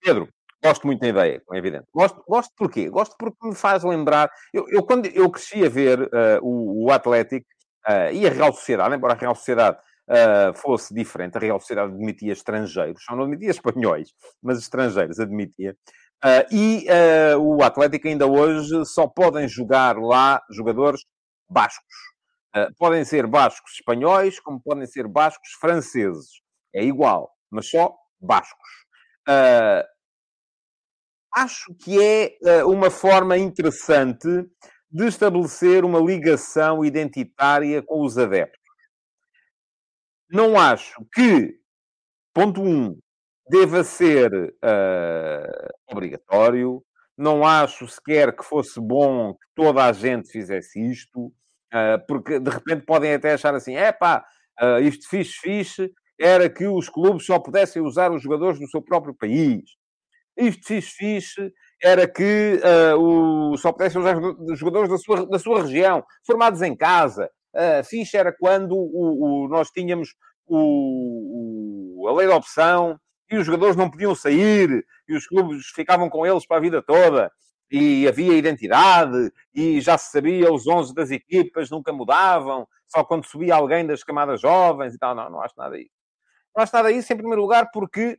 Pedro, 0.00 0.28
Gosto 0.66 0.84
muito 0.84 0.98
da 0.98 1.08
ideia, 1.08 1.42
é 1.52 1.58
evidente. 1.58 1.86
Gosto, 1.94 2.24
gosto 2.26 2.52
porquê? 2.56 2.88
Gosto 2.88 3.14
porque 3.16 3.46
me 3.46 3.54
faz 3.54 3.84
lembrar. 3.84 4.28
Eu, 4.52 4.66
eu 4.68 4.82
quando 4.82 5.06
eu 5.06 5.30
cresci 5.30 5.64
a 5.64 5.68
ver 5.68 6.00
uh, 6.02 6.40
o, 6.42 6.86
o 6.86 6.90
Atlético 6.90 7.46
uh, 7.88 8.12
e 8.12 8.26
a 8.26 8.30
Real 8.30 8.52
Sociedade, 8.52 8.96
embora 8.96 9.14
a 9.14 9.16
Real 9.16 9.36
Sociedade 9.36 9.78
uh, 10.10 10.52
fosse 10.56 10.92
diferente, 10.92 11.36
a 11.36 11.40
Real 11.40 11.60
Sociedade 11.60 11.92
admitia 11.92 12.32
estrangeiros, 12.32 13.04
só 13.04 13.14
não 13.14 13.22
admitia 13.22 13.50
espanhóis, 13.50 14.08
mas 14.42 14.58
estrangeiros 14.58 15.20
admitia. 15.20 15.76
e 16.50 16.86
o 17.38 17.62
Atlético 17.62 18.08
ainda 18.08 18.26
hoje 18.26 18.84
só 18.86 19.06
podem 19.06 19.46
jogar 19.46 19.96
lá 19.96 20.42
jogadores 20.50 21.02
bascos. 21.48 21.94
podem 22.76 23.04
ser 23.04 23.24
bascos 23.28 23.74
espanhóis, 23.74 24.40
como 24.40 24.60
podem 24.60 24.86
ser 24.86 25.06
bascos 25.06 25.50
franceses. 25.60 26.40
É 26.74 26.82
igual, 26.82 27.30
mas 27.52 27.70
só 27.70 27.94
bascos. 28.20 28.86
Uh, 29.28 29.95
acho 31.36 31.74
que 31.74 32.02
é 32.02 32.36
eh, 32.42 32.64
uma 32.64 32.90
forma 32.90 33.36
interessante 33.36 34.26
de 34.90 35.06
estabelecer 35.06 35.84
uma 35.84 36.00
ligação 36.00 36.82
identitária 36.82 37.82
com 37.82 38.02
os 38.02 38.16
adeptos. 38.16 38.58
Não 40.30 40.58
acho 40.58 41.04
que, 41.14 41.54
ponto 42.32 42.62
um, 42.62 42.98
deva 43.48 43.84
ser 43.84 44.32
uh, 44.34 45.68
obrigatório. 45.90 46.82
Não 47.16 47.46
acho 47.46 47.86
sequer 47.86 48.34
que 48.34 48.42
fosse 48.42 48.80
bom 48.80 49.34
que 49.34 49.46
toda 49.54 49.84
a 49.84 49.92
gente 49.92 50.30
fizesse 50.30 50.80
isto, 50.80 51.26
uh, 51.26 52.06
porque 52.08 52.40
de 52.40 52.50
repente 52.50 52.84
podem 52.84 53.14
até 53.14 53.34
achar 53.34 53.54
assim: 53.54 53.76
é 53.76 53.92
pá, 53.92 54.24
uh, 54.60 54.80
isto 54.80 55.08
fixe, 55.08 55.32
fixe, 55.40 55.92
era 56.18 56.48
que 56.48 56.66
os 56.66 56.88
clubes 56.88 57.26
só 57.26 57.38
pudessem 57.38 57.82
usar 57.82 58.10
os 58.10 58.22
jogadores 58.22 58.58
do 58.58 58.68
seu 58.68 58.82
próprio 58.82 59.14
país. 59.14 59.62
Isto 60.36 60.66
fixe, 60.66 60.90
fixe, 60.90 61.52
era 61.82 62.06
que 62.06 62.60
uh, 62.94 63.52
o, 63.52 63.56
só 63.56 63.72
pudessem 63.72 64.00
usar 64.00 64.16
jogadores 64.54 64.90
da 64.90 64.98
sua, 64.98 65.26
da 65.26 65.38
sua 65.38 65.62
região, 65.62 66.04
formados 66.26 66.62
em 66.62 66.76
casa. 66.76 67.30
Uh, 67.54 67.84
fixe 67.84 68.16
era 68.16 68.32
quando 68.32 68.72
o, 68.76 69.44
o, 69.44 69.48
nós 69.48 69.70
tínhamos 69.70 70.14
o, 70.46 72.06
a 72.08 72.12
lei 72.12 72.26
da 72.26 72.36
opção 72.36 72.98
e 73.30 73.36
os 73.36 73.46
jogadores 73.46 73.76
não 73.76 73.90
podiam 73.90 74.14
sair 74.14 74.84
e 75.08 75.16
os 75.16 75.26
clubes 75.26 75.66
ficavam 75.74 76.08
com 76.08 76.26
eles 76.26 76.46
para 76.46 76.58
a 76.58 76.60
vida 76.60 76.82
toda 76.82 77.30
e 77.70 78.06
havia 78.06 78.34
identidade 78.34 79.32
e 79.54 79.80
já 79.80 79.98
se 79.98 80.12
sabia 80.12 80.52
os 80.52 80.66
11 80.66 80.94
das 80.94 81.10
equipas 81.10 81.70
nunca 81.70 81.92
mudavam, 81.92 82.66
só 82.86 83.02
quando 83.02 83.24
subia 83.24 83.54
alguém 83.54 83.86
das 83.86 84.04
camadas 84.04 84.40
jovens 84.40 84.94
e 84.94 84.98
tal. 84.98 85.14
Não, 85.14 85.30
não 85.30 85.42
acho 85.42 85.54
nada 85.56 85.76
disso. 85.76 85.90
Não 86.54 86.62
acho 86.62 86.74
nada 86.74 86.92
disso, 86.92 87.12
em 87.12 87.16
primeiro 87.16 87.42
lugar, 87.42 87.68
porque 87.72 88.18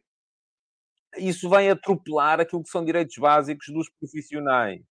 isso 1.17 1.49
vem 1.49 1.69
atropelar 1.69 2.39
aquilo 2.39 2.63
que 2.63 2.69
são 2.69 2.83
direitos 2.83 3.15
básicos 3.17 3.67
dos 3.67 3.89
profissionais. 3.99 4.81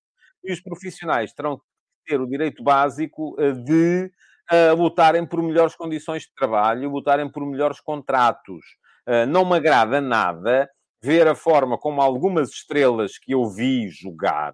E 0.44 0.52
os 0.52 0.60
profissionais 0.60 1.32
terão 1.32 1.56
que 1.56 1.64
ter 2.06 2.20
o 2.20 2.26
direito 2.26 2.62
básico 2.62 3.36
eh, 3.38 3.52
de 3.52 4.10
uh, 4.52 4.76
lutarem 4.76 5.26
por 5.26 5.42
melhores 5.42 5.74
condições 5.74 6.22
de 6.22 6.32
trabalho, 6.34 6.90
lutarem 6.90 7.28
por 7.30 7.44
melhores 7.44 7.80
contratos. 7.80 8.64
Uh, 9.06 9.26
não 9.26 9.44
me 9.44 9.56
agrada 9.56 10.00
nada 10.00 10.68
ver 11.02 11.26
a 11.26 11.34
forma 11.34 11.76
como 11.78 12.00
algumas 12.00 12.50
estrelas 12.50 13.18
que 13.18 13.32
eu 13.32 13.48
vi 13.48 13.88
jogar 13.88 14.52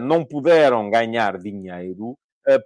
não 0.00 0.24
puderam 0.24 0.88
ganhar 0.88 1.38
dinheiro 1.38 2.16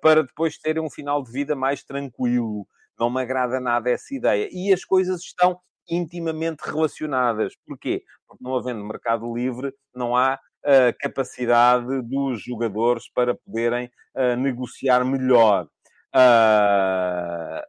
para 0.02 0.22
depois 0.22 0.58
terem 0.58 0.82
um 0.82 0.90
final 0.90 1.22
de 1.22 1.32
vida 1.32 1.56
mais 1.56 1.82
tranquilo. 1.82 2.66
Não 2.98 3.08
me 3.08 3.22
agrada 3.22 3.58
nada 3.58 3.88
essa 3.88 4.14
ideia. 4.14 4.50
E 4.52 4.70
as 4.70 4.84
coisas 4.84 5.22
estão 5.22 5.58
intimamente 5.90 6.60
relacionadas. 6.60 7.54
Porquê? 7.66 8.04
Porque 8.26 8.42
não 8.42 8.56
havendo 8.56 8.84
mercado 8.84 9.34
livre, 9.34 9.74
não 9.94 10.16
há 10.16 10.38
uh, 10.64 10.96
capacidade 11.00 12.00
dos 12.02 12.42
jogadores 12.42 13.10
para 13.12 13.34
poderem 13.34 13.90
negociar 14.36 15.04
melhor. 15.04 15.68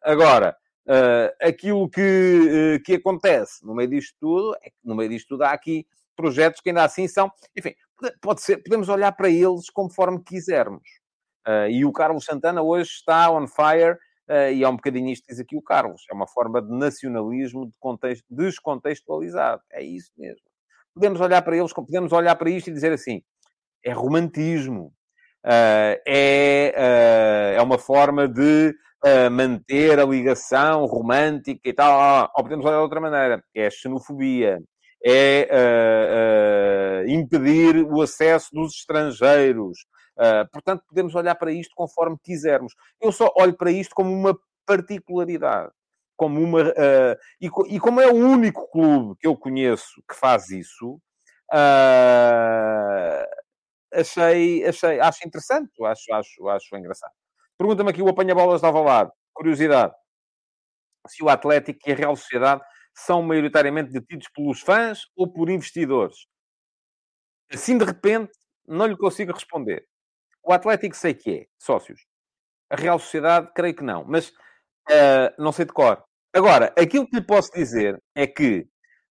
agora, 0.02 0.58
Uh, 0.88 1.30
aquilo 1.40 1.88
que, 1.88 2.02
uh, 2.02 2.84
que 2.84 2.96
acontece 2.96 3.64
no 3.64 3.76
meio 3.76 3.90
disto 3.90 4.16
tudo 4.20 4.56
é 4.64 4.70
que 4.72 4.76
no 4.84 4.96
meio 4.96 5.10
disto 5.12 5.28
tudo 5.28 5.44
há 5.44 5.52
aqui 5.52 5.86
projetos 6.16 6.60
que 6.60 6.70
ainda 6.70 6.84
assim 6.84 7.08
são, 7.08 7.32
enfim, 7.56 7.74
pode 8.20 8.42
ser, 8.42 8.58
podemos 8.58 8.90
olhar 8.90 9.12
para 9.12 9.30
eles 9.30 9.70
conforme 9.70 10.24
quisermos. 10.24 10.82
Uh, 11.48 11.70
e 11.70 11.86
o 11.86 11.92
Carlos 11.92 12.26
Santana 12.26 12.62
hoje 12.62 12.90
está 12.92 13.32
on 13.32 13.48
fire, 13.48 13.98
e 14.54 14.64
é 14.64 14.70
um 14.70 14.76
bocadinho 14.76 15.10
isto 15.10 15.26
que 15.26 15.34
diz 15.34 15.42
aqui 15.42 15.58
o 15.58 15.62
Carlos, 15.62 16.04
é 16.10 16.14
uma 16.14 16.28
forma 16.28 16.62
de 16.62 16.72
nacionalismo 16.72 17.66
de 17.66 17.78
contexto, 17.80 18.26
descontextualizado. 18.30 19.62
É 19.72 19.84
isso 19.84 20.12
mesmo. 20.18 20.42
Podemos 20.94 21.20
olhar 21.20 21.42
para 21.42 21.58
eles, 21.58 21.74
podemos 21.74 22.12
olhar 22.12 22.36
para 22.36 22.50
isto 22.50 22.70
e 22.70 22.74
dizer 22.74 22.92
assim: 22.92 23.22
é 23.84 23.92
romantismo. 23.92 24.94
é, 25.44 27.54
é 27.56 27.62
uma 27.62 27.78
forma 27.78 28.28
de 28.28 28.74
manter 29.32 30.00
a 30.00 30.06
ligação 30.06 30.86
romântica 30.86 31.68
e 31.68 31.74
tal. 31.74 32.30
Ou 32.36 32.44
podemos 32.44 32.66
olhar 32.66 32.78
de 32.78 32.84
outra 32.84 33.02
maneira. 33.02 33.44
É 33.56 33.70
xenofobia. 33.70 34.60
É 35.04 35.50
uh, 35.52 37.08
uh, 37.08 37.10
impedir 37.10 37.84
o 37.84 38.02
acesso 38.02 38.50
dos 38.54 38.76
estrangeiros. 38.76 39.80
Uh, 40.18 40.50
portanto, 40.52 40.84
podemos 40.88 41.16
olhar 41.16 41.36
para 41.36 41.52
isto 41.52 41.74
conforme 41.76 42.18
quisermos. 42.24 42.74
Eu 43.00 43.12
só 43.12 43.32
olho 43.38 43.56
para 43.56 43.72
isto 43.72 43.96
como 43.96 44.12
uma 44.12 44.38
particularidade. 44.66 45.72
Como 46.18 46.40
uma, 46.40 46.62
e, 47.42 47.50
e, 47.68 47.80
como 47.80 48.00
é 48.00 48.06
o 48.06 48.14
único 48.14 48.70
clube 48.70 49.16
que 49.20 49.26
eu 49.26 49.36
conheço 49.36 50.04
que 50.08 50.16
faz 50.16 50.52
isso, 50.52 51.02
achei, 53.92 54.64
achei, 54.66 55.00
acho 55.00 55.28
interessante, 55.28 55.72
acho, 55.84 56.14
acho, 56.14 56.48
acho 56.48 56.78
engraçado. 56.78 57.12
Pergunta-me 57.58 57.90
aqui 57.90 58.02
o 58.02 58.10
apanha-bolas 58.10 58.62
de 58.62 58.68
Alvalade. 58.68 59.12
Curiosidade. 59.34 59.94
Se 61.08 61.24
o 61.24 61.30
Atlético 61.30 61.80
e 61.88 61.92
a 61.92 61.96
Real 61.96 62.16
Sociedade 62.16 62.62
são 62.94 63.22
maioritariamente 63.22 63.92
detidos 63.92 64.28
pelos 64.30 64.62
fãs 64.62 65.02
ou 65.16 65.32
por 65.32 65.50
investidores? 65.50 66.28
Assim, 67.52 67.78
de 67.78 67.86
repente, 67.86 68.32
não 68.68 68.86
lhe 68.88 68.98
consigo 68.98 69.34
responder. 69.34 69.86
O 70.44 70.54
Atlético 70.54 70.96
sei 70.96 71.14
que 71.14 71.32
é, 71.32 71.46
sócios. 71.60 72.02
A 72.70 72.76
Real 72.76 72.98
Sociedade, 73.00 73.52
creio 73.54 73.76
que 73.76 73.84
não. 73.84 74.04
Mas 74.04 74.30
uh, 74.30 75.34
não 75.38 75.52
sei 75.52 75.66
de 75.66 75.74
cor. 75.74 76.04
Agora, 76.34 76.74
aquilo 76.78 77.08
que 77.08 77.18
lhe 77.18 77.26
posso 77.26 77.52
dizer 77.52 78.02
é 78.16 78.26
que, 78.26 78.68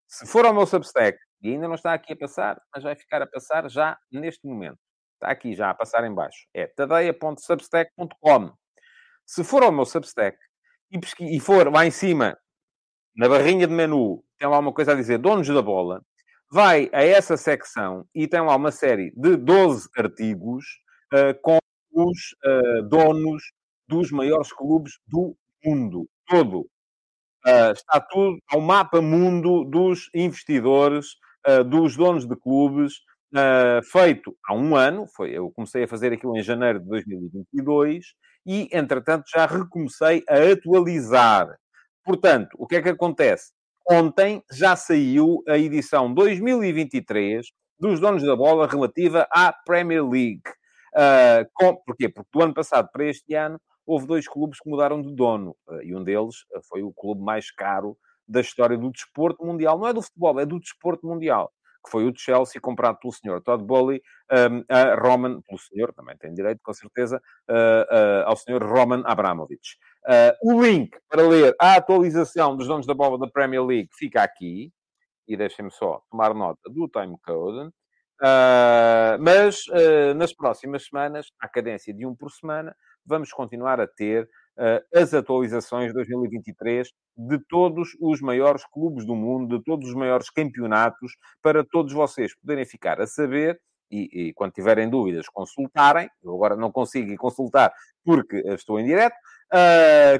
se 0.08 0.26
for 0.26 0.44
ao 0.46 0.54
meu 0.54 0.66
Substack, 0.66 1.18
e 1.42 1.50
ainda 1.50 1.68
não 1.68 1.74
está 1.74 1.94
aqui 1.94 2.12
a 2.12 2.16
passar, 2.16 2.60
mas 2.74 2.82
vai 2.82 2.94
ficar 2.94 3.22
a 3.22 3.26
passar 3.26 3.68
já 3.70 3.98
neste 4.10 4.46
momento. 4.46 4.78
Está 5.14 5.30
aqui 5.30 5.54
já 5.54 5.70
a 5.70 5.74
passar 5.74 6.04
em 6.04 6.14
baixo. 6.14 6.46
É 6.54 6.66
tadeia.substack.com. 6.66 8.52
Se 9.26 9.44
for 9.44 9.62
ao 9.62 9.72
meu 9.72 9.84
Substack 9.84 10.36
e, 10.90 10.98
pesqui... 10.98 11.24
e 11.24 11.38
for 11.38 11.70
lá 11.72 11.86
em 11.86 11.90
cima, 11.90 12.36
na 13.14 13.28
barrinha 13.28 13.66
de 13.66 13.72
menu, 13.72 14.24
tem 14.38 14.48
lá 14.48 14.58
uma 14.58 14.72
coisa 14.72 14.92
a 14.92 14.94
dizer 14.94 15.18
donos 15.18 15.46
da 15.46 15.62
bola, 15.62 16.02
vai 16.50 16.90
a 16.92 17.02
essa 17.02 17.36
secção 17.36 18.06
e 18.14 18.26
tem 18.26 18.40
lá 18.40 18.56
uma 18.56 18.72
série 18.72 19.12
de 19.12 19.36
12 19.36 19.88
artigos 19.96 20.64
com 21.42 21.58
os 21.92 22.18
uh, 22.44 22.82
donos 22.88 23.42
dos 23.88 24.10
maiores 24.10 24.52
clubes 24.52 24.92
do 25.06 25.36
mundo 25.64 26.08
todo. 26.26 26.60
Uh, 27.46 27.72
está 27.72 28.00
tudo 28.00 28.38
ao 28.50 28.60
mapa 28.60 29.00
mundo 29.00 29.64
dos 29.64 30.08
investidores, 30.14 31.16
dos 31.70 31.96
donos 31.96 32.28
de 32.28 32.36
clubes, 32.36 32.96
feito 33.90 34.36
há 34.46 34.54
um 34.54 34.76
ano, 34.76 35.06
foi, 35.16 35.30
eu 35.30 35.50
comecei 35.50 35.84
a 35.84 35.88
fazer 35.88 36.12
aquilo 36.12 36.36
em 36.36 36.42
janeiro 36.42 36.78
de 36.80 36.86
2022, 36.86 38.04
e, 38.46 38.68
entretanto, 38.72 39.24
já 39.34 39.46
recomecei 39.46 40.22
a 40.28 40.52
atualizar. 40.52 41.48
Portanto, 42.04 42.50
o 42.58 42.66
que 42.66 42.76
é 42.76 42.82
que 42.82 42.88
acontece? 42.88 43.52
Ontem 43.88 44.42
já 44.52 44.76
saiu 44.76 45.42
a 45.48 45.58
edição 45.58 46.12
2023 46.12 47.46
dos 47.78 47.98
donos 48.00 48.22
da 48.22 48.36
bola 48.36 48.66
relativa 48.66 49.26
à 49.30 49.52
Premier 49.52 50.06
League. 50.06 50.42
Uh, 50.94 51.48
com, 51.54 51.76
porquê? 51.76 52.08
Porque 52.08 52.28
do 52.32 52.42
ano 52.42 52.54
passado 52.54 52.88
para 52.92 53.04
este 53.04 53.34
ano 53.34 53.60
houve 53.86 54.06
dois 54.06 54.28
clubes 54.28 54.58
que 54.60 54.68
mudaram 54.68 55.00
de 55.00 55.14
dono. 55.14 55.56
Uh, 55.68 55.82
e 55.82 55.94
um 55.94 56.02
deles 56.02 56.36
foi 56.68 56.82
o 56.82 56.92
clube 56.92 57.22
mais 57.22 57.50
caro 57.50 57.96
da 58.26 58.40
história 58.40 58.76
do 58.76 58.90
desporto 58.90 59.44
mundial. 59.44 59.78
Não 59.78 59.88
é 59.88 59.92
do 59.92 60.02
futebol, 60.02 60.38
é 60.40 60.46
do 60.46 60.60
desporto 60.60 61.06
mundial 61.06 61.52
que 61.82 61.90
foi 61.90 62.06
o 62.06 62.12
Chelsea, 62.14 62.60
comprado 62.60 62.98
pelo 62.98 63.10
senhor 63.10 63.40
Todd 63.42 63.64
Bowley, 63.64 64.02
um, 64.30 64.62
a 64.68 64.94
Roman, 64.96 65.40
pelo 65.40 65.58
senhor, 65.58 65.94
também 65.94 66.14
tem 66.18 66.34
direito, 66.34 66.60
com 66.62 66.74
certeza, 66.74 67.18
ao 68.26 68.36
senhor 68.36 68.62
Roman 68.62 69.02
Abramovich. 69.06 69.78
O 70.42 70.62
link 70.62 70.94
para 71.08 71.22
ler 71.22 71.56
a 71.58 71.76
atualização 71.76 72.54
dos 72.54 72.66
donos 72.68 72.86
da 72.86 72.92
bola 72.92 73.18
da 73.18 73.26
Premier 73.26 73.64
League 73.64 73.88
fica 73.94 74.22
aqui, 74.22 74.70
e 75.26 75.36
deixem-me 75.36 75.70
só 75.70 76.02
tomar 76.10 76.34
nota 76.34 76.68
do 76.68 76.88
timecode. 76.88 77.70
Uh, 78.20 79.16
mas 79.18 79.66
uh, 79.68 80.12
nas 80.14 80.34
próximas 80.34 80.84
semanas, 80.84 81.28
à 81.40 81.48
cadência 81.48 81.94
de 81.94 82.04
um 82.04 82.14
por 82.14 82.30
semana, 82.30 82.76
vamos 83.06 83.32
continuar 83.32 83.80
a 83.80 83.86
ter 83.86 84.24
uh, 84.58 84.98
as 84.98 85.14
atualizações 85.14 85.88
de 85.88 85.94
2023 85.94 86.90
de 87.16 87.38
todos 87.48 87.96
os 87.98 88.20
maiores 88.20 88.62
clubes 88.66 89.06
do 89.06 89.14
mundo, 89.14 89.56
de 89.56 89.64
todos 89.64 89.88
os 89.88 89.94
maiores 89.94 90.28
campeonatos, 90.28 91.12
para 91.42 91.64
todos 91.64 91.94
vocês 91.94 92.38
poderem 92.38 92.66
ficar 92.66 93.00
a 93.00 93.06
saber 93.06 93.58
e, 93.90 94.28
e, 94.28 94.34
quando 94.34 94.52
tiverem 94.52 94.88
dúvidas, 94.88 95.26
consultarem. 95.28 96.08
Eu 96.22 96.34
agora 96.34 96.56
não 96.56 96.70
consigo 96.70 97.14
consultar 97.16 97.72
porque 98.04 98.36
estou 98.48 98.78
em 98.78 98.84
direto. 98.84 99.16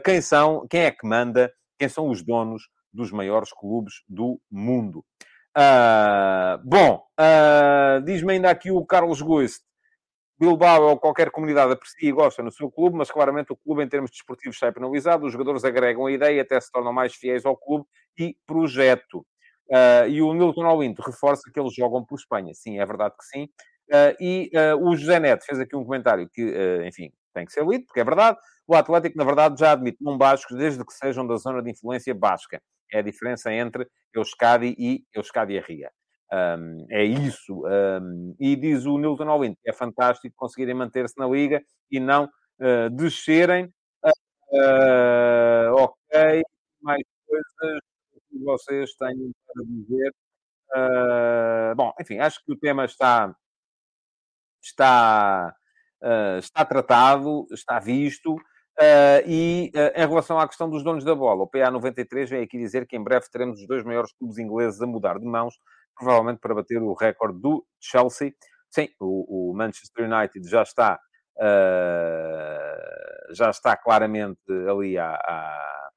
Quem 0.04 0.20
são, 0.20 0.66
quem 0.68 0.82
é 0.82 0.90
que 0.90 1.06
manda, 1.06 1.52
quem 1.78 1.88
são 1.88 2.08
os 2.08 2.20
donos 2.22 2.68
dos 2.92 3.12
maiores 3.12 3.52
clubes 3.52 4.02
do 4.08 4.40
mundo. 4.50 5.04
Uh, 5.56 6.62
bom, 6.64 7.04
uh, 7.18 8.00
diz-me 8.04 8.34
ainda 8.34 8.50
aqui 8.50 8.70
o 8.70 8.84
Carlos 8.84 9.20
Guist. 9.20 9.62
Bilbao 10.38 10.84
ou 10.84 10.98
qualquer 10.98 11.30
comunidade 11.30 11.72
aprecia 11.72 12.08
e 12.08 12.12
gosta 12.12 12.42
no 12.42 12.50
seu 12.50 12.70
clube, 12.70 12.96
mas 12.96 13.10
claramente 13.10 13.52
o 13.52 13.56
clube, 13.56 13.82
em 13.82 13.88
termos 13.88 14.10
desportivos, 14.10 14.56
está 14.56 14.72
penalizado. 14.72 15.26
Os 15.26 15.32
jogadores 15.32 15.64
agregam 15.64 16.06
a 16.06 16.12
ideia, 16.12 16.40
até 16.40 16.58
se 16.58 16.72
tornam 16.72 16.92
mais 16.92 17.14
fiéis 17.14 17.44
ao 17.44 17.56
clube 17.56 17.84
e 18.18 18.34
projeto. 18.46 19.26
Uh, 19.68 20.08
e 20.08 20.22
o 20.22 20.32
Milton 20.32 20.66
Olinto 20.66 21.02
reforça 21.02 21.50
que 21.52 21.60
eles 21.60 21.74
jogam 21.74 22.04
por 22.04 22.16
Espanha. 22.18 22.54
Sim, 22.54 22.78
é 22.78 22.86
verdade 22.86 23.14
que 23.18 23.24
sim. 23.24 23.48
E 24.20 24.50
o 24.80 24.94
José 24.94 25.18
Neto 25.18 25.44
fez 25.44 25.58
aqui 25.58 25.74
um 25.74 25.84
comentário 25.84 26.28
que, 26.32 26.54
enfim, 26.86 27.10
tem 27.32 27.44
que 27.44 27.52
ser 27.52 27.66
lido, 27.66 27.86
porque 27.86 28.00
é 28.00 28.04
verdade. 28.04 28.38
O 28.66 28.74
Atlético, 28.74 29.18
na 29.18 29.24
verdade, 29.24 29.58
já 29.58 29.72
admite 29.72 29.98
não 30.00 30.16
bascos, 30.16 30.56
desde 30.56 30.84
que 30.84 30.92
sejam 30.92 31.26
da 31.26 31.36
zona 31.36 31.62
de 31.62 31.70
influência 31.70 32.14
basca. 32.14 32.60
É 32.92 32.98
a 32.98 33.02
diferença 33.02 33.52
entre 33.52 33.86
Euskadi 34.14 34.74
e 34.78 35.04
Euskadi 35.14 35.58
Ria. 35.60 35.90
Um, 36.32 36.86
é 36.90 37.04
isso. 37.04 37.64
Um, 37.66 38.36
e 38.38 38.54
diz 38.54 38.86
o 38.86 38.98
Nilton 38.98 39.28
Olin 39.28 39.56
é 39.66 39.72
fantástico 39.72 40.34
conseguirem 40.36 40.74
manter-se 40.74 41.18
na 41.18 41.26
liga 41.26 41.62
e 41.90 41.98
não 41.98 42.24
uh, 42.60 42.90
descerem. 42.90 43.72
Uh, 44.52 45.72
ok, 45.72 46.42
mais 46.82 47.02
coisas 47.26 47.80
que 48.28 48.38
vocês 48.38 48.94
têm 48.94 49.32
para 49.46 49.64
dizer. 49.64 50.14
Uh, 50.74 51.74
bom, 51.76 51.92
enfim, 52.00 52.18
acho 52.18 52.44
que 52.44 52.52
o 52.52 52.58
tema 52.58 52.84
está, 52.84 53.34
está, 54.62 55.54
está 56.38 56.64
tratado, 56.64 57.46
está 57.52 57.78
visto. 57.78 58.34
Uh, 58.80 59.20
e 59.26 59.70
uh, 59.74 60.00
em 60.00 60.08
relação 60.08 60.40
à 60.40 60.48
questão 60.48 60.70
dos 60.70 60.82
donos 60.82 61.04
da 61.04 61.14
bola, 61.14 61.42
o 61.42 61.50
PA93 61.50 62.28
vem 62.30 62.42
aqui 62.42 62.56
dizer 62.56 62.86
que 62.86 62.96
em 62.96 63.02
breve 63.02 63.26
teremos 63.30 63.60
os 63.60 63.66
dois 63.66 63.84
maiores 63.84 64.10
clubes 64.14 64.38
ingleses 64.38 64.80
a 64.80 64.86
mudar 64.86 65.18
de 65.18 65.26
mãos 65.26 65.54
provavelmente 65.94 66.38
para 66.38 66.54
bater 66.54 66.80
o 66.80 66.94
recorde 66.94 67.38
do 67.40 67.66
Chelsea. 67.78 68.32
Sim, 68.70 68.88
o, 68.98 69.50
o 69.50 69.54
Manchester 69.54 70.10
United 70.10 70.48
já 70.48 70.62
está, 70.62 70.98
já 73.32 73.50
está 73.50 73.76
claramente 73.76 74.40
ali 74.66 74.96
a, 74.96 75.10
a 75.10 75.90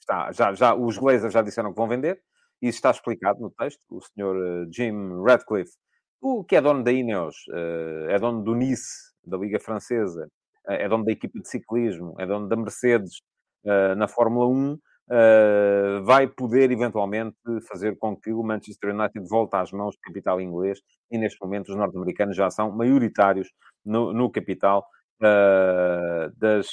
está, 0.00 0.32
já, 0.32 0.52
já, 0.52 0.74
os 0.74 0.98
Glazers 0.98 1.32
já 1.32 1.42
disseram 1.42 1.70
que 1.70 1.76
vão 1.76 1.88
vender. 1.88 2.20
Isso 2.60 2.78
está 2.78 2.90
explicado 2.90 3.40
no 3.40 3.50
texto. 3.50 3.80
O 3.88 4.00
senhor 4.00 4.66
Jim 4.72 5.22
Radcliffe, 5.24 5.76
o 6.20 6.44
que 6.44 6.56
é 6.56 6.60
dono 6.60 6.82
da 6.82 6.92
Ineos, 6.92 7.36
uh, 7.48 8.10
é 8.10 8.18
dono 8.18 8.42
do 8.42 8.54
Nice, 8.54 9.12
da 9.24 9.36
Liga 9.36 9.60
Francesa, 9.60 10.28
é 10.66 10.88
dono 10.88 11.04
da 11.04 11.12
equipa 11.12 11.38
de 11.38 11.48
ciclismo, 11.48 12.14
é 12.18 12.26
dono 12.26 12.48
da 12.48 12.56
Mercedes 12.56 13.20
na 13.96 14.06
Fórmula 14.06 14.46
1, 14.46 14.72
uh, 14.74 16.04
vai 16.04 16.26
poder 16.26 16.70
eventualmente 16.70 17.36
fazer 17.66 17.96
com 17.98 18.14
que 18.14 18.30
o 18.30 18.42
Manchester 18.42 18.94
United 18.94 19.26
volte 19.26 19.56
às 19.56 19.72
mãos 19.72 19.94
do 19.96 20.00
capital 20.02 20.40
inglês 20.40 20.80
e 21.10 21.16
neste 21.16 21.40
momento 21.42 21.70
os 21.70 21.76
norte-americanos 21.76 22.36
já 22.36 22.50
são 22.50 22.70
maioritários 22.70 23.50
no, 23.84 24.12
no 24.12 24.30
capital 24.30 24.86
das, 26.36 26.66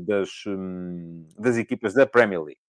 das, 0.00 0.30
um, 0.46 1.26
das 1.38 1.58
equipas 1.58 1.92
da 1.92 2.06
Premier 2.06 2.40
League. 2.40 2.60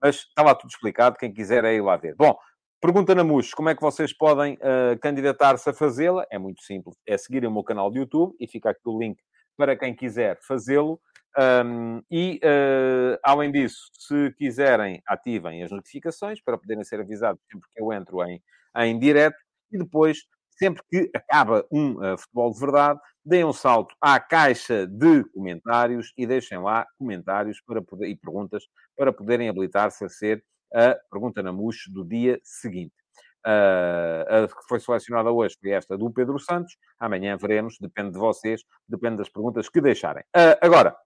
Mas 0.00 0.16
está 0.16 0.42
lá 0.42 0.54
tudo 0.54 0.70
explicado, 0.70 1.16
quem 1.18 1.32
quiser 1.32 1.64
é 1.64 1.74
ir 1.74 1.82
lá 1.82 1.96
ver. 1.96 2.14
Bom, 2.14 2.36
Pergunta 2.80 3.12
na 3.12 3.24
MUS, 3.24 3.52
como 3.52 3.68
é 3.68 3.74
que 3.74 3.82
vocês 3.82 4.12
podem 4.12 4.54
uh, 4.54 4.96
candidatar-se 5.00 5.68
a 5.68 5.74
fazê-la? 5.74 6.24
É 6.30 6.38
muito 6.38 6.62
simples, 6.62 6.96
é 7.04 7.18
seguir 7.18 7.44
o 7.44 7.50
meu 7.50 7.64
canal 7.64 7.90
de 7.90 7.98
YouTube 7.98 8.36
e 8.38 8.46
fica 8.46 8.70
aqui 8.70 8.82
o 8.86 8.96
link 8.96 9.18
para 9.56 9.76
quem 9.76 9.92
quiser 9.92 10.38
fazê-lo. 10.46 11.00
Um, 11.36 12.00
e, 12.08 12.40
uh, 12.44 13.18
além 13.24 13.50
disso, 13.50 13.90
se 13.98 14.32
quiserem, 14.38 15.02
ativem 15.08 15.64
as 15.64 15.72
notificações 15.72 16.40
para 16.40 16.56
poderem 16.56 16.84
ser 16.84 17.00
avisados 17.00 17.42
sempre 17.50 17.68
que 17.74 17.82
eu 17.82 17.92
entro 17.92 18.22
em, 18.22 18.40
em 18.76 18.96
direto. 18.96 19.36
E 19.72 19.78
depois, 19.78 20.18
sempre 20.50 20.80
que 20.88 21.10
acaba 21.12 21.66
um 21.72 21.94
uh, 21.94 22.16
futebol 22.16 22.52
de 22.52 22.60
verdade, 22.60 23.00
deem 23.24 23.44
um 23.44 23.52
salto 23.52 23.92
à 24.00 24.20
caixa 24.20 24.86
de 24.86 25.24
comentários 25.34 26.12
e 26.16 26.28
deixem 26.28 26.58
lá 26.58 26.86
comentários 26.96 27.60
para 27.60 27.82
poder, 27.82 28.06
e 28.06 28.16
perguntas 28.16 28.68
para 28.96 29.12
poderem 29.12 29.48
habilitar-se 29.48 30.04
a 30.04 30.08
ser 30.08 30.44
a 30.72 30.96
pergunta 31.10 31.42
na 31.42 31.52
MUX 31.52 31.88
do 31.88 32.04
dia 32.04 32.40
seguinte. 32.42 32.94
Uh, 33.46 34.44
a 34.44 34.48
que 34.48 34.68
foi 34.68 34.80
selecionada 34.80 35.30
hoje 35.30 35.56
foi 35.60 35.70
esta 35.70 35.96
do 35.96 36.10
Pedro 36.10 36.38
Santos. 36.38 36.76
Amanhã 36.98 37.36
veremos, 37.36 37.76
depende 37.80 38.12
de 38.12 38.18
vocês, 38.18 38.62
depende 38.86 39.18
das 39.18 39.28
perguntas 39.28 39.68
que 39.68 39.80
deixarem. 39.80 40.22
Uh, 40.36 40.58
agora, 40.60 40.96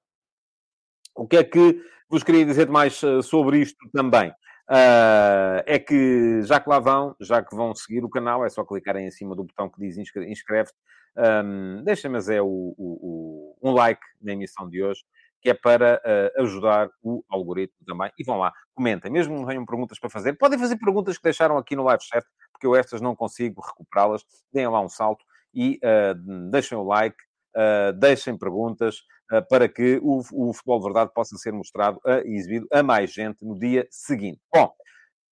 o 1.14 1.26
que 1.26 1.36
é 1.36 1.44
que 1.44 1.80
vos 2.08 2.22
queria 2.22 2.44
dizer 2.44 2.68
mais 2.68 3.02
uh, 3.02 3.22
sobre 3.22 3.58
isto 3.58 3.88
também? 3.92 4.30
Uh, 4.70 5.60
é 5.66 5.78
que 5.78 6.42
já 6.42 6.58
que 6.58 6.68
lá 6.68 6.78
vão, 6.78 7.14
já 7.20 7.42
que 7.42 7.54
vão 7.54 7.74
seguir 7.74 8.04
o 8.04 8.08
canal, 8.10 8.44
é 8.44 8.48
só 8.48 8.64
clicarem 8.64 9.06
em 9.06 9.10
cima 9.10 9.36
do 9.36 9.44
botão 9.44 9.68
que 9.68 9.78
diz 9.78 9.98
inscreve-te. 9.98 10.76
Um, 11.14 11.82
Deixem-me 11.84 12.18
é 12.34 12.40
o, 12.40 12.46
o, 12.46 13.54
o, 13.62 13.68
um 13.68 13.72
like 13.72 14.00
na 14.20 14.32
emissão 14.32 14.66
de 14.68 14.82
hoje 14.82 15.02
que 15.42 15.50
é 15.50 15.54
para 15.54 16.00
uh, 16.00 16.42
ajudar 16.42 16.88
o 17.02 17.24
algoritmo 17.28 17.76
também. 17.84 18.10
E 18.16 18.22
vão 18.22 18.38
lá, 18.38 18.52
comentem. 18.74 19.10
Mesmo 19.10 19.36
não 19.36 19.46
tenham 19.46 19.66
perguntas 19.66 19.98
para 19.98 20.08
fazer, 20.08 20.34
podem 20.34 20.58
fazer 20.58 20.76
perguntas 20.76 21.18
que 21.18 21.24
deixaram 21.24 21.58
aqui 21.58 21.74
no 21.74 21.82
live 21.82 22.02
chat, 22.02 22.24
porque 22.52 22.66
eu 22.66 22.76
estas 22.76 23.00
não 23.00 23.16
consigo 23.16 23.60
recuperá-las. 23.60 24.22
Deem 24.52 24.68
lá 24.68 24.80
um 24.80 24.88
salto 24.88 25.24
e 25.52 25.80
uh, 25.82 26.50
deixem 26.50 26.78
o 26.78 26.84
like, 26.84 27.16
uh, 27.56 27.92
deixem 27.92 28.38
perguntas 28.38 29.02
para 29.48 29.66
que 29.66 29.98
o, 30.02 30.20
o 30.30 30.52
Futebol 30.52 30.78
de 30.78 30.84
Verdade 30.84 31.10
possa 31.14 31.34
ser 31.38 31.54
mostrado 31.54 31.98
e 32.26 32.36
exibido 32.36 32.66
a 32.70 32.82
mais 32.82 33.10
gente 33.10 33.42
no 33.42 33.58
dia 33.58 33.86
seguinte. 33.90 34.38
Bom, 34.54 34.70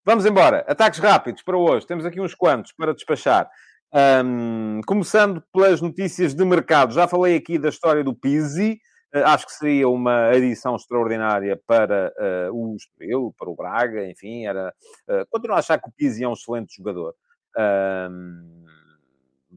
vamos 0.06 0.24
embora. 0.24 0.64
Ataques 0.66 0.98
rápidos 0.98 1.42
para 1.42 1.58
hoje. 1.58 1.86
Temos 1.86 2.06
aqui 2.06 2.18
uns 2.18 2.34
quantos 2.34 2.72
para 2.72 2.94
despachar. 2.94 3.50
Um, 3.92 4.80
começando 4.86 5.42
pelas 5.52 5.82
notícias 5.82 6.34
de 6.34 6.42
mercado. 6.46 6.94
Já 6.94 7.06
falei 7.06 7.36
aqui 7.36 7.58
da 7.58 7.68
história 7.68 8.02
do 8.02 8.14
Pizzi. 8.14 8.80
Eh, 9.12 9.22
acho 9.22 9.46
que 9.46 9.52
seria 9.52 9.88
uma 9.88 10.28
adição 10.28 10.76
extraordinária 10.76 11.60
para 11.66 12.12
uh, 12.50 12.54
o 12.54 12.76
Estoril, 12.76 13.34
para 13.36 13.50
o 13.50 13.56
Braga, 13.56 14.06
enfim, 14.06 14.46
era... 14.46 14.72
Uh, 15.08 15.26
continuo 15.30 15.56
a 15.56 15.58
achar 15.58 15.80
que 15.80 15.88
o 15.88 15.92
Pizzi 15.92 16.22
é 16.22 16.28
um 16.28 16.32
excelente 16.32 16.76
jogador. 16.76 17.14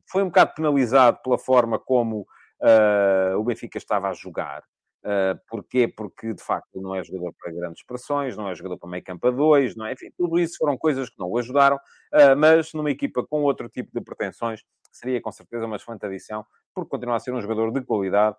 Foi 0.10 0.24
um 0.24 0.28
bocado 0.28 0.54
penalizado 0.56 1.20
pela 1.24 1.38
forma 1.38 1.78
como 1.78 2.22
uh, 2.62 3.38
o 3.38 3.44
Benfica 3.44 3.78
estava 3.78 4.10
a 4.10 4.14
jogar. 4.14 4.64
Uh, 5.04 5.38
porquê? 5.50 5.88
Porque, 5.88 6.34
de 6.34 6.42
facto, 6.42 6.82
não 6.82 6.96
é 6.96 7.04
jogador 7.04 7.34
para 7.38 7.52
grandes 7.52 7.84
pressões, 7.84 8.38
não 8.38 8.50
é 8.50 8.56
jogador 8.56 8.78
para 8.78 8.90
meio 8.90 9.04
campo 9.04 9.28
a 9.28 9.32
dois, 9.32 9.76
não 9.76 9.86
é? 9.86 9.94
Enfim, 9.94 10.10
tudo 10.18 10.40
isso 10.40 10.56
foram 10.58 10.78
coisas 10.78 11.10
que 11.10 11.20
não 11.20 11.30
o 11.30 11.38
ajudaram, 11.38 11.76
uh, 11.76 12.36
mas 12.38 12.74
numa 12.74 12.90
equipa 12.90 13.24
com 13.24 13.42
outro 13.44 13.70
tipo 13.70 13.92
de 13.94 14.02
pretensões, 14.02 14.64
seria 14.92 15.22
com 15.22 15.32
certeza 15.32 15.66
uma 15.66 15.76
excelente 15.76 16.06
adição, 16.06 16.46
porque 16.74 16.90
continua 16.90 17.18
a 17.18 17.20
ser 17.20 17.34
um 17.34 17.42
jogador 17.42 17.72
de 17.72 17.82
qualidade 17.82 18.38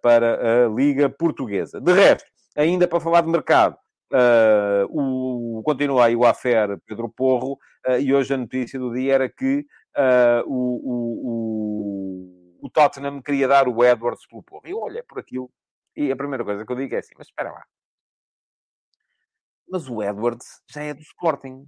para 0.00 0.66
a 0.66 0.68
Liga 0.68 1.08
Portuguesa. 1.08 1.80
De 1.80 1.92
resto, 1.92 2.30
ainda 2.56 2.86
para 2.88 3.00
falar 3.00 3.22
de 3.22 3.28
mercado, 3.28 3.76
uh, 4.12 4.86
o, 4.90 5.62
continua 5.62 6.06
aí 6.06 6.16
o 6.16 6.24
Afer 6.24 6.78
Pedro 6.86 7.08
Porro, 7.08 7.58
uh, 7.86 7.98
e 7.98 8.14
hoje 8.14 8.34
a 8.34 8.36
notícia 8.36 8.78
do 8.78 8.92
dia 8.92 9.14
era 9.14 9.28
que 9.28 9.66
o, 10.46 10.54
o, 10.54 10.96
o, 12.60 12.66
o, 12.66 12.70
Tottenham 12.70 13.20
queria 13.20 13.46
dar 13.46 13.68
o 13.68 13.84
Edwards 13.84 14.26
pelo 14.26 14.42
Porro. 14.42 14.66
E 14.66 14.74
olha, 14.74 15.04
por 15.06 15.18
aquilo, 15.18 15.50
e 15.96 16.10
a 16.10 16.16
primeira 16.16 16.44
coisa 16.44 16.64
que 16.64 16.72
eu 16.72 16.76
digo 16.76 16.94
é 16.94 16.98
assim, 16.98 17.14
mas 17.16 17.26
espera 17.26 17.50
lá. 17.50 17.64
Mas 19.68 19.88
o 19.88 20.02
Edwards 20.02 20.62
já 20.70 20.82
é 20.82 20.94
do 20.94 21.02
Sporting. 21.02 21.66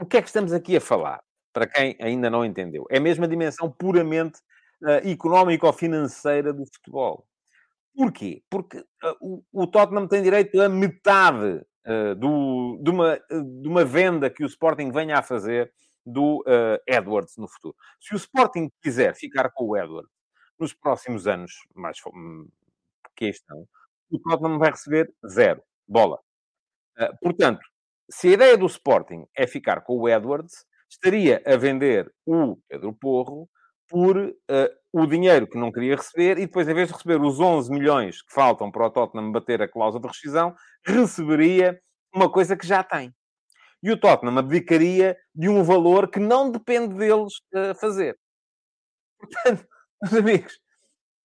O 0.00 0.06
que 0.06 0.16
é 0.16 0.22
que 0.22 0.28
estamos 0.28 0.52
aqui 0.52 0.76
a 0.76 0.80
falar? 0.80 1.20
Para 1.52 1.66
quem 1.66 1.96
ainda 2.00 2.30
não 2.30 2.44
entendeu. 2.44 2.86
É 2.88 2.98
a 2.98 3.26
dimensão 3.26 3.70
puramente 3.70 4.40
uh, 4.82 5.08
económico-financeira 5.08 6.52
do 6.52 6.64
futebol. 6.66 7.26
Porquê? 7.94 8.42
Porque 8.48 8.78
uh, 8.78 9.16
o, 9.20 9.44
o, 9.52 9.66
Tottenham 9.66 10.06
tem 10.06 10.22
direito 10.22 10.60
a 10.60 10.68
metade 10.68 11.64
uh, 11.86 12.14
do, 12.14 12.80
de, 12.82 12.90
uma, 12.90 13.16
de 13.16 13.68
uma 13.68 13.84
venda 13.84 14.30
que 14.30 14.44
o 14.44 14.46
Sporting 14.46 14.90
venha 14.90 15.18
a 15.18 15.22
fazer 15.22 15.72
do 16.06 16.42
Edwards 16.86 17.36
no 17.36 17.46
futuro. 17.46 17.76
Se 18.00 18.14
o 18.14 18.16
Sporting 18.16 18.70
quiser 18.80 19.14
ficar 19.14 19.50
com 19.50 19.66
o 19.66 19.76
Edwards 19.76 20.10
nos 20.58 20.72
próximos 20.72 21.26
anos, 21.26 21.52
mais 21.74 21.98
hum, 22.06 22.48
que 23.14 23.26
estão, 23.26 23.68
o 24.10 24.18
Tottenham 24.18 24.58
vai 24.58 24.70
receber 24.70 25.12
zero. 25.28 25.62
Bola. 25.86 26.18
portanto, 27.20 27.60
se 28.10 28.28
a 28.28 28.32
ideia 28.32 28.56
do 28.56 28.64
Sporting 28.64 29.26
é 29.36 29.46
ficar 29.46 29.82
com 29.82 29.98
o 29.98 30.08
Edwards, 30.08 30.64
estaria 30.88 31.42
a 31.44 31.56
vender 31.58 32.10
o 32.24 32.56
Pedro 32.68 32.94
Porro 32.94 33.48
por 33.88 34.16
uh, 34.16 34.34
o 34.92 35.06
dinheiro 35.06 35.46
que 35.46 35.58
não 35.58 35.72
queria 35.72 35.96
receber 35.96 36.38
e 36.38 36.46
depois, 36.46 36.68
em 36.68 36.74
vez 36.74 36.88
de 36.88 36.94
receber 36.94 37.20
os 37.20 37.40
11 37.40 37.70
milhões 37.70 38.22
que 38.22 38.32
faltam 38.32 38.70
para 38.70 38.86
o 38.86 38.90
Tottenham 38.90 39.32
bater 39.32 39.62
a 39.62 39.68
cláusula 39.68 40.02
de 40.02 40.08
rescisão, 40.08 40.54
receberia 40.84 41.80
uma 42.14 42.30
coisa 42.30 42.56
que 42.56 42.66
já 42.66 42.82
tem. 42.82 43.14
E 43.82 43.90
o 43.90 43.98
Tottenham 43.98 44.38
abdicaria 44.38 45.16
de 45.34 45.48
um 45.48 45.62
valor 45.62 46.10
que 46.10 46.18
não 46.18 46.50
depende 46.50 46.94
deles 46.94 47.34
uh, 47.54 47.74
fazer. 47.80 48.18
Portanto, 49.18 49.66
meus 50.02 50.14
amigos, 50.14 50.60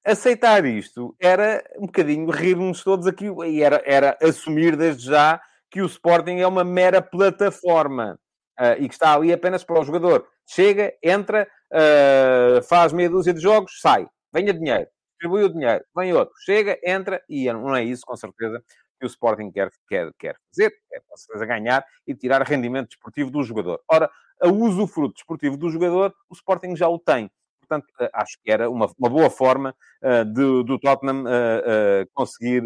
aceitar 0.05 0.65
isto 0.65 1.15
era 1.19 1.63
um 1.77 1.85
bocadinho 1.85 2.29
rir-nos 2.29 2.83
todos 2.83 3.07
aqui 3.07 3.25
e 3.47 3.61
era, 3.63 3.81
era 3.85 4.17
assumir 4.21 4.75
desde 4.75 5.05
já 5.05 5.41
que 5.71 5.81
o 5.81 5.85
Sporting 5.85 6.37
é 6.37 6.47
uma 6.47 6.63
mera 6.63 7.01
plataforma 7.01 8.19
uh, 8.59 8.79
e 8.79 8.87
que 8.87 8.93
está 8.93 9.13
ali 9.15 9.33
apenas 9.33 9.63
para 9.63 9.79
o 9.79 9.83
jogador. 9.83 10.27
Chega, 10.47 10.93
entra, 11.01 11.47
uh, 11.73 12.61
faz 12.63 12.93
meia 12.93 13.09
dúzia 13.09 13.33
de 13.33 13.41
jogos, 13.41 13.79
sai, 13.81 14.07
venha 14.31 14.53
dinheiro, 14.53 14.87
distribui 15.11 15.43
o 15.43 15.49
dinheiro, 15.49 15.83
vem 15.95 16.13
outro, 16.13 16.33
chega, 16.45 16.77
entra, 16.83 17.21
e 17.27 17.51
não 17.51 17.75
é 17.75 17.83
isso, 17.83 18.05
com 18.05 18.15
certeza, 18.15 18.63
que 18.99 19.05
o 19.05 19.07
Sporting 19.07 19.51
quer, 19.51 19.69
quer, 19.87 20.11
quer 20.17 20.35
fazer, 20.49 20.71
quer 20.89 21.01
com 21.07 21.17
certeza 21.17 21.45
ganhar 21.45 21.85
e 22.07 22.15
tirar 22.15 22.41
rendimento 22.43 22.89
desportivo 22.89 23.29
do 23.29 23.43
jogador. 23.43 23.81
Ora, 23.89 24.09
a 24.41 24.47
usufruto 24.47 25.15
desportivo 25.15 25.57
do 25.57 25.69
jogador, 25.69 26.13
o 26.29 26.33
Sporting 26.33 26.75
já 26.75 26.87
o 26.87 26.99
tem. 26.99 27.29
Portanto, 27.59 27.87
eh, 27.99 28.09
acho 28.13 28.37
que 28.43 28.51
era 28.51 28.69
uma, 28.69 28.89
uma 28.99 29.09
boa 29.09 29.29
forma 29.29 29.75
uh, 30.03 30.25
de, 30.25 30.63
do 30.63 30.77
Tottenham 30.79 31.23
uh, 31.23 31.27
uh, 31.27 32.09
conseguir 32.13 32.63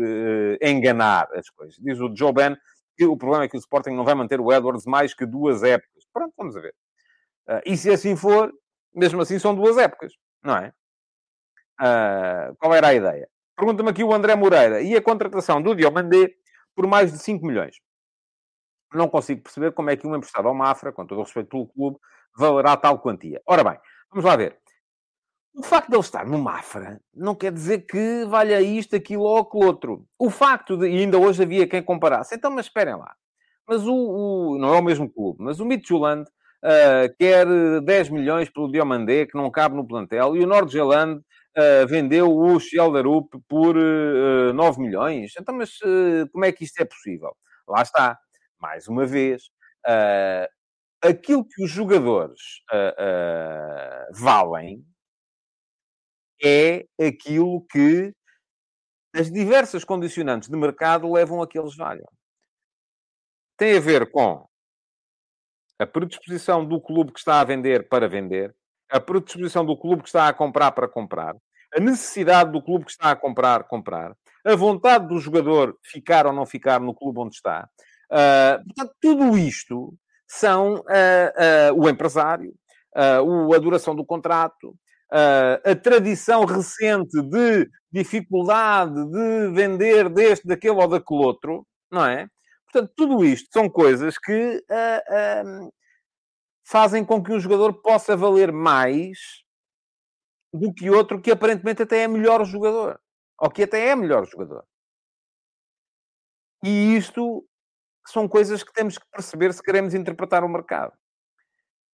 enganar 0.61 1.27
as 1.33 1.49
coisas. 1.49 1.75
Diz 1.79 1.99
o 1.99 2.13
Joe 2.15 2.33
Ben 2.33 2.57
que 2.97 3.05
o 3.05 3.15
problema 3.15 3.43
é 3.43 3.47
que 3.47 3.55
o 3.55 3.59
Sporting 3.59 3.91
não 3.91 4.03
vai 4.03 4.15
manter 4.15 4.41
o 4.41 4.51
Edwards 4.51 4.85
mais 4.85 5.13
que 5.13 5.25
duas 5.25 5.61
épocas. 5.61 6.03
Pronto, 6.11 6.33
vamos 6.35 6.55
ver. 6.55 6.73
e 7.63 7.77
se 7.77 7.91
assim 7.91 8.15
for, 8.15 8.51
mesmo 8.97 9.21
assim 9.21 9.37
são 9.37 9.55
duas 9.55 9.77
épocas, 9.77 10.13
não 10.43 10.57
é? 10.57 10.73
Uh, 11.79 12.55
qual 12.57 12.73
era 12.73 12.87
a 12.87 12.93
ideia? 12.93 13.29
Pergunta-me 13.55 13.89
aqui 13.89 14.03
o 14.03 14.13
André 14.13 14.35
Moreira. 14.35 14.81
E 14.81 14.95
a 14.95 15.01
contratação 15.01 15.61
do 15.61 15.75
Diomandé 15.75 16.31
por 16.75 16.87
mais 16.87 17.11
de 17.11 17.19
5 17.19 17.45
milhões? 17.45 17.77
Não 18.93 19.07
consigo 19.07 19.41
perceber 19.41 19.73
como 19.73 19.89
é 19.89 19.97
que 19.97 20.07
um 20.07 20.15
emprestado 20.15 20.47
ao 20.47 20.53
Mafra, 20.53 20.91
com 20.91 21.05
todo 21.05 21.19
o 21.19 21.23
respeito 21.23 21.49
pelo 21.49 21.67
clube, 21.67 21.97
valerá 22.35 22.77
tal 22.77 22.99
quantia. 22.99 23.41
Ora 23.45 23.63
bem, 23.63 23.77
vamos 24.09 24.25
lá 24.25 24.35
ver. 24.35 24.57
O 25.55 25.63
facto 25.63 25.89
de 25.89 25.95
ele 25.95 26.01
estar 26.01 26.25
no 26.25 26.37
Mafra 26.37 27.01
não 27.13 27.33
quer 27.33 27.51
dizer 27.51 27.79
que 27.87 28.25
valha 28.25 28.61
isto, 28.61 28.95
aquilo 28.95 29.23
ou 29.23 29.37
aquilo 29.39 29.65
outro. 29.65 30.07
O 30.17 30.29
facto 30.29 30.77
de, 30.77 30.87
e 30.87 30.99
ainda 30.99 31.17
hoje 31.17 31.41
havia 31.41 31.67
quem 31.67 31.81
comparasse, 31.81 32.35
então, 32.35 32.51
mas 32.51 32.67
esperem 32.67 32.95
lá. 32.95 33.15
Mas 33.67 33.85
o, 33.85 33.93
o 33.93 34.57
não 34.59 34.75
é 34.75 34.79
o 34.79 34.83
mesmo 34.83 35.09
clube, 35.09 35.43
mas 35.43 35.59
o 35.59 35.65
Midtjylland 35.65 36.29
uh, 36.63 37.15
quer 37.17 37.45
10 37.81 38.09
milhões 38.09 38.49
pelo 38.49 38.71
Diomandé, 38.71 39.25
que 39.25 39.37
não 39.37 39.49
cabe 39.49 39.75
no 39.75 39.87
plantel, 39.87 40.35
e 40.35 40.43
o 40.43 40.47
Nordjylland 40.47 41.21
uh, 41.57 41.87
vendeu 41.87 42.31
o 42.31 42.59
Schelderup 42.59 43.29
por 43.47 43.75
uh, 43.75 44.53
9 44.53 44.81
milhões. 44.81 45.33
Então, 45.39 45.55
mas 45.55 45.71
uh, 45.81 46.29
como 46.31 46.45
é 46.45 46.51
que 46.51 46.63
isto 46.63 46.79
é 46.81 46.85
possível? 46.85 47.35
Lá 47.67 47.81
está, 47.81 48.17
mais 48.59 48.87
uma 48.87 49.05
vez, 49.05 49.43
aquilo 51.03 51.45
que 51.45 51.63
os 51.63 51.69
jogadores 51.69 52.39
valem 54.13 54.85
é 56.43 56.85
aquilo 56.99 57.65
que 57.69 58.13
as 59.13 59.31
diversas 59.31 59.83
condicionantes 59.83 60.49
de 60.49 60.55
mercado 60.55 61.11
levam 61.11 61.41
a 61.41 61.47
que 61.47 61.59
eles 61.59 61.75
valham. 61.75 62.07
tem 63.57 63.75
a 63.77 63.79
ver 63.79 64.09
com 64.11 64.47
a 65.79 65.85
predisposição 65.85 66.65
do 66.65 66.79
clube 66.81 67.11
que 67.11 67.19
está 67.19 67.39
a 67.39 67.43
vender 67.43 67.87
para 67.87 68.07
vender, 68.07 68.53
a 68.89 68.99
predisposição 68.99 69.65
do 69.65 69.77
clube 69.77 70.01
que 70.01 70.09
está 70.09 70.27
a 70.27 70.33
comprar 70.33 70.71
para 70.71 70.87
comprar, 70.87 71.35
a 71.75 71.79
necessidade 71.79 72.51
do 72.51 72.61
clube 72.61 72.85
que 72.85 72.91
está 72.91 73.11
a 73.11 73.15
comprar, 73.15 73.63
comprar, 73.65 74.15
a 74.45 74.55
vontade 74.55 75.07
do 75.07 75.19
jogador 75.19 75.77
ficar 75.83 76.25
ou 76.25 76.33
não 76.33 76.45
ficar 76.45 76.79
no 76.79 76.93
clube 76.93 77.19
onde 77.19 77.35
está. 77.35 77.67
Uh, 78.09 78.63
portanto, 78.65 78.95
tudo 79.01 79.37
isto 79.37 79.93
são 80.25 80.75
uh, 80.75 81.73
uh, 81.73 81.81
o 81.81 81.89
empresário, 81.89 82.53
a 82.95 83.59
duração 83.59 83.93
do 83.93 84.03
contrato, 84.03 84.75
a 85.63 85.75
tradição 85.75 86.45
recente 86.45 87.21
de 87.21 87.69
dificuldade 87.91 88.95
de 89.11 89.51
vender 89.53 90.09
deste, 90.09 90.47
daquele 90.47 90.81
ou 90.81 90.87
daquele 90.87 91.23
outro, 91.23 91.67
não 91.91 92.03
é? 92.03 92.27
Portanto, 92.71 92.93
tudo 92.95 93.23
isto 93.23 93.49
são 93.51 93.69
coisas 93.69 94.17
que 94.17 94.63
fazem 96.65 97.05
com 97.05 97.23
que 97.23 97.31
um 97.31 97.39
jogador 97.39 97.81
possa 97.81 98.15
valer 98.15 98.51
mais 98.51 99.17
do 100.53 100.73
que 100.73 100.89
outro 100.89 101.21
que 101.21 101.31
aparentemente 101.31 101.83
até 101.83 102.03
é 102.03 102.07
melhor 102.07 102.43
jogador. 102.45 102.99
Ou 103.39 103.49
que 103.49 103.63
até 103.63 103.87
é 103.87 103.95
melhor 103.95 104.25
jogador. 104.25 104.63
E 106.63 106.95
isto 106.97 107.45
são 108.07 108.27
coisas 108.27 108.63
que 108.63 108.73
temos 108.73 108.97
que 108.97 109.05
perceber 109.11 109.53
se 109.53 109.61
queremos 109.61 109.93
interpretar 109.93 110.43
o 110.43 110.49
mercado. 110.49 110.93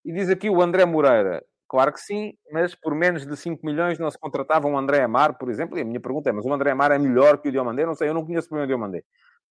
E 0.06 0.14
diz 0.14 0.30
aqui 0.30 0.50
o 0.50 0.62
André 0.62 0.86
Moreira, 0.86 1.44
claro 1.68 1.92
que 1.92 2.00
sim, 2.00 2.34
mas 2.52 2.74
por 2.76 2.96
menos 2.96 3.26
de 3.26 3.36
5 3.36 3.66
milhões 3.66 4.00
não 4.00 4.10
se 4.10 4.18
contratava 4.18 4.68
um 4.68 4.78
André 4.78 5.02
Amar, 5.04 5.38
por 5.38 5.50
exemplo. 5.50 5.78
E 5.78 5.82
a 5.82 5.86
minha 5.86 6.00
pergunta 6.00 6.30
é, 6.30 6.34
mas 6.34 6.46
o 6.46 6.54
André 6.54 6.72
Amar 6.72 6.92
é 6.92 6.98
melhor 6.98 7.40
que 7.40 7.50
o 7.50 7.52
Diomandé? 7.52 7.86
Não 7.86 7.96
sei, 7.96 8.10
eu 8.10 8.14
não 8.14 8.26
conheço 8.26 8.50
bem 8.50 8.64
o 8.64 8.68
Diomandé. 8.68 9.04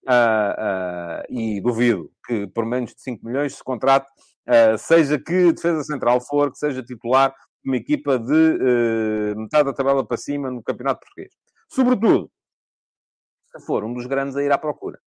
Uh, 0.04 1.22
e 1.30 1.60
duvido 1.60 2.10
que 2.26 2.46
por 2.48 2.66
menos 2.66 2.90
de 2.90 3.00
5 3.00 3.24
milhões 3.24 3.54
se 3.54 3.62
contrate, 3.62 4.08
uh, 4.48 4.76
seja 4.76 5.18
que 5.18 5.52
defesa 5.52 5.84
central 5.84 6.20
for, 6.20 6.50
que 6.50 6.58
seja 6.58 6.82
titular 6.82 7.32
uma 7.64 7.76
equipa 7.76 8.18
de 8.18 9.34
metade 9.36 9.66
da 9.66 9.72
tabela 9.72 10.04
para 10.04 10.16
cima 10.16 10.50
no 10.50 10.60
Campeonato 10.64 10.98
Português. 10.98 11.32
Sobretudo, 11.68 12.28
se 13.52 13.64
for 13.64 13.84
um 13.84 13.94
dos 13.94 14.06
grandes 14.06 14.36
a 14.36 14.42
ir 14.42 14.50
à 14.50 14.58
procura. 14.58 14.98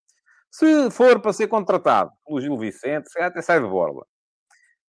Se 0.50 0.90
for 0.90 1.20
para 1.20 1.34
ser 1.34 1.48
contratado 1.48 2.12
pelo 2.26 2.40
Gil 2.40 2.58
Vicente, 2.58 3.12
se 3.12 3.20
até 3.20 3.42
sai 3.42 3.60
de 3.60 3.68
borla. 3.68 4.06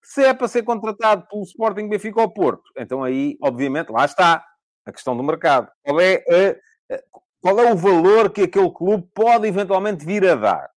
Se 0.00 0.22
é 0.22 0.32
para 0.32 0.46
ser 0.46 0.62
contratado 0.62 1.26
pelo 1.28 1.42
Sporting 1.42 1.88
Benfica 1.88 2.20
ou 2.20 2.32
Porto, 2.32 2.62
então 2.76 3.02
aí, 3.02 3.36
obviamente, 3.42 3.90
lá 3.90 4.04
está 4.04 4.44
a 4.86 4.92
questão 4.92 5.16
do 5.16 5.24
mercado. 5.24 5.68
Qual 5.82 6.00
é, 6.00 6.22
a, 6.30 6.96
qual 7.46 7.60
é 7.60 7.72
o 7.72 7.76
valor 7.76 8.32
que 8.32 8.42
aquele 8.42 8.72
clube 8.72 9.08
pode 9.14 9.46
eventualmente 9.46 10.04
vir 10.04 10.26
a 10.26 10.34
dar? 10.34 10.68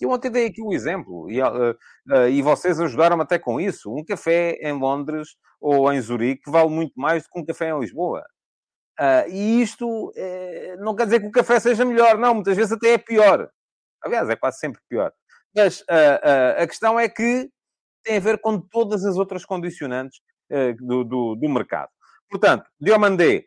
Eu 0.00 0.08
ontem 0.08 0.30
dei 0.30 0.46
aqui 0.46 0.62
o 0.62 0.68
um 0.68 0.72
exemplo, 0.72 1.30
e, 1.30 1.42
uh, 1.42 1.72
uh, 2.10 2.26
e 2.26 2.40
vocês 2.40 2.80
ajudaram-me 2.80 3.22
até 3.22 3.38
com 3.38 3.60
isso. 3.60 3.94
Um 3.94 4.02
café 4.02 4.52
em 4.62 4.72
Londres 4.72 5.36
ou 5.60 5.92
em 5.92 6.00
Zurique 6.00 6.50
vale 6.50 6.70
muito 6.70 6.94
mais 6.96 7.24
do 7.24 7.28
que 7.28 7.38
um 7.38 7.44
café 7.44 7.68
em 7.68 7.78
Lisboa. 7.78 8.24
Uh, 8.98 9.28
e 9.28 9.60
isto 9.60 10.10
não 10.78 10.96
quer 10.96 11.04
dizer 11.04 11.20
que 11.20 11.26
o 11.26 11.30
café 11.30 11.60
seja 11.60 11.84
melhor, 11.84 12.16
não, 12.16 12.32
muitas 12.32 12.56
vezes 12.56 12.72
até 12.72 12.94
é 12.94 12.98
pior. 12.98 13.46
Aliás, 14.02 14.30
é 14.30 14.36
quase 14.36 14.60
sempre 14.60 14.80
pior. 14.88 15.12
Mas 15.54 15.84
a 16.58 16.66
questão 16.66 16.98
é 16.98 17.10
que 17.10 17.50
tem 18.02 18.16
a 18.16 18.20
ver 18.20 18.38
com 18.38 18.58
todas 18.58 19.04
as 19.04 19.18
outras 19.18 19.44
condicionantes 19.44 20.18
do, 20.80 21.04
do, 21.04 21.34
do, 21.34 21.48
mercado. 21.50 21.90
Portanto, 22.30 22.64
Diomandé, 22.80 23.44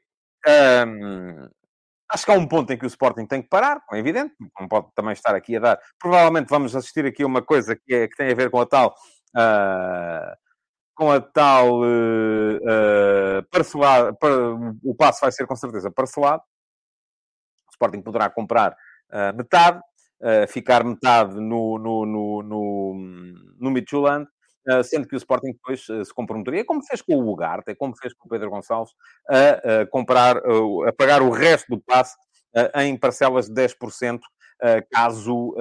um, 0.87 1.49
Acho 2.09 2.25
que 2.25 2.31
há 2.31 2.35
um 2.35 2.47
ponto 2.47 2.71
em 2.71 2.77
que 2.77 2.85
o 2.85 2.87
Sporting 2.87 3.25
tem 3.25 3.41
que 3.41 3.49
parar, 3.49 3.81
é 3.91 3.97
evidente, 3.97 4.33
não 4.59 4.67
pode 4.67 4.87
também 4.95 5.13
estar 5.13 5.35
aqui 5.35 5.57
a 5.57 5.59
dar. 5.59 5.79
Provavelmente 5.99 6.47
vamos 6.49 6.75
assistir 6.75 7.05
aqui 7.05 7.23
a 7.23 7.27
uma 7.27 7.41
coisa 7.41 7.75
que, 7.75 7.93
é, 7.93 8.07
que 8.07 8.15
tem 8.15 8.31
a 8.31 8.35
ver 8.35 8.49
com 8.49 8.61
a 8.61 8.65
tal. 8.65 8.95
Uh, 9.35 10.35
com 10.95 11.11
a 11.11 11.21
tal 11.21 11.81
uh, 11.81 12.55
uh, 12.55 13.43
parcelado, 13.51 14.17
o 14.83 14.95
passo 14.95 15.21
vai 15.21 15.31
ser 15.31 15.45
com 15.45 15.55
certeza 15.55 15.91
parcelado. 15.91 16.41
O 17.67 17.71
Sporting 17.71 18.01
poderá 18.01 18.29
comprar 18.29 18.71
uh, 18.71 19.35
metade, 19.37 19.79
ficar 20.47 20.83
metade 20.83 21.35
no, 21.35 21.77
no, 21.77 22.05
no, 22.05 22.41
no, 22.41 22.93
no 23.59 23.69
Midtjylland 23.69 24.25
ah, 24.25 24.36
sendo 24.83 25.07
que 25.07 25.15
o 25.15 25.17
Sporting 25.17 25.53
depois 25.53 25.85
ah, 25.89 26.03
se 26.03 26.13
comprometeria, 26.13 26.65
como 26.65 26.83
fez 26.83 27.01
com 27.01 27.15
o 27.15 27.31
Ugarte, 27.31 27.75
como 27.75 27.95
fez 27.95 28.13
com 28.13 28.27
o 28.27 28.29
Pedro 28.29 28.49
Gonçalves, 28.49 28.93
a, 29.29 29.85
comprar, 29.87 30.37
a 30.37 30.93
pagar 30.97 31.21
o 31.21 31.29
resto 31.29 31.67
do 31.69 31.81
passe 31.81 32.15
em 32.75 32.97
parcelas 32.97 33.47
de 33.47 33.53
10%, 33.53 34.19
caso 34.91 35.53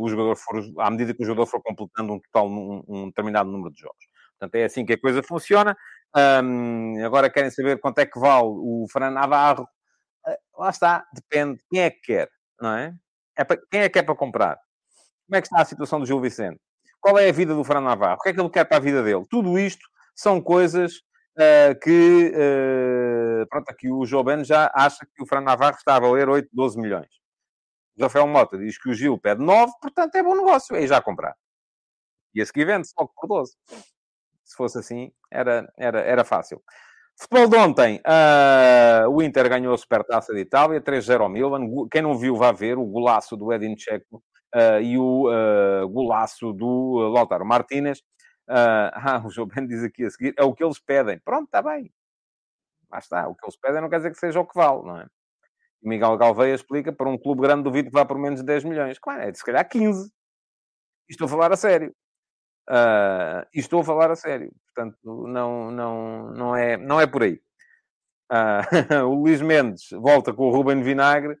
o 0.00 0.08
jogador 0.08 0.36
for, 0.36 0.62
à 0.78 0.90
medida 0.90 1.12
que 1.12 1.22
o 1.22 1.26
jogador 1.26 1.46
for 1.46 1.60
completando 1.62 2.12
um 2.12 2.20
total, 2.20 2.48
um, 2.48 2.84
um 2.86 3.06
determinado 3.06 3.50
número 3.50 3.72
de 3.74 3.80
jogos. 3.80 4.06
Portanto, 4.38 4.54
é 4.56 4.64
assim 4.64 4.84
que 4.84 4.92
a 4.92 5.00
coisa 5.00 5.22
funciona. 5.22 5.76
Um, 6.16 7.04
agora 7.04 7.30
querem 7.30 7.50
saber 7.50 7.80
quanto 7.80 7.98
é 7.98 8.06
que 8.06 8.18
vale 8.18 8.46
o 8.46 8.86
Fernando 8.90 9.14
Navarro. 9.14 9.66
Uh, 10.26 10.60
lá 10.60 10.70
está, 10.70 11.06
depende. 11.12 11.60
Quem 11.70 11.80
é 11.80 11.90
que 11.90 12.00
quer, 12.00 12.30
não 12.60 12.76
é? 12.76 12.94
é 13.36 13.44
para, 13.44 13.60
quem 13.70 13.80
é 13.80 13.88
que 13.88 13.98
é 13.98 14.02
para 14.02 14.14
comprar? 14.14 14.58
Como 15.26 15.36
é 15.36 15.40
que 15.40 15.46
está 15.46 15.60
a 15.60 15.64
situação 15.64 16.00
do 16.00 16.06
Gil 16.06 16.20
Vicente? 16.20 16.60
Qual 17.04 17.18
é 17.18 17.28
a 17.28 17.32
vida 17.32 17.54
do 17.54 17.62
Fran 17.62 17.82
Navarro? 17.82 18.16
O 18.18 18.22
que 18.22 18.30
é 18.30 18.32
que 18.32 18.40
ele 18.40 18.48
quer 18.48 18.64
para 18.64 18.78
a 18.78 18.80
vida 18.80 19.02
dele? 19.02 19.26
Tudo 19.28 19.58
isto 19.58 19.86
são 20.16 20.40
coisas 20.40 21.02
uh, 21.36 21.78
que, 21.82 22.32
uh, 22.32 23.46
pronto, 23.50 23.68
aqui 23.68 23.92
o 23.92 24.06
João 24.06 24.42
já 24.42 24.72
acha 24.74 25.06
que 25.14 25.22
o 25.22 25.26
Fran 25.26 25.42
Navarro 25.42 25.76
está 25.76 25.96
a 25.96 26.00
valer 26.00 26.30
8, 26.30 26.48
12 26.50 26.80
milhões. 26.80 27.10
O 27.98 28.02
Rafael 28.04 28.26
Mota 28.26 28.56
diz 28.56 28.78
que 28.78 28.88
o 28.88 28.94
Gil 28.94 29.18
pede 29.18 29.44
9, 29.44 29.70
portanto 29.82 30.14
é 30.14 30.22
bom 30.22 30.34
negócio, 30.34 30.74
aí 30.74 30.86
já 30.86 30.98
comprar. 31.02 31.34
E 32.34 32.40
a 32.40 32.46
seguir 32.46 32.64
vende 32.64 32.88
só 32.88 33.04
por 33.04 33.28
12. 33.28 33.52
Se 34.42 34.56
fosse 34.56 34.78
assim, 34.78 35.12
era, 35.30 35.70
era, 35.76 36.00
era 36.00 36.24
fácil. 36.24 36.62
Futebol 37.20 37.48
de 37.48 37.56
ontem, 37.58 38.00
uh, 38.00 39.10
o 39.10 39.22
Inter 39.22 39.46
ganhou 39.50 39.74
a 39.74 39.78
Supertaça 39.78 40.32
de 40.32 40.40
Itália, 40.40 40.80
3-0 40.80 41.20
ao 41.20 41.28
Milan. 41.28 41.68
Quem 41.90 42.00
não 42.00 42.16
viu, 42.16 42.34
vá 42.34 42.50
ver 42.50 42.78
o 42.78 42.86
golaço 42.86 43.36
do 43.36 43.52
Edin 43.52 43.76
Checo 43.76 44.24
e 44.82 44.98
o 44.98 45.28
uh, 45.28 45.88
golaço 45.88 46.52
do 46.52 47.10
Lautaro 47.12 47.44
Martínez. 47.44 48.02
Ah, 48.46 49.22
o 49.24 49.30
João 49.30 49.48
Ben 49.48 49.66
diz 49.66 49.82
aqui 49.82 50.04
a 50.04 50.10
seguir, 50.10 50.34
é 50.36 50.44
o 50.44 50.52
que 50.52 50.62
eles 50.62 50.78
pedem. 50.78 51.18
Pronto, 51.24 51.46
está 51.46 51.62
bem. 51.62 51.90
Lá 52.92 52.98
está, 52.98 53.26
o 53.26 53.34
que 53.34 53.42
eles 53.42 53.56
pedem 53.56 53.80
não 53.80 53.88
quer 53.88 53.96
dizer 53.96 54.10
que 54.10 54.18
seja 54.18 54.38
o 54.38 54.46
que 54.46 54.54
vale, 54.54 54.82
não 54.82 55.00
é? 55.00 55.06
Miguel 55.84 56.16
Galveia 56.16 56.54
explica, 56.54 56.92
para 56.92 57.08
um 57.08 57.18
clube 57.18 57.42
grande 57.42 57.62
duvido 57.62 57.88
que 57.90 57.94
vá 57.94 58.04
por 58.04 58.18
menos 58.18 58.40
de 58.40 58.46
10 58.46 58.64
milhões. 58.64 58.98
Claro, 58.98 59.22
é 59.22 59.30
de 59.30 59.38
se 59.38 59.44
calhar 59.44 59.68
15. 59.68 60.10
E 61.08 61.12
estou 61.12 61.26
a 61.26 61.28
falar 61.28 61.52
a 61.52 61.56
sério. 61.56 61.94
Uh, 62.68 63.44
e 63.54 63.60
estou 63.60 63.80
a 63.80 63.84
falar 63.84 64.10
a 64.10 64.16
sério. 64.16 64.50
Portanto, 64.66 64.98
não, 65.04 65.70
não, 65.70 66.30
não, 66.32 66.56
é, 66.56 66.76
não 66.76 67.00
é 67.00 67.06
por 67.06 67.22
aí. 67.22 67.40
Uh, 68.32 69.04
o 69.06 69.14
Luís 69.14 69.42
Mendes 69.42 69.88
volta 69.92 70.32
com 70.32 70.46
o 70.46 70.50
Ruben 70.50 70.82
Vinagre 70.82 71.38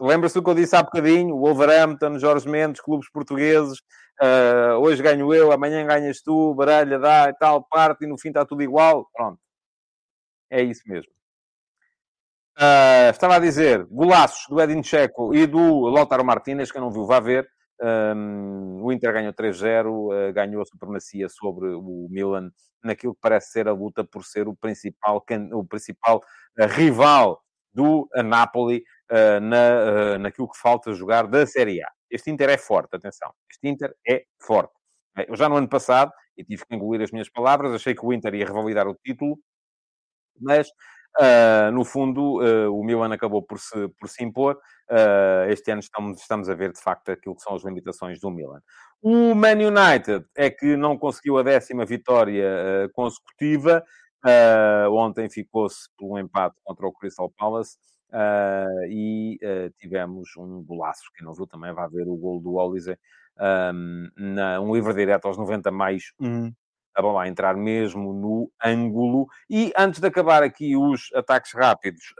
Lembra-se 0.00 0.34
do 0.34 0.42
que 0.42 0.50
eu 0.50 0.54
disse 0.54 0.74
há 0.76 0.82
bocadinho? 0.82 1.36
Wolverhampton, 1.36 2.18
Jorge 2.18 2.48
Mendes, 2.48 2.80
clubes 2.80 3.10
portugueses. 3.10 3.78
Uh, 4.20 4.76
hoje 4.80 5.02
ganho 5.02 5.32
eu, 5.32 5.50
amanhã 5.50 5.86
ganhas 5.86 6.20
tu, 6.20 6.54
baralha, 6.54 6.98
dá 6.98 7.30
e 7.30 7.34
tal, 7.34 7.64
parte, 7.64 8.04
e 8.04 8.06
no 8.06 8.18
fim 8.18 8.28
está 8.28 8.44
tudo 8.44 8.62
igual. 8.62 9.08
Pronto. 9.14 9.38
É 10.50 10.62
isso 10.62 10.82
mesmo. 10.86 11.10
Uh, 12.58 13.10
estava 13.10 13.36
a 13.36 13.38
dizer, 13.38 13.86
golaços 13.86 14.46
do 14.48 14.60
Edin 14.60 14.82
Checo 14.82 15.34
e 15.34 15.46
do 15.46 15.88
Lautaro 15.88 16.24
Martínez, 16.24 16.70
que 16.70 16.76
eu 16.76 16.82
não 16.82 16.90
viu, 16.90 17.06
vá 17.06 17.18
ver. 17.18 17.48
Um, 17.80 18.82
o 18.82 18.92
Inter 18.92 19.12
ganhou 19.14 19.32
3-0, 19.32 19.86
uh, 19.86 20.12
ah, 20.12 20.32
ganhou 20.32 20.60
a 20.60 20.66
supremacia 20.66 21.26
sobre 21.30 21.68
o 21.68 22.08
Milan 22.10 22.50
naquilo 22.84 23.14
que 23.14 23.20
parece 23.22 23.52
ser 23.52 23.68
a 23.68 23.72
luta 23.72 24.04
por 24.04 24.24
ser 24.24 24.46
o 24.48 24.54
principal, 24.54 25.24
o 25.52 25.64
principal 25.64 26.20
rival 26.58 27.40
do 27.72 28.08
Napoli 28.24 28.82
uh, 29.10 29.40
na, 29.40 30.14
uh, 30.14 30.18
naquilo 30.18 30.48
que 30.48 30.58
falta 30.58 30.92
jogar 30.92 31.26
da 31.26 31.46
Série 31.46 31.82
A. 31.82 31.88
Este 32.10 32.30
Inter 32.30 32.50
é 32.50 32.58
forte, 32.58 32.96
atenção. 32.96 33.32
Este 33.50 33.68
Inter 33.68 33.94
é 34.08 34.24
forte. 34.40 34.72
Eu 35.28 35.36
já 35.36 35.48
no 35.48 35.56
ano 35.56 35.68
passado, 35.68 36.12
e 36.36 36.44
tive 36.44 36.64
que 36.64 36.74
engolir 36.74 37.02
as 37.02 37.10
minhas 37.10 37.28
palavras, 37.28 37.72
achei 37.72 37.94
que 37.94 38.04
o 38.04 38.12
Inter 38.12 38.34
ia 38.34 38.46
revalidar 38.46 38.88
o 38.88 38.94
título, 38.94 39.38
mas 40.40 40.68
uh, 41.20 41.70
no 41.72 41.84
fundo 41.84 42.38
o 42.72 42.82
Milan 42.82 43.12
acabou 43.12 43.42
por 43.42 43.58
se, 43.58 43.88
por 43.98 44.08
se 44.08 44.24
impor. 44.24 44.58
este 45.48 45.70
ano 45.70 45.80
estamos, 45.80 46.20
estamos 46.20 46.48
a 46.48 46.54
ver 46.54 46.72
de 46.72 46.80
facto 46.80 47.10
aquilo 47.10 47.36
que 47.36 47.42
são 47.42 47.54
as 47.54 47.64
limitações 47.64 48.18
do 48.20 48.30
Milan. 48.30 48.60
O 49.02 49.34
Man 49.34 49.58
United 49.58 50.24
é 50.36 50.50
que 50.50 50.76
não 50.76 50.96
conseguiu 50.96 51.38
a 51.38 51.42
décima 51.42 51.84
vitória 51.84 52.88
consecutiva. 52.92 53.84
Uh, 54.24 54.92
ontem 54.92 55.30
ficou-se 55.30 55.88
por 55.96 56.12
um 56.12 56.18
empate 56.18 56.56
contra 56.62 56.86
o 56.86 56.92
Crystal 56.92 57.30
Palace 57.30 57.76
uh, 58.10 58.84
e 58.88 59.38
uh, 59.42 59.70
tivemos 59.78 60.30
um 60.36 60.62
golaço. 60.62 61.10
Quem 61.16 61.26
não 61.26 61.34
viu 61.34 61.46
também 61.46 61.72
vai 61.72 61.88
ver 61.88 62.06
o 62.06 62.16
gol 62.16 62.40
do 62.40 62.54
Olise, 62.54 62.98
um, 63.72 64.08
na, 64.16 64.60
um 64.60 64.74
livre 64.74 64.92
direto 64.92 65.26
aos 65.26 65.38
90 65.38 65.70
mais 65.70 66.12
1. 66.20 66.52
A 66.94 67.02
bola 67.02 67.22
a 67.22 67.28
entrar 67.28 67.56
mesmo 67.56 68.12
no 68.12 68.52
ângulo. 68.62 69.26
E 69.48 69.72
antes 69.78 70.00
de 70.00 70.06
acabar 70.06 70.42
aqui 70.42 70.76
os 70.76 71.08
ataques 71.14 71.52
rápidos, 71.54 72.12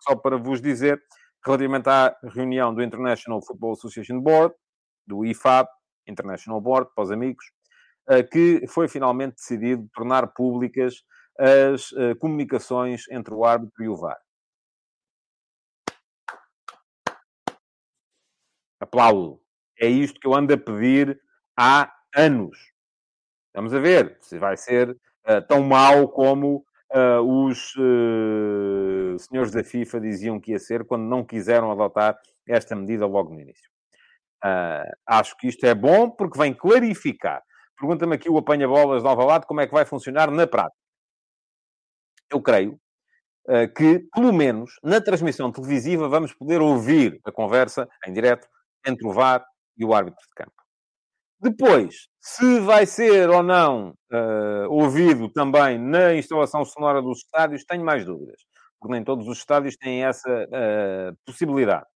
só 0.00 0.16
para 0.16 0.36
vos 0.36 0.60
dizer, 0.60 1.00
relativamente 1.46 1.88
à 1.88 2.14
reunião 2.24 2.74
do 2.74 2.82
International 2.82 3.40
Football 3.40 3.72
Association 3.72 4.20
Board, 4.20 4.54
do 5.06 5.24
IFAB, 5.24 5.68
International 6.06 6.60
Board, 6.60 6.90
para 6.94 7.04
os 7.04 7.10
amigos, 7.10 7.44
uh, 8.08 8.28
que 8.30 8.66
foi 8.68 8.88
finalmente 8.88 9.36
decidido 9.36 9.88
tornar 9.94 10.26
públicas 10.28 11.02
as 11.40 11.90
uh, 11.92 12.14
comunicações 12.18 13.08
entre 13.10 13.32
o 13.32 13.44
árbitro 13.44 13.82
e 13.82 13.88
o 13.88 13.96
VAR. 13.96 14.20
Aplaudo. 18.78 19.40
É 19.78 19.86
isto 19.88 20.20
que 20.20 20.26
eu 20.26 20.34
ando 20.34 20.52
a 20.52 20.58
pedir 20.58 21.18
há 21.58 21.90
anos. 22.14 22.58
Vamos 23.54 23.72
a 23.72 23.80
ver 23.80 24.18
se 24.20 24.38
vai 24.38 24.56
ser 24.56 24.90
uh, 24.90 25.46
tão 25.48 25.62
mau 25.62 26.08
como 26.08 26.64
uh, 26.92 27.46
os 27.46 27.72
senhores 29.22 29.50
da 29.50 29.64
FIFA 29.64 30.00
diziam 30.00 30.38
que 30.38 30.52
ia 30.52 30.58
ser 30.58 30.84
quando 30.84 31.04
não 31.04 31.24
quiseram 31.24 31.72
adotar 31.72 32.18
esta 32.46 32.76
medida 32.76 33.06
logo 33.06 33.32
no 33.32 33.40
início. 33.40 33.70
acho 35.06 35.36
que 35.38 35.48
isto 35.48 35.64
é 35.64 35.74
bom 35.74 36.10
porque 36.10 36.38
vem 36.38 36.52
clarificar. 36.52 37.42
Pergunta-me 37.78 38.16
aqui 38.16 38.28
o 38.28 38.36
apanha-bolas 38.36 39.02
de 39.02 39.08
Alvalade 39.08 39.46
como 39.46 39.60
é 39.62 39.66
que 39.66 39.72
vai 39.72 39.86
funcionar 39.86 40.30
na 40.30 40.46
prática. 40.46 40.79
Eu 42.30 42.40
creio 42.40 42.78
que, 43.74 44.06
pelo 44.14 44.32
menos, 44.32 44.70
na 44.82 45.00
transmissão 45.00 45.50
televisiva, 45.50 46.08
vamos 46.08 46.32
poder 46.32 46.60
ouvir 46.60 47.20
a 47.24 47.32
conversa 47.32 47.88
em 48.06 48.12
direto 48.12 48.46
entre 48.86 49.06
o 49.06 49.12
VAR 49.12 49.44
e 49.76 49.84
o 49.84 49.92
árbitro 49.92 50.24
de 50.28 50.34
campo. 50.34 50.60
Depois, 51.40 52.08
se 52.20 52.60
vai 52.60 52.84
ser 52.84 53.30
ou 53.30 53.42
não 53.42 53.94
uh, 54.12 54.68
ouvido 54.68 55.26
também 55.32 55.78
na 55.78 56.14
instalação 56.14 56.62
sonora 56.66 57.00
dos 57.00 57.20
estádios, 57.20 57.64
tenho 57.64 57.82
mais 57.82 58.04
dúvidas, 58.04 58.42
porque 58.78 58.92
nem 58.92 59.02
todos 59.02 59.26
os 59.26 59.38
estádios 59.38 59.74
têm 59.76 60.04
essa 60.04 60.28
uh, 60.28 61.16
possibilidade. 61.24 61.86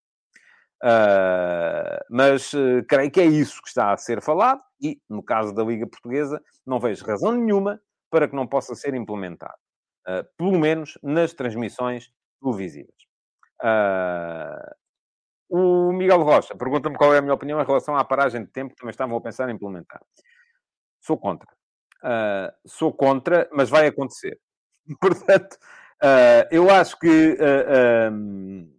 Uh, 0.83 2.01
mas 2.11 2.53
creio 2.89 3.11
que 3.11 3.21
é 3.21 3.25
isso 3.25 3.61
que 3.63 3.69
está 3.69 3.93
a 3.93 3.97
ser 3.97 4.23
falado 4.23 4.63
e, 4.81 4.99
no 5.09 5.23
caso 5.23 5.55
da 5.55 5.63
Liga 5.63 5.87
Portuguesa, 5.87 6.43
não 6.67 6.81
vejo 6.81 7.05
razão 7.05 7.33
nenhuma 7.33 7.79
para 8.11 8.27
que 8.27 8.35
não 8.35 8.47
possa 8.47 8.75
ser 8.75 8.95
implementado. 8.95 9.64
Pelo 10.37 10.59
menos 10.59 10.99
nas 11.03 11.33
transmissões 11.33 12.11
televisivas. 12.41 12.95
O 15.49 15.93
Miguel 15.93 16.23
Rocha 16.23 16.57
pergunta-me 16.57 16.97
qual 16.97 17.15
é 17.15 17.19
a 17.19 17.23
minha 17.23 17.35
opinião 17.35 17.61
em 17.61 17.65
relação 17.65 17.97
à 17.97 18.05
paragem 18.05 18.43
de 18.45 18.51
tempo 18.51 18.71
que 18.71 18.77
também 18.77 18.91
estavam 18.91 19.17
a 19.17 19.21
pensar 19.21 19.49
em 19.49 19.55
implementar. 19.55 20.01
Sou 21.01 21.19
contra. 21.19 21.49
Uh, 22.03 22.53
sou 22.67 22.93
contra, 22.93 23.49
mas 23.53 23.69
vai 23.71 23.87
acontecer. 23.87 24.39
Portanto, 25.01 25.55
uh, 26.03 26.49
eu 26.51 26.69
acho 26.71 26.99
que 26.99 27.33
uh, 27.35 28.13
um, 28.13 28.75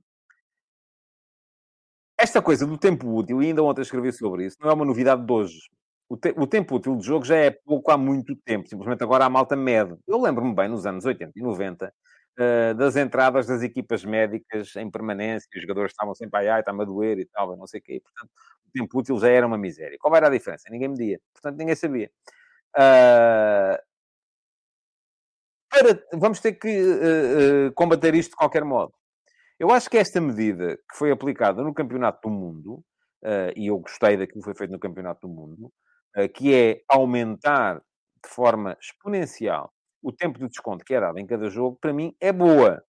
esta 2.17 2.41
coisa 2.41 2.65
do 2.65 2.77
tempo 2.77 3.07
útil, 3.15 3.41
e 3.41 3.47
ainda 3.47 3.63
ontem 3.63 3.81
escrevi 3.81 4.11
sobre 4.11 4.45
isso, 4.45 4.57
não 4.59 4.69
é 4.69 4.73
uma 4.73 4.85
novidade 4.85 5.25
de 5.25 5.31
hoje. 5.31 5.69
O, 6.07 6.15
te 6.15 6.33
o, 6.37 6.45
tempo 6.45 6.75
útil 6.75 6.95
de 6.95 7.05
jogo 7.05 7.25
já 7.25 7.35
é 7.35 7.49
pouco 7.49 7.91
há 7.91 7.97
muito 7.97 8.35
tempo. 8.35 8.67
Simplesmente 8.69 9.03
agora 9.03 9.25
a 9.25 9.29
malta 9.29 9.55
mede. 9.55 9.97
Eu 10.07 10.21
lembro-me 10.21 10.53
bem, 10.53 10.69
nos 10.69 10.85
anos 10.85 11.03
80 11.03 11.31
e 11.35 11.41
90, 11.41 11.91
uh, 12.39 12.75
das 12.75 12.95
entradas 12.95 13.47
das 13.47 13.63
equipas 13.63 14.05
médicas 14.05 14.75
em 14.75 14.89
permanência, 14.89 15.49
os 15.55 15.61
jogadores 15.61 15.91
estavam 15.91 16.13
sempre, 16.13 16.39
ai, 16.41 16.49
ai, 16.49 16.59
está-me 16.59 16.83
a 16.83 16.85
doer 16.85 17.17
e 17.19 17.25
tal, 17.25 17.57
não 17.57 17.65
sei 17.65 17.79
o 17.79 17.83
quê. 17.83 18.01
Portanto, 18.01 18.31
o 18.67 18.71
tempo 18.71 18.99
útil 18.99 19.19
já 19.19 19.29
era 19.29 19.47
uma 19.47 19.57
miséria. 19.57 19.97
Qual 19.99 20.15
era 20.15 20.27
a 20.27 20.29
diferença? 20.29 20.69
Ninguém 20.69 20.89
media. 20.89 21.19
Portanto, 21.33 21.57
ninguém 21.57 21.75
sabia. 21.75 22.11
Uh, 22.75 23.77
para, 25.69 26.03
vamos 26.13 26.39
ter 26.39 26.53
que 26.53 26.67
uh, 26.69 27.73
combater 27.73 28.13
isto 28.13 28.31
de 28.31 28.37
qualquer 28.37 28.63
modo. 28.63 28.93
Eu 29.59 29.71
acho 29.71 29.89
que 29.89 29.97
esta 29.97 30.21
medida 30.21 30.77
que 30.77 30.97
foi 30.97 31.11
aplicada 31.11 31.63
no 31.63 31.73
Campeonato 31.73 32.29
do 32.29 32.29
Mundo, 32.29 32.83
e 33.55 33.67
eu 33.67 33.79
gostei 33.79 34.17
daquilo 34.17 34.41
que 34.41 34.45
foi 34.45 34.53
feito 34.53 34.71
no 34.71 34.77
Campeonato 34.77 35.25
do 35.25 35.33
Mundo, 35.33 35.71
que 36.33 36.53
é 36.53 36.81
aumentar 36.89 37.81
de 38.23 38.29
forma 38.29 38.77
exponencial 38.79 39.71
o 40.01 40.11
tempo 40.11 40.37
de 40.39 40.47
desconto 40.47 40.85
que 40.85 40.93
é 40.93 40.99
dado 40.99 41.17
em 41.17 41.25
cada 41.25 41.49
jogo, 41.49 41.77
para 41.81 41.91
mim, 41.91 42.15
é 42.19 42.31
boa. 42.31 42.83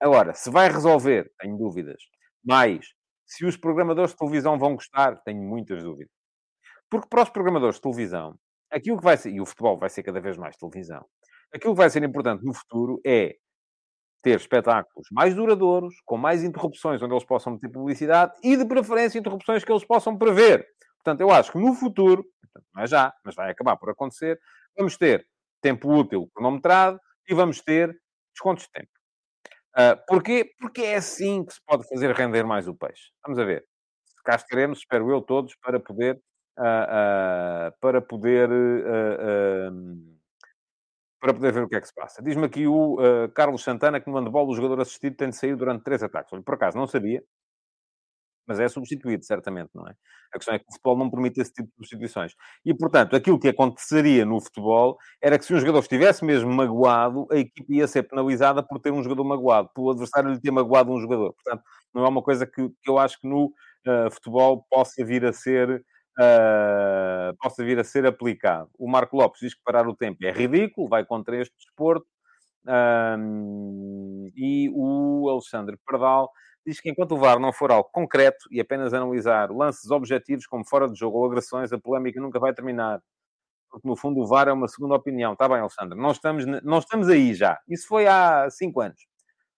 Agora, 0.00 0.34
se 0.34 0.50
vai 0.50 0.68
resolver, 0.70 1.30
tenho 1.38 1.58
dúvidas. 1.58 2.02
Mais, 2.42 2.86
se 3.26 3.44
os 3.44 3.56
programadores 3.56 4.12
de 4.12 4.16
televisão 4.18 4.58
vão 4.58 4.74
gostar, 4.74 5.20
tenho 5.24 5.42
muitas 5.42 5.82
dúvidas. 5.82 6.12
Porque 6.90 7.08
para 7.08 7.22
os 7.22 7.30
programadores 7.30 7.76
de 7.76 7.82
televisão, 7.82 8.34
aquilo 8.70 8.98
que 8.98 9.04
vai 9.04 9.16
ser, 9.16 9.30
e 9.30 9.40
o 9.40 9.46
futebol 9.46 9.78
vai 9.78 9.90
ser 9.90 10.02
cada 10.02 10.20
vez 10.20 10.38
mais 10.38 10.56
televisão, 10.56 11.04
aquilo 11.54 11.74
que 11.74 11.78
vai 11.78 11.90
ser 11.90 12.02
importante 12.02 12.44
no 12.44 12.54
futuro 12.54 13.00
é 13.06 13.36
ter 14.22 14.36
espetáculos 14.36 15.06
mais 15.12 15.34
duradouros, 15.34 15.94
com 16.06 16.16
mais 16.16 16.42
interrupções 16.42 17.02
onde 17.02 17.12
eles 17.12 17.24
possam 17.24 17.52
meter 17.52 17.70
publicidade 17.70 18.32
e, 18.42 18.56
de 18.56 18.64
preferência, 18.64 19.18
interrupções 19.18 19.62
que 19.62 19.70
eles 19.70 19.84
possam 19.84 20.16
prever. 20.16 20.66
Portanto, 21.04 21.20
eu 21.20 21.30
acho 21.30 21.52
que 21.52 21.58
no 21.58 21.74
futuro, 21.74 22.24
não 22.74 22.82
é 22.82 22.86
já, 22.86 23.12
mas 23.22 23.34
vai 23.34 23.50
acabar 23.50 23.76
por 23.76 23.90
acontecer, 23.90 24.40
vamos 24.74 24.96
ter 24.96 25.28
tempo 25.60 25.92
útil 25.92 26.30
cronometrado 26.34 26.98
e 27.28 27.34
vamos 27.34 27.60
ter 27.60 27.94
descontos 28.32 28.64
de 28.64 28.70
tempo. 28.70 28.88
Uh, 29.76 30.00
porquê? 30.06 30.50
Porque 30.58 30.80
é 30.80 30.96
assim 30.96 31.44
que 31.44 31.52
se 31.52 31.60
pode 31.66 31.86
fazer 31.88 32.10
render 32.12 32.44
mais 32.44 32.66
o 32.66 32.74
peixe. 32.74 33.10
Vamos 33.22 33.38
a 33.38 33.44
ver. 33.44 33.66
Cá 34.24 34.36
estaremos, 34.36 34.78
espero 34.78 35.10
eu, 35.10 35.20
todos, 35.20 35.54
para 35.56 35.78
poder... 35.78 36.16
Uh, 36.58 36.62
uh, 36.62 37.78
para 37.80 38.00
poder... 38.00 38.48
para 41.20 41.34
poder 41.34 41.52
ver 41.52 41.64
o 41.64 41.68
que 41.68 41.76
é 41.76 41.80
que 41.80 41.88
se 41.88 41.94
passa. 41.94 42.22
Diz-me 42.22 42.46
aqui 42.46 42.66
o 42.66 42.96
Carlos 43.34 43.62
Santana 43.62 44.00
que 44.00 44.08
no 44.08 44.18
handball 44.18 44.48
o 44.48 44.54
jogador 44.54 44.80
assistido 44.80 45.16
tem 45.16 45.30
de 45.30 45.36
sair 45.36 45.56
durante 45.56 45.82
três 45.82 46.02
ataques. 46.02 46.32
Olha, 46.32 46.42
por 46.42 46.54
acaso, 46.54 46.78
não 46.78 46.86
sabia 46.86 47.22
mas 48.46 48.60
é 48.60 48.68
substituído, 48.68 49.24
certamente, 49.24 49.70
não 49.74 49.86
é? 49.86 49.94
A 50.32 50.38
questão 50.38 50.54
é 50.54 50.58
que 50.58 50.66
o 50.68 50.72
futebol 50.72 50.96
não 50.98 51.10
permite 51.10 51.40
esse 51.40 51.52
tipo 51.52 51.68
de 51.68 51.74
substituições. 51.74 52.32
E, 52.64 52.74
portanto, 52.74 53.14
aquilo 53.14 53.38
que 53.38 53.48
aconteceria 53.48 54.24
no 54.24 54.40
futebol 54.40 54.96
era 55.22 55.38
que 55.38 55.44
se 55.44 55.54
um 55.54 55.58
jogador 55.58 55.78
estivesse 55.78 56.24
mesmo 56.24 56.50
magoado, 56.52 57.26
a 57.30 57.36
equipe 57.36 57.74
ia 57.74 57.86
ser 57.86 58.02
penalizada 58.04 58.62
por 58.62 58.80
ter 58.80 58.92
um 58.92 59.02
jogador 59.02 59.24
magoado, 59.24 59.70
pelo 59.74 59.90
adversário 59.90 60.30
lhe 60.30 60.40
ter 60.40 60.50
magoado 60.50 60.92
um 60.92 61.00
jogador. 61.00 61.32
Portanto, 61.34 61.62
não 61.94 62.04
é 62.04 62.08
uma 62.08 62.22
coisa 62.22 62.46
que, 62.46 62.68
que 62.68 62.90
eu 62.90 62.98
acho 62.98 63.20
que 63.20 63.28
no 63.28 63.46
uh, 63.46 64.10
futebol 64.12 64.66
possa 64.70 65.04
vir 65.04 65.24
a 65.24 65.32
ser... 65.32 65.84
Uh, 66.16 67.34
possa 67.42 67.64
vir 67.64 67.76
a 67.76 67.82
ser 67.82 68.06
aplicado. 68.06 68.70
O 68.78 68.88
Marco 68.88 69.16
Lopes 69.16 69.40
diz 69.40 69.52
que 69.52 69.60
parar 69.64 69.88
o 69.88 69.96
tempo 69.96 70.18
é 70.22 70.30
ridículo, 70.30 70.88
vai 70.88 71.04
contra 71.04 71.36
este 71.36 71.52
desporto. 71.56 72.06
Um, 72.66 74.13
e 74.36 74.70
o 74.74 75.28
Alexandre 75.28 75.78
Pardal 75.86 76.30
diz 76.66 76.80
que 76.80 76.90
enquanto 76.90 77.12
o 77.12 77.18
VAR 77.18 77.38
não 77.38 77.52
for 77.52 77.70
algo 77.70 77.88
concreto 77.92 78.46
e 78.50 78.60
apenas 78.60 78.94
analisar 78.94 79.50
lances 79.50 79.90
objetivos 79.90 80.46
como 80.46 80.66
fora 80.66 80.88
de 80.88 80.98
jogo 80.98 81.18
ou 81.18 81.26
agressões, 81.26 81.72
a 81.72 81.78
polémica 81.78 82.20
nunca 82.20 82.38
vai 82.38 82.54
terminar. 82.54 83.00
Porque, 83.70 83.88
no 83.88 83.96
fundo, 83.96 84.20
o 84.20 84.26
VAR 84.26 84.48
é 84.48 84.52
uma 84.52 84.68
segunda 84.68 84.94
opinião. 84.94 85.32
Está 85.32 85.48
bem, 85.48 85.58
Alexandre. 85.58 85.98
Não 85.98 86.12
estamos, 86.12 86.46
não 86.62 86.78
estamos 86.78 87.08
aí 87.08 87.34
já. 87.34 87.58
Isso 87.68 87.88
foi 87.88 88.06
há 88.06 88.48
cinco 88.50 88.80
anos. 88.80 89.00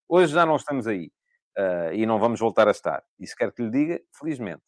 Hoje 0.09 0.33
já 0.33 0.47
não 0.47 0.57
estamos 0.57 0.87
aí. 0.87 1.13
Uh, 1.59 1.93
e 1.95 2.07
não 2.07 2.19
vamos 2.19 2.41
voltar 2.41 2.69
a 2.69 2.71
estar. 2.71 3.03
Isso 3.19 3.35
quer 3.37 3.53
que 3.53 3.63
lhe 3.63 3.71
diga, 3.71 4.01
felizmente. 4.19 4.63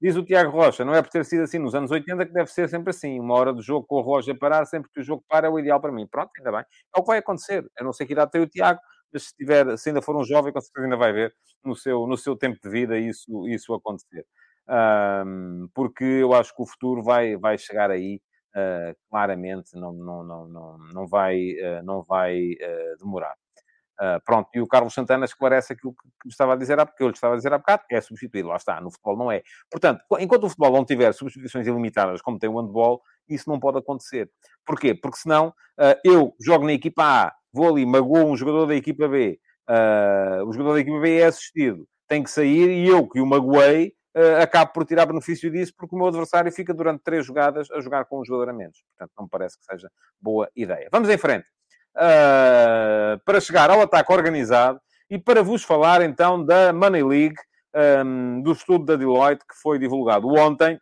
Diz 0.00 0.16
o 0.16 0.24
Tiago 0.24 0.50
Rocha, 0.50 0.82
não 0.82 0.94
é 0.94 1.02
por 1.02 1.10
ter 1.10 1.24
sido 1.26 1.42
assim 1.42 1.58
nos 1.58 1.74
anos 1.74 1.90
80 1.90 2.24
que 2.24 2.32
deve 2.32 2.50
ser 2.50 2.68
sempre 2.70 2.90
assim. 2.90 3.20
Uma 3.20 3.34
hora 3.34 3.52
do 3.52 3.60
jogo 3.60 3.86
com 3.86 3.96
o 3.96 4.02
relógio 4.02 4.32
a 4.32 4.38
parar, 4.38 4.64
sempre 4.64 4.90
que 4.90 5.00
o 5.00 5.02
jogo 5.02 5.22
para 5.28 5.46
é 5.46 5.50
o 5.50 5.58
ideal 5.58 5.78
para 5.78 5.92
mim. 5.92 6.06
Pronto, 6.06 6.30
ainda 6.38 6.50
bem. 6.50 6.60
É 6.60 6.98
o 6.98 7.02
que 7.02 7.08
vai 7.08 7.18
acontecer. 7.18 7.70
Eu 7.78 7.84
não 7.84 7.92
sei 7.92 8.06
que 8.06 8.14
idade 8.14 8.30
tem 8.30 8.40
o 8.40 8.46
Tiago, 8.46 8.80
mas 9.12 9.24
se, 9.24 9.34
tiver, 9.36 9.76
se 9.78 9.90
ainda 9.90 10.02
for 10.02 10.16
um 10.16 10.24
jovem, 10.24 10.52
com 10.52 10.60
certeza 10.60 10.84
ainda 10.86 10.96
vai 10.96 11.12
ver 11.12 11.34
no 11.64 11.74
seu, 11.76 12.06
no 12.06 12.16
seu 12.16 12.36
tempo 12.36 12.58
de 12.62 12.68
vida 12.70 12.98
isso, 12.98 13.48
isso 13.48 13.74
acontecer. 13.74 14.26
Um, 14.68 15.68
porque 15.74 16.04
eu 16.04 16.32
acho 16.32 16.54
que 16.54 16.62
o 16.62 16.66
futuro 16.66 17.02
vai, 17.02 17.36
vai 17.36 17.58
chegar 17.58 17.90
aí 17.90 18.20
uh, 18.56 18.96
claramente, 19.08 19.74
não, 19.74 19.92
não, 19.92 20.24
não, 20.24 20.48
não, 20.48 20.78
não 20.92 21.06
vai, 21.08 21.36
uh, 21.36 21.82
não 21.84 22.02
vai 22.02 22.52
uh, 22.52 22.98
demorar. 22.98 23.34
Pronto, 24.24 24.48
e 24.54 24.60
o 24.60 24.66
Carlos 24.66 24.94
Santana 24.94 25.24
esclarece 25.24 25.72
aquilo 25.72 25.92
que, 25.92 26.08
que 26.22 26.28
estava 26.28 26.54
a 26.54 26.56
dizer 26.56 26.78
há 26.78 26.86
porque 26.86 27.02
eu 27.02 27.08
lhe 27.08 27.14
estava 27.14 27.34
a 27.34 27.36
dizer 27.36 27.52
há 27.52 27.58
bocado, 27.58 27.82
é 27.90 28.00
substituído, 28.00 28.48
lá 28.48 28.56
está, 28.56 28.80
no 28.80 28.90
futebol 28.90 29.16
não 29.16 29.32
é. 29.32 29.42
Portanto, 29.70 30.02
enquanto 30.18 30.44
o 30.44 30.48
futebol 30.48 30.72
não 30.72 30.84
tiver 30.84 31.12
substituições 31.12 31.66
ilimitadas, 31.66 32.22
como 32.22 32.38
tem 32.38 32.48
o 32.48 32.58
handball, 32.60 33.02
isso 33.28 33.48
não 33.48 33.60
pode 33.60 33.78
acontecer. 33.78 34.30
Porquê? 34.64 34.94
Porque 34.94 35.18
senão 35.18 35.52
eu 36.04 36.34
jogo 36.40 36.66
na 36.66 36.72
equipa 36.72 37.02
A, 37.02 37.32
vou 37.52 37.68
ali, 37.68 37.84
magoou 37.84 38.30
um 38.30 38.36
jogador 38.36 38.66
da 38.66 38.74
equipa 38.74 39.08
B, 39.08 39.38
uh, 39.68 40.44
o 40.46 40.52
jogador 40.52 40.74
da 40.74 40.80
equipa 40.80 41.00
B 41.00 41.18
é 41.18 41.26
assistido, 41.26 41.86
tem 42.08 42.22
que 42.22 42.30
sair 42.30 42.70
e 42.70 42.88
eu 42.88 43.08
que 43.08 43.20
o 43.20 43.26
magoei 43.26 43.92
uh, 44.16 44.42
acabo 44.42 44.72
por 44.72 44.84
tirar 44.84 45.06
benefício 45.06 45.50
disso 45.50 45.72
porque 45.76 45.94
o 45.94 45.98
meu 45.98 46.08
adversário 46.08 46.50
fica 46.52 46.74
durante 46.74 47.02
três 47.02 47.24
jogadas 47.24 47.70
a 47.70 47.80
jogar 47.80 48.04
com 48.04 48.20
um 48.20 48.24
jogador 48.24 48.50
a 48.50 48.52
menos. 48.52 48.82
Portanto, 48.90 49.12
não 49.16 49.24
me 49.24 49.30
parece 49.30 49.58
que 49.58 49.64
seja 49.64 49.90
boa 50.20 50.50
ideia. 50.56 50.88
Vamos 50.90 51.08
em 51.08 51.18
frente. 51.18 51.46
Uh, 51.96 53.18
para 53.24 53.40
chegar 53.40 53.68
ao 53.68 53.80
ataque 53.80 54.12
organizado 54.12 54.80
e 55.10 55.18
para 55.18 55.42
vos 55.42 55.64
falar 55.64 56.02
então 56.02 56.44
da 56.44 56.72
Money 56.72 57.02
League, 57.02 57.36
um, 58.04 58.42
do 58.42 58.52
estudo 58.52 58.84
da 58.84 58.96
Deloitte 58.96 59.44
que 59.46 59.54
foi 59.60 59.78
divulgado 59.78 60.28
ontem. 60.28 60.80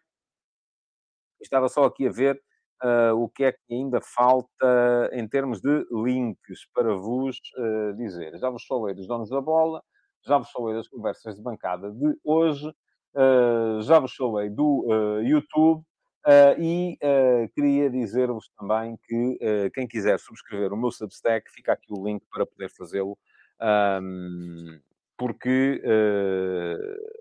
Estava 1.40 1.68
só 1.68 1.84
aqui 1.84 2.06
a 2.06 2.10
ver 2.10 2.40
uh, 2.82 3.14
o 3.14 3.28
que 3.28 3.44
é 3.44 3.52
que 3.52 3.58
ainda 3.70 4.00
falta 4.00 5.08
em 5.12 5.26
termos 5.26 5.60
de 5.60 5.86
links 5.90 6.66
para 6.74 6.94
vos 6.94 7.38
uh, 7.56 7.94
dizer. 7.96 8.36
Já 8.38 8.50
vos 8.50 8.64
falei 8.66 8.94
dos 8.94 9.06
donos 9.06 9.30
da 9.30 9.40
bola, 9.40 9.82
já 10.26 10.38
vos 10.38 10.50
falei 10.50 10.74
das 10.74 10.88
conversas 10.88 11.36
de 11.36 11.42
bancada 11.42 11.90
de 11.90 12.18
hoje, 12.24 12.68
uh, 12.68 13.80
já 13.82 13.98
vos 13.98 14.14
falei 14.14 14.50
do 14.50 14.84
YouTube. 15.22 15.82
Uh, 16.28 16.60
e 16.60 16.98
uh, 17.02 17.48
queria 17.54 17.88
dizer-vos 17.88 18.50
também 18.50 18.98
que 19.02 19.38
uh, 19.40 19.70
quem 19.72 19.88
quiser 19.88 20.20
subscrever 20.20 20.74
o 20.74 20.76
meu 20.76 20.90
Substack, 20.90 21.50
fica 21.50 21.72
aqui 21.72 21.86
o 21.90 22.06
link 22.06 22.22
para 22.30 22.44
poder 22.44 22.68
fazê-lo. 22.68 23.18
Um, 23.58 24.78
porque 25.16 25.82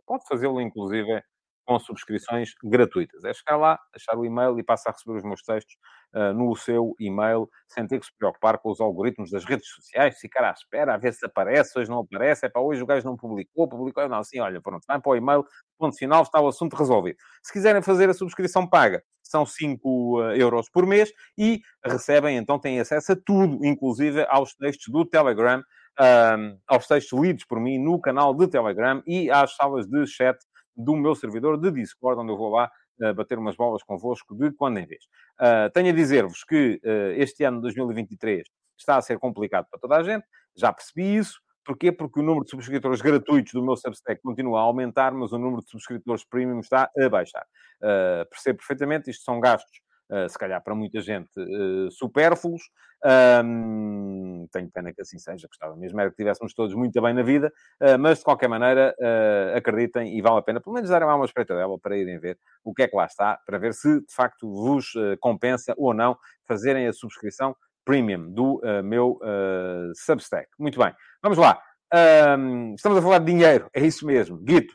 pode 0.05 0.27
fazê-lo, 0.27 0.61
inclusive, 0.61 1.23
com 1.68 1.78
subscrições 1.78 2.53
gratuitas. 2.63 3.26
É 3.26 3.34
chegar 3.34 3.57
lá, 3.57 3.78
achar 3.93 4.18
o 4.18 4.26
e-mail 4.26 4.57
e 4.57 4.63
passar 4.63 4.91
a 4.91 4.93
receber 4.93 5.18
os 5.18 5.24
meus 5.24 5.41
textos 5.41 5.76
uh, 6.15 6.34
no 6.34 6.55
seu 6.55 6.95
e-mail, 6.97 7.49
sem 7.68 7.86
ter 7.86 7.99
que 7.99 8.05
se 8.05 8.11
preocupar 8.18 8.57
com 8.57 8.72
os 8.72 8.80
algoritmos 8.80 9.30
das 9.30 9.43
redes 9.43 9.68
sociais, 9.68 10.18
ficar 10.18 10.45
à 10.45 10.51
espera, 10.51 10.93
a 10.93 10.97
ver 10.97 11.13
se 11.13 11.26
aparece, 11.26 11.78
hoje 11.78 11.89
não 11.89 11.99
aparece, 11.99 12.45
é 12.45 12.49
para 12.49 12.61
hoje 12.61 12.82
o 12.82 12.86
gajo 12.86 13.05
não 13.05 13.18
publicou, 13.18 13.68
publicou, 13.68 14.07
não, 14.07 14.20
assim, 14.20 14.39
olha, 14.39 14.61
pronto, 14.61 14.86
vai 14.88 14.97
para 14.99 15.11
o 15.11 15.15
e-mail, 15.18 15.45
ponto 15.78 15.97
final, 15.97 16.24
está 16.24 16.39
o 16.39 16.47
assunto 16.47 16.78
resolvido. 16.78 17.18
Se 17.43 17.51
quiserem 17.51 17.82
fazer 17.82 18.09
a 18.09 18.13
subscrição 18.13 18.65
paga, 18.65 19.03
são 19.22 19.45
5 19.45 19.89
uh, 19.89 20.22
euros 20.32 20.70
por 20.70 20.86
mês 20.86 21.11
e 21.38 21.59
recebem, 21.86 22.38
então, 22.38 22.57
têm 22.57 22.80
acesso 22.80 23.11
a 23.11 23.15
tudo, 23.15 23.65
inclusive 23.65 24.26
aos 24.30 24.55
textos 24.55 24.88
do 24.88 25.03
Telegram, 25.03 25.61
um, 25.99 26.57
aos 26.65 26.88
textos 26.88 27.20
lidos 27.20 27.43
por 27.43 27.59
mim 27.59 27.78
no 27.78 27.99
canal 27.99 28.34
de 28.34 28.47
Telegram 28.47 29.01
e 29.05 29.30
às 29.30 29.55
salas 29.55 29.86
de 29.88 30.05
chat 30.05 30.38
do 30.78 30.95
meu 30.95 31.15
servidor 31.15 31.57
de 31.59 31.71
Discord, 31.71 32.21
onde 32.21 32.32
eu 32.32 32.38
vou 32.38 32.51
lá 32.51 32.71
uh, 33.01 33.13
bater 33.13 33.38
umas 33.38 33.55
bolas 33.55 33.84
convosco 33.84 34.36
de 34.36 34.51
quando 34.51 34.78
em 34.78 34.86
vez. 34.86 35.05
Uh, 35.39 35.69
tenho 35.73 35.89
a 35.89 35.93
dizer-vos 35.93 36.43
que 36.43 36.80
uh, 36.84 37.11
este 37.19 37.43
ano 37.43 37.57
de 37.57 37.63
2023 37.63 38.47
está 38.78 38.97
a 38.97 39.01
ser 39.01 39.17
complicado 39.17 39.67
para 39.69 39.80
toda 39.80 39.97
a 39.97 40.03
gente, 40.03 40.25
já 40.55 40.71
percebi 40.71 41.15
isso. 41.17 41.41
Porquê? 41.65 41.91
Porque 41.91 42.21
o 42.21 42.23
número 42.23 42.45
de 42.45 42.51
subscritores 42.51 43.01
gratuitos 43.01 43.51
do 43.51 43.61
meu 43.61 43.75
Substack 43.75 44.21
continua 44.21 44.59
a 44.59 44.63
aumentar, 44.63 45.11
mas 45.11 45.34
o 45.34 45.38
número 45.38 45.61
de 45.61 45.69
subscritores 45.69 46.23
premium 46.23 46.61
está 46.61 46.89
a 46.97 47.09
baixar. 47.09 47.45
Uh, 47.82 48.30
percebo 48.30 48.59
perfeitamente, 48.59 49.09
isto 49.09 49.23
são 49.23 49.39
gastos 49.41 49.82
uh, 50.09 50.29
se 50.29 50.37
calhar 50.37 50.61
para 50.63 50.75
muita 50.75 51.01
gente, 51.01 51.29
uh, 51.39 51.91
supérfluos. 51.91 52.61
Um, 53.43 54.47
tenho 54.51 54.71
pena 54.71 54.91
que 54.91 55.01
assim 55.01 55.19
seja, 55.19 55.47
gostava 55.47 55.75
mesmo 55.75 55.99
era 55.99 56.09
que 56.09 56.15
estivéssemos 56.15 56.53
todos 56.53 56.73
muito 56.73 56.99
bem 57.01 57.13
na 57.13 57.21
vida, 57.21 57.53
uh, 57.81 57.97
mas 57.99 58.19
de 58.19 58.23
qualquer 58.23 58.47
maneira, 58.47 58.95
acreditem 59.55 60.17
e 60.17 60.21
vale 60.21 60.39
a 60.39 60.41
pena, 60.41 60.59
pelo 60.59 60.73
menos 60.73 60.89
darem 60.89 61.07
lá 61.07 61.15
uma 61.15 61.25
espreitadela 61.25 61.77
para 61.79 61.95
irem 61.95 62.19
ver 62.19 62.37
o 62.63 62.73
que 62.73 62.83
é 62.83 62.87
que 62.87 62.95
lá 62.95 63.05
está, 63.05 63.39
para 63.45 63.57
ver 63.57 63.73
se 63.73 63.99
de 63.99 64.13
facto 64.13 64.49
vos 64.51 64.93
compensa 65.19 65.73
ou 65.77 65.93
não 65.93 66.17
fazerem 66.47 66.87
a 66.87 66.93
subscrição 66.93 67.55
premium 67.85 68.31
do 68.31 68.61
meu 68.83 69.19
Substack. 69.95 70.47
Muito 70.57 70.79
bem, 70.79 70.93
vamos 71.21 71.37
lá. 71.37 71.61
Um, 72.37 72.73
estamos 72.75 72.97
a 72.97 73.01
falar 73.01 73.19
de 73.19 73.25
dinheiro, 73.25 73.69
é 73.73 73.81
isso 73.81 74.05
mesmo. 74.05 74.37
Guito, 74.37 74.73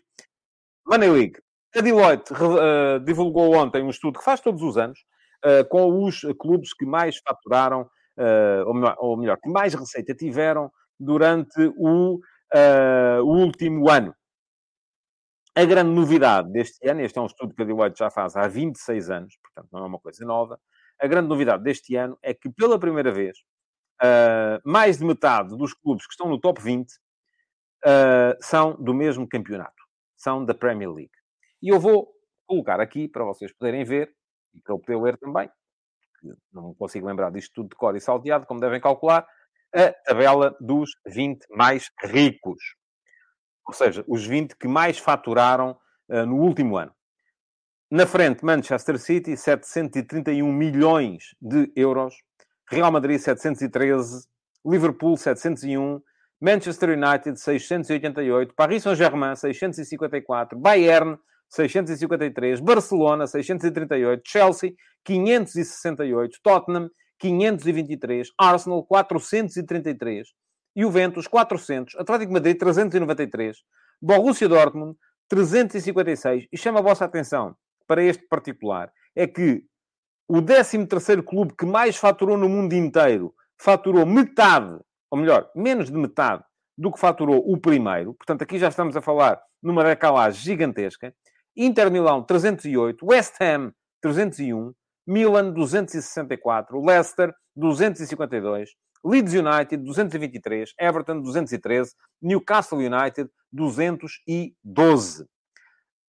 Money 0.87 1.11
League. 1.11 1.41
A 1.75 1.81
Deloitte 1.81 2.33
uh, 2.35 3.01
divulgou 3.01 3.55
ontem 3.55 3.83
um 3.83 3.89
estudo 3.89 4.19
que 4.19 4.25
faz 4.25 4.41
todos 4.41 4.63
os 4.63 4.77
anos, 4.77 4.99
uh, 5.45 5.69
com 5.69 6.05
os 6.05 6.21
clubes 6.39 6.73
que 6.75 6.85
mais 6.85 7.19
faturaram, 7.19 7.83
uh, 7.83 8.67
ou, 8.67 8.75
melhor, 8.75 8.97
ou, 8.99 9.17
melhor, 9.17 9.39
que 9.39 9.51
mais 9.51 9.75
receita 9.75 10.15
tiveram 10.15 10.71
durante 10.99 11.61
o, 11.77 12.17
uh, 12.17 13.23
o 13.23 13.39
último 13.45 13.89
ano. 13.91 14.15
A 15.55 15.65
grande 15.65 15.91
novidade 15.91 16.51
deste 16.51 16.89
ano, 16.89 17.03
este 17.03 17.19
é 17.19 17.21
um 17.21 17.27
estudo 17.27 17.55
que 17.55 17.63
a 17.63 17.65
Deloitte 17.65 17.99
já 17.99 18.11
faz 18.11 18.37
há 18.37 18.49
26 18.49 19.11
anos, 19.11 19.37
portanto 19.43 19.69
não 19.71 19.85
é 19.85 19.87
uma 19.87 19.99
coisa 19.99 20.25
nova, 20.25 20.59
a 20.99 21.07
grande 21.07 21.29
novidade 21.29 21.63
deste 21.63 21.95
ano 21.95 22.17
é 22.23 22.33
que 22.33 22.49
pela 22.49 22.79
primeira 22.79 23.13
vez, 23.13 23.37
mais 24.65 24.99
de 24.99 25.05
metade 25.05 25.55
dos 25.57 25.75
clubes 25.75 26.07
que 26.07 26.13
estão 26.13 26.29
no 26.29 26.41
top 26.41 26.63
20 26.63 26.91
são 28.41 28.83
do 28.83 28.95
mesmo 28.95 29.29
campeonato, 29.29 29.83
são 30.17 30.43
da 30.43 30.55
Premier 30.55 30.91
League. 30.91 31.13
E 31.61 31.69
eu 31.69 31.79
vou 31.79 32.09
colocar 32.47 32.81
aqui 32.81 33.07
para 33.07 33.25
vocês 33.25 33.53
poderem 33.53 33.85
ver 33.85 34.11
e 34.55 34.61
para 34.61 34.75
eu 34.75 34.79
poder 34.79 35.01
ler 35.01 35.19
também, 35.19 35.51
não 36.53 36.75
consigo 36.75 37.07
lembrar 37.07 37.31
disto 37.31 37.53
tudo 37.55 37.71
de 37.71 37.77
cor 37.77 37.97
e 37.97 38.01
salteado, 38.01 38.47
como 38.47 38.61
devem 38.61 38.81
calcular, 38.81 39.27
a 39.75 39.93
tabela 40.05 40.57
dos 40.61 40.91
20 41.07 41.47
mais 41.51 41.91
ricos. 42.05 42.61
Ou 43.67 43.75
seja, 43.75 44.05
os 44.07 44.25
20 44.27 44.57
que 44.57 44.69
mais 44.69 44.99
faturaram 44.99 45.79
uh, 46.09 46.27
no 46.27 46.37
último 46.37 46.77
ano. 46.77 46.93
Na 47.91 48.07
frente, 48.07 48.45
Manchester 48.45 48.99
City, 48.99 49.37
731 49.37 50.51
milhões 50.51 51.35
de 51.41 51.71
euros. 51.77 52.15
Real 52.71 52.91
Madrid, 52.91 53.19
713. 53.19 54.27
Liverpool, 54.65 55.17
701. 55.17 56.01
Manchester 56.41 56.91
United, 56.91 57.39
688. 57.39 58.55
Paris 58.55 58.83
Saint-Germain, 58.83 59.37
654. 59.37 60.59
Bayern, 60.59 61.19
653, 61.53 62.61
Barcelona, 62.61 63.27
638, 63.27 64.23
Chelsea, 64.27 64.75
568, 65.05 66.39
Tottenham, 66.43 66.89
523, 67.19 68.31
Arsenal, 68.39 68.83
433, 68.85 70.29
Juventus, 70.75 71.29
400, 71.29 71.97
Atlético 71.97 72.33
Madrid, 72.33 72.57
393, 72.59 73.59
Borussia 74.01 74.49
Dortmund, 74.49 74.97
356. 75.29 76.47
E 76.51 76.57
chama 76.57 76.79
a 76.79 76.83
vossa 76.83 77.05
atenção 77.05 77.55
para 77.87 78.03
este 78.03 78.27
particular, 78.27 78.91
é 79.15 79.27
que 79.27 79.63
o 80.27 80.41
13º 80.41 81.23
clube 81.23 81.55
que 81.55 81.67
mais 81.67 81.97
faturou 81.97 82.39
no 82.39 82.49
mundo 82.49 82.73
inteiro 82.73 83.35
faturou 83.59 84.07
metade, 84.07 84.81
ou 85.11 85.19
melhor, 85.19 85.51
menos 85.55 85.91
de 85.91 85.99
metade 85.99 86.43
do 86.79 86.91
que 86.91 86.99
faturou 86.99 87.39
o 87.47 87.59
primeiro. 87.59 88.15
Portanto, 88.15 88.41
aqui 88.41 88.59
já 88.59 88.69
estamos 88.69 88.97
a 88.97 89.03
falar 89.03 89.39
numa 89.63 89.85
decalagem 89.85 90.41
gigantesca. 90.43 91.15
Inter 91.57 91.91
Milão 91.91 92.23
308, 92.23 93.05
West 93.05 93.35
Ham 93.41 93.73
301, 94.01 94.73
Milan 95.07 95.53
264, 95.53 96.81
Leicester 96.81 97.35
252, 97.57 98.71
Leeds 99.05 99.35
United 99.35 99.83
223, 99.85 100.75
Everton 100.79 101.21
213, 101.21 101.95
Newcastle 102.21 102.79
United 102.79 103.29
212. 103.53 105.23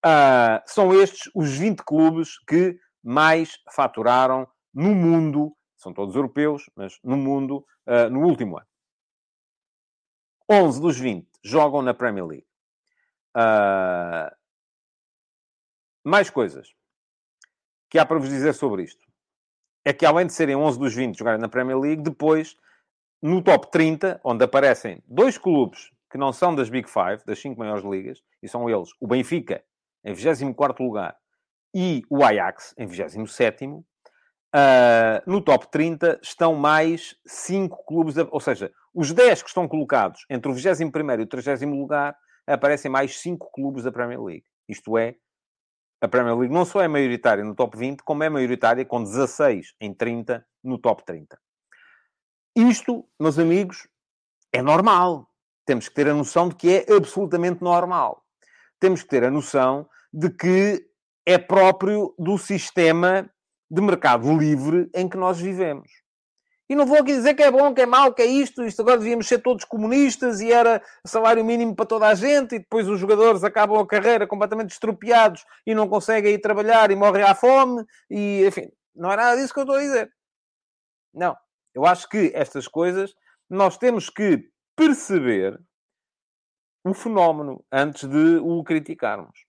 Uh, 0.06 0.60
são 0.66 0.94
estes 0.94 1.30
os 1.34 1.52
20 1.58 1.82
clubes 1.84 2.38
que 2.48 2.78
mais 3.04 3.58
faturaram 3.74 4.48
no 4.74 4.94
mundo, 4.94 5.56
são 5.78 5.94
todos 5.94 6.16
europeus, 6.16 6.70
mas 6.76 7.00
no 7.04 7.18
mundo, 7.18 7.66
uh, 7.88 8.10
no 8.10 8.22
último 8.22 8.58
ano. 8.58 8.68
11 10.50 10.82
dos 10.82 11.00
20 11.00 11.28
jogam 11.44 11.82
na 11.82 11.94
Premier 11.94 12.26
League. 12.26 12.48
Uh, 13.36 14.30
mais 16.04 16.30
coisas 16.30 16.74
que 17.90 18.00
há 18.00 18.06
para 18.06 18.20
vos 18.20 18.30
dizer 18.30 18.54
sobre 18.54 18.84
isto. 18.84 19.06
É 19.86 19.94
que 19.94 20.06
além 20.06 20.26
de 20.26 20.34
serem 20.34 20.56
11 20.56 20.80
dos 20.80 20.94
20 20.94 21.18
jogarem 21.18 21.40
na 21.40 21.50
Premier 21.50 21.78
League, 21.78 22.02
depois, 22.02 22.58
no 23.22 23.42
top 23.42 23.70
30, 23.70 24.20
onde 24.24 24.44
aparecem 24.44 25.04
dois 25.08 25.38
clubes 25.38 25.92
que 26.10 26.18
não 26.18 26.32
são 26.32 26.54
das 26.54 26.70
Big 26.70 26.90
Five, 26.90 27.24
das 27.26 27.40
cinco 27.40 27.60
maiores 27.60 27.84
ligas, 27.84 28.22
e 28.42 28.48
são 28.48 28.70
eles 28.70 28.90
o 29.00 29.08
Benfica, 29.08 29.64
em 30.04 30.14
24 30.14 30.84
lugar, 30.84 31.18
e 31.74 32.04
o 32.10 32.24
Ajax, 32.24 32.74
em 32.78 32.86
27 32.86 33.66
uh, 33.66 33.84
ah, 34.54 35.24
no 35.26 35.42
top 35.42 35.68
30 35.72 36.20
estão 36.22 36.54
mais 36.54 37.16
5 37.26 37.84
clubes, 37.86 38.16
ou 38.30 38.40
seja, 38.40 38.72
os 38.94 39.12
10 39.12 39.42
que 39.42 39.50
estão 39.50 39.68
colocados 39.68 40.26
entre 40.30 40.52
o 40.52 40.54
21 40.54 40.86
e 41.20 41.24
o 41.24 41.28
30 41.28 41.66
lugar, 41.66 42.16
aparecem 42.46 42.92
mais 42.92 43.20
5 43.20 43.52
clubes 43.52 43.84
da 43.84 43.92
Premier 43.92 44.22
League. 44.22 44.46
Isto 44.70 44.98
é, 44.98 45.16
a 46.04 46.08
Premier 46.10 46.38
League 46.38 46.54
não 46.54 46.66
só 46.66 46.82
é 46.82 46.88
maioritária 46.90 47.46
no 47.46 47.56
top 47.56 47.78
20, 47.78 48.02
como 48.04 48.24
é 48.24 48.30
maioritária 48.30 48.84
com 48.84 49.02
16 49.02 49.74
em 49.80 49.94
30 49.94 50.46
no 50.62 50.78
top 50.78 51.02
30. 51.06 51.40
Isto, 52.54 53.08
meus 53.18 53.40
amigos, 53.40 53.88
é 54.52 54.62
normal. 54.62 55.30
Temos 55.66 55.88
que 55.88 55.96
ter 55.96 56.10
a 56.10 56.14
noção 56.14 56.50
de 56.50 56.56
que 56.56 56.76
é 56.76 56.94
absolutamente 56.94 57.64
normal. 57.64 58.22
Temos 58.82 59.02
que 59.02 59.08
ter 59.08 59.24
a 59.24 59.32
noção 59.32 59.88
de 60.14 60.30
que 60.30 60.86
é 61.26 61.38
próprio 61.38 62.14
do 62.20 62.38
sistema 62.38 63.30
de 63.72 63.82
mercado 63.82 64.38
livre 64.38 64.90
em 64.94 65.08
que 65.08 65.16
nós 65.16 65.40
vivemos. 65.40 65.90
E 66.74 66.76
não 66.76 66.88
vou 66.88 66.98
aqui 66.98 67.14
dizer 67.14 67.36
que 67.36 67.44
é 67.44 67.52
bom, 67.52 67.72
que 67.72 67.82
é 67.82 67.86
mau, 67.86 68.12
que 68.12 68.24
é 68.24 68.26
isto, 68.26 68.66
isto 68.66 68.82
agora 68.82 68.98
devíamos 68.98 69.28
ser 69.28 69.38
todos 69.44 69.64
comunistas 69.64 70.42
e 70.42 70.52
era 70.52 70.82
salário 71.06 71.46
mínimo 71.46 71.76
para 71.76 71.86
toda 71.86 72.08
a 72.08 72.16
gente 72.16 72.56
e 72.56 72.60
depois 72.60 72.90
os 72.90 73.00
jogadores 73.00 73.44
acabam 73.44 73.78
a 73.78 73.86
carreira 73.86 74.26
completamente 74.26 74.72
estropiados 74.72 75.46
e 75.68 75.76
não 75.76 75.88
conseguem 75.88 76.34
ir 76.34 76.40
trabalhar 76.40 76.90
e 76.90 76.96
morrem 76.96 77.22
à 77.26 77.36
fome 77.36 77.86
e, 78.10 78.44
enfim, 78.48 78.72
não 78.96 79.12
é 79.12 79.16
nada 79.16 79.40
disso 79.40 79.54
que 79.54 79.60
eu 79.60 79.66
estou 79.66 79.76
a 79.76 79.82
dizer. 79.82 80.12
Não. 81.14 81.38
Eu 81.76 81.86
acho 81.86 82.10
que 82.10 82.32
estas 82.34 82.68
coisas 82.68 83.14
nós 83.48 83.78
temos 83.78 84.10
que 84.10 84.50
perceber 84.76 85.62
o 86.84 86.92
fenómeno 86.96 87.64
antes 87.72 88.10
de 88.10 88.38
o 88.38 88.64
criticarmos. 88.64 89.46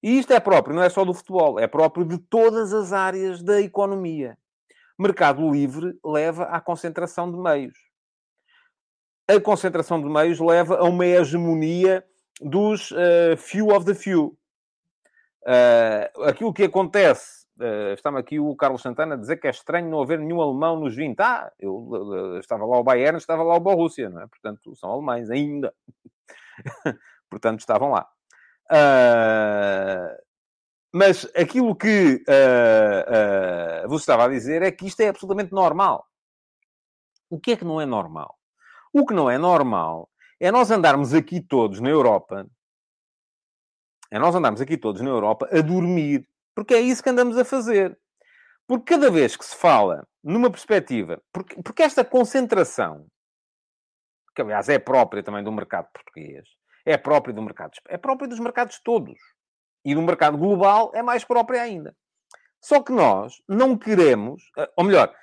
E 0.00 0.16
isto 0.16 0.32
é 0.32 0.38
próprio, 0.38 0.76
não 0.76 0.84
é 0.84 0.88
só 0.88 1.04
do 1.04 1.12
futebol, 1.12 1.58
é 1.58 1.66
próprio 1.66 2.04
de 2.04 2.18
todas 2.18 2.72
as 2.72 2.92
áreas 2.92 3.42
da 3.42 3.60
economia 3.60 4.38
mercado 4.98 5.50
livre 5.50 5.98
leva 6.04 6.44
à 6.44 6.60
concentração 6.60 7.30
de 7.30 7.38
meios. 7.38 7.78
A 9.28 9.40
concentração 9.40 10.00
de 10.00 10.08
meios 10.08 10.40
leva 10.40 10.78
a 10.78 10.84
uma 10.84 11.06
hegemonia 11.06 12.04
dos 12.40 12.90
uh, 12.90 13.36
few 13.36 13.68
of 13.74 13.84
the 13.84 13.94
few. 13.94 14.38
Uh, 15.42 16.24
aquilo 16.24 16.52
que 16.52 16.64
acontece 16.64 17.38
Uh, 17.58 18.16
aqui 18.16 18.38
o 18.38 18.54
Carlos 18.54 18.82
Santana 18.82 19.16
a 19.16 19.18
dizer 19.18 19.36
que 19.38 19.48
é 19.48 19.50
estranho 19.50 19.90
não 19.90 20.00
haver 20.00 20.20
nenhum 20.20 20.40
alemão 20.40 20.78
nos 20.78 20.94
20. 20.94 21.18
Ah, 21.18 21.50
eu 21.58 21.74
uh, 21.74 22.38
estava 22.38 22.64
lá 22.64 22.78
o 22.78 22.84
Bayern, 22.84 23.18
estava 23.18 23.42
lá 23.42 23.56
o 23.56 23.60
Borussia, 23.60 24.08
não 24.08 24.22
é? 24.22 24.28
Portanto, 24.28 24.76
são 24.76 24.92
alemães 24.92 25.28
ainda. 25.28 25.74
Portanto, 27.28 27.58
estavam 27.58 27.90
lá. 27.90 28.08
Uh, 28.70 30.27
mas 30.92 31.26
aquilo 31.36 31.74
que 31.76 32.24
uh, 32.28 33.84
uh, 33.84 33.88
vos 33.88 34.02
estava 34.02 34.24
a 34.24 34.28
dizer 34.28 34.62
é 34.62 34.70
que 34.70 34.86
isto 34.86 35.00
é 35.00 35.08
absolutamente 35.08 35.52
normal. 35.52 36.06
O 37.30 37.38
que 37.38 37.52
é 37.52 37.56
que 37.56 37.64
não 37.64 37.80
é 37.80 37.86
normal? 37.86 38.38
O 38.92 39.04
que 39.04 39.12
não 39.12 39.30
é 39.30 39.36
normal 39.36 40.10
é 40.40 40.50
nós 40.50 40.70
andarmos 40.70 41.12
aqui 41.12 41.40
todos 41.40 41.80
na 41.80 41.90
Europa, 41.90 42.46
é 44.10 44.18
nós 44.18 44.34
andarmos 44.34 44.60
aqui 44.60 44.78
todos 44.78 45.02
na 45.02 45.10
Europa 45.10 45.48
a 45.52 45.60
dormir, 45.60 46.26
porque 46.54 46.74
é 46.74 46.80
isso 46.80 47.02
que 47.02 47.10
andamos 47.10 47.36
a 47.36 47.44
fazer. 47.44 47.98
Porque 48.66 48.94
cada 48.94 49.10
vez 49.10 49.36
que 49.36 49.44
se 49.44 49.56
fala 49.56 50.06
numa 50.22 50.50
perspectiva, 50.50 51.22
porque, 51.32 51.60
porque 51.62 51.82
esta 51.82 52.04
concentração, 52.04 53.06
que 54.34 54.42
aliás 54.42 54.68
é 54.68 54.78
própria 54.78 55.22
também 55.22 55.44
do 55.44 55.52
mercado 55.52 55.88
português, 55.92 56.48
é 56.84 56.96
própria 56.96 57.34
do 57.34 57.42
mercado, 57.42 57.72
é 57.88 57.98
própria 57.98 58.28
dos 58.28 58.38
mercados 58.38 58.80
todos. 58.82 59.18
E 59.88 59.94
no 59.94 60.02
mercado 60.02 60.36
global 60.36 60.92
é 60.94 61.02
mais 61.02 61.24
própria 61.24 61.62
ainda. 61.62 61.96
Só 62.62 62.82
que 62.82 62.92
nós 62.92 63.40
não 63.48 63.74
queremos, 63.74 64.42
eh, 64.58 64.70
ou 64.76 64.84
melhor, 64.84 65.14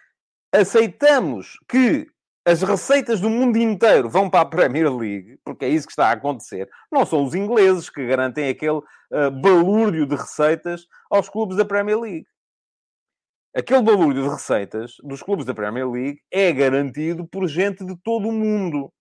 aceitamos 0.52 1.60
que 1.70 2.08
as 2.44 2.64
receitas 2.64 3.22
do 3.22 3.30
mundo 3.30 3.58
inteiro 3.58 4.10
vão 4.10 4.28
para 4.28 4.42
a 4.42 4.46
Premier 4.46 4.92
League, 4.92 5.38
porque 5.46 5.66
é 5.66 5.70
isso 5.70 5.86
que 5.86 5.92
está 5.92 6.08
a 6.08 6.14
acontecer. 6.14 6.68
Não 6.92 7.06
são 7.06 7.24
os 7.24 7.36
ingleses 7.36 7.92
que 7.92 8.08
garantem 8.08 8.50
aquele 8.50 8.78
uh, 8.78 9.32
balúrdio 9.40 10.08
de 10.08 10.16
receitas 10.16 10.88
aos 11.12 11.30
clubes 11.30 11.58
da 11.58 11.66
Premier 11.66 12.00
League. 12.00 12.26
Aquele 13.56 13.84
balúrdio 13.84 14.24
de 14.24 14.30
receitas 14.30 14.96
dos 15.04 15.22
clubes 15.22 15.46
da 15.46 15.54
Premier 15.54 15.88
League 15.88 16.20
é 16.32 16.52
garantido 16.52 17.28
por 17.28 17.48
gente 17.48 17.86
de 17.86 17.96
todo 18.04 18.30
o 18.30 18.32
mundo 18.32 18.92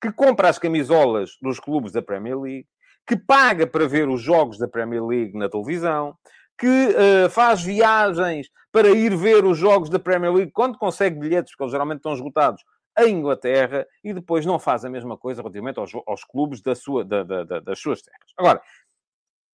que 0.00 0.12
compra 0.12 0.48
as 0.48 0.60
camisolas 0.60 1.32
dos 1.42 1.58
clubes 1.58 1.90
da 1.90 2.00
Premier 2.00 2.38
League, 2.38 2.68
que 3.08 3.16
paga 3.16 3.66
para 3.66 3.88
ver 3.88 4.06
os 4.06 4.20
jogos 4.20 4.58
da 4.58 4.68
Premier 4.68 5.02
League 5.02 5.36
na 5.36 5.48
televisão, 5.48 6.14
que 6.58 6.66
uh, 6.66 7.30
faz 7.30 7.62
viagens 7.62 8.50
para 8.70 8.90
ir 8.90 9.16
ver 9.16 9.46
os 9.46 9.56
jogos 9.56 9.88
da 9.88 9.98
Premier 9.98 10.32
League 10.32 10.52
quando 10.52 10.76
consegue 10.76 11.18
bilhetes, 11.18 11.52
porque 11.52 11.64
eles 11.64 11.72
geralmente 11.72 11.98
estão 11.98 12.12
esgotados, 12.12 12.62
em 12.98 13.14
Inglaterra, 13.14 13.86
e 14.04 14.12
depois 14.12 14.44
não 14.44 14.58
faz 14.58 14.84
a 14.84 14.90
mesma 14.90 15.16
coisa 15.16 15.40
relativamente 15.40 15.78
aos, 15.78 15.92
aos 16.06 16.22
clubes 16.24 16.60
da 16.60 16.74
sua, 16.74 17.04
da, 17.04 17.22
da, 17.22 17.44
da, 17.44 17.60
das 17.60 17.78
suas 17.80 18.02
terras. 18.02 18.28
Agora, 18.36 18.60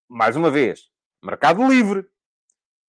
mais 0.09 0.35
uma 0.35 0.51
vez, 0.51 0.89
mercado 1.23 1.67
livre. 1.69 2.05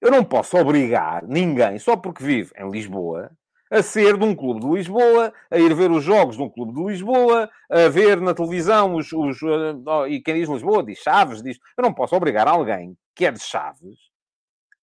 Eu 0.02 0.12
não 0.12 0.24
posso 0.24 0.58
obrigar 0.58 1.24
ninguém, 1.28 1.80
só 1.80 1.96
porque 1.96 2.24
vive 2.24 2.52
em 2.58 2.70
Lisboa, 2.70 3.32
a 3.72 3.82
ser 3.82 4.18
de 4.18 4.24
um 4.24 4.36
clube 4.36 4.62
de 4.62 4.68
Lisboa, 4.68 5.34
a 5.50 5.58
ir 5.58 5.74
ver 5.74 5.92
os 5.92 6.04
jogos 6.04 6.36
de 6.38 6.42
um 6.42 6.50
clube 6.50 6.74
de 6.74 6.84
Lisboa, 6.84 7.50
a 7.70 7.90
ver 7.90 8.22
na 8.22 8.34
televisão 8.34 8.96
os. 8.96 9.12
os 9.12 9.42
uh, 9.42 10.08
e 10.08 10.22
quem 10.22 10.36
diz 10.36 10.50
Lisboa 10.50 10.84
diz 10.84 11.00
Chaves, 11.00 11.42
diz. 11.42 11.58
Eu 11.78 11.84
não 11.84 11.94
posso 11.94 12.16
obrigar 12.16 12.48
alguém 12.48 12.96
que 13.16 13.26
é 13.26 13.32
de 13.32 13.40
Chaves 13.40 13.98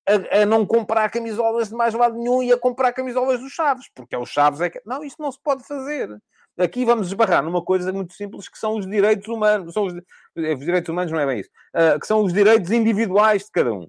a, 0.08 0.42
a, 0.42 0.46
não 0.46 0.66
comprar 0.66 1.08
camisolas 1.10 1.68
de 1.68 1.74
mais 1.74 1.94
lado 1.94 2.16
nenhum 2.16 2.42
e 2.42 2.52
a 2.52 2.58
comprar 2.58 2.92
camisolas 2.92 3.40
dos 3.40 3.52
Chaves, 3.52 3.88
porque 3.94 4.14
é 4.14 4.18
os 4.18 4.30
Chaves 4.30 4.60
é 4.60 4.70
que. 4.70 4.80
Não, 4.84 5.04
isso 5.04 5.16
não 5.18 5.30
se 5.30 5.38
pode 5.40 5.64
fazer. 5.64 6.10
Aqui 6.58 6.84
vamos 6.84 7.06
esbarrar 7.06 7.42
numa 7.42 7.64
coisa 7.64 7.92
muito 7.92 8.12
simples 8.12 8.48
que 8.48 8.58
são 8.58 8.76
os 8.76 8.86
direitos 8.86 9.26
humanos. 9.28 9.72
São 9.72 9.86
os, 9.86 9.94
os 9.94 10.58
direitos 10.60 10.88
humanos 10.88 11.10
não 11.10 11.20
é 11.20 11.26
bem 11.26 11.40
isso. 11.40 11.50
Uh, 11.74 11.98
que 11.98 12.06
são 12.06 12.22
os 12.22 12.32
direitos 12.32 12.70
individuais 12.70 13.44
de 13.44 13.50
cada 13.50 13.72
um. 13.72 13.88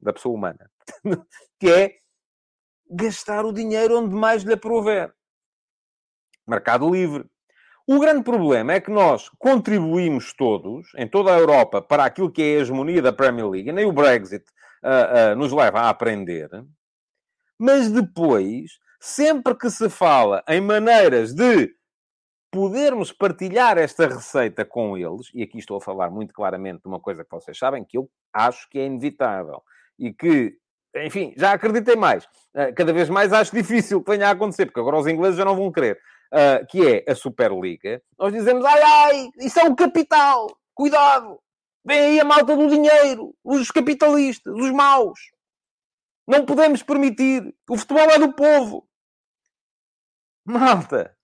Da 0.00 0.12
pessoa 0.12 0.34
humana. 0.34 0.70
que 1.60 1.70
é 1.70 1.96
gastar 2.90 3.44
o 3.44 3.52
dinheiro 3.52 3.98
onde 3.98 4.14
mais 4.14 4.42
lhe 4.42 4.52
aprover. 4.52 5.14
Mercado 6.46 6.88
livre. 6.90 7.24
O 7.86 8.00
grande 8.00 8.24
problema 8.24 8.72
é 8.72 8.80
que 8.80 8.90
nós 8.90 9.28
contribuímos 9.38 10.32
todos, 10.32 10.88
em 10.96 11.08
toda 11.08 11.32
a 11.34 11.38
Europa, 11.38 11.80
para 11.80 12.04
aquilo 12.04 12.30
que 12.30 12.42
é 12.42 12.44
a 12.44 12.60
hegemonia 12.60 13.00
da 13.00 13.12
Premier 13.12 13.48
League, 13.48 13.72
nem 13.72 13.84
o 13.84 13.92
Brexit 13.92 14.44
uh, 14.82 15.32
uh, 15.32 15.36
nos 15.36 15.52
leva 15.52 15.80
a 15.80 15.88
aprender, 15.88 16.50
mas 17.58 17.90
depois, 17.90 18.78
sempre 19.00 19.54
que 19.54 19.70
se 19.70 19.88
fala 19.88 20.42
em 20.48 20.60
maneiras 20.60 21.32
de 21.32 21.74
podermos 22.50 23.12
partilhar 23.12 23.78
esta 23.78 24.08
receita 24.08 24.64
com 24.64 24.96
eles, 24.96 25.30
e 25.32 25.42
aqui 25.42 25.58
estou 25.58 25.76
a 25.76 25.80
falar 25.80 26.10
muito 26.10 26.34
claramente 26.34 26.82
de 26.82 26.88
uma 26.88 27.00
coisa 27.00 27.24
que 27.24 27.30
vocês 27.30 27.56
sabem, 27.56 27.84
que 27.84 27.98
eu 27.98 28.10
acho 28.32 28.68
que 28.68 28.78
é 28.78 28.86
inevitável, 28.86 29.62
e 29.98 30.12
que 30.12 30.58
enfim, 31.04 31.34
já 31.36 31.52
acreditei 31.52 31.96
mais. 31.96 32.24
Uh, 32.54 32.74
cada 32.74 32.92
vez 32.92 33.08
mais 33.08 33.32
acho 33.32 33.54
difícil 33.54 34.02
que 34.02 34.10
venha 34.10 34.28
a 34.28 34.30
acontecer, 34.30 34.66
porque 34.66 34.80
agora 34.80 34.98
os 34.98 35.06
ingleses 35.06 35.36
já 35.36 35.44
não 35.44 35.56
vão 35.56 35.72
querer. 35.72 35.98
Uh, 36.32 36.66
que 36.66 36.86
é 36.86 37.10
a 37.10 37.14
Superliga. 37.14 38.02
Nós 38.18 38.32
dizemos, 38.32 38.64
ai, 38.64 38.82
ai, 38.82 39.30
isso 39.38 39.60
é 39.60 39.64
um 39.64 39.74
capital. 39.74 40.48
Cuidado. 40.74 41.38
Vem 41.84 42.00
aí 42.00 42.20
a 42.20 42.24
malta 42.24 42.56
do 42.56 42.68
dinheiro. 42.68 43.34
Os 43.44 43.70
capitalistas, 43.70 44.52
os 44.52 44.70
maus. 44.72 45.20
Não 46.26 46.44
podemos 46.44 46.82
permitir. 46.82 47.54
O 47.68 47.76
futebol 47.76 48.10
é 48.10 48.18
do 48.18 48.32
povo. 48.32 48.88
Malta. 50.44 51.16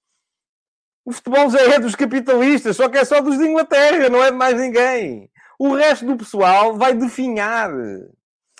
O 1.05 1.13
futebol 1.13 1.51
já 1.51 1.61
é 1.61 1.81
dos 1.81 1.97
capitalistas, 1.97 2.77
só 2.77 2.89
que 2.89 2.99
é 2.99 3.05
só 3.05 3.21
dos 3.21 3.37
de 3.37 3.45
Inglaterra, 3.45 4.09
não 4.09 4.23
é 4.23 4.31
de 4.31 4.37
mais 4.37 4.57
ninguém. 4.57 5.29
O 5.59 5.75
resto 5.75 6.07
do 6.07 6.17
pessoal 6.17 6.77
vai 6.77 6.95
definhar 6.95 7.71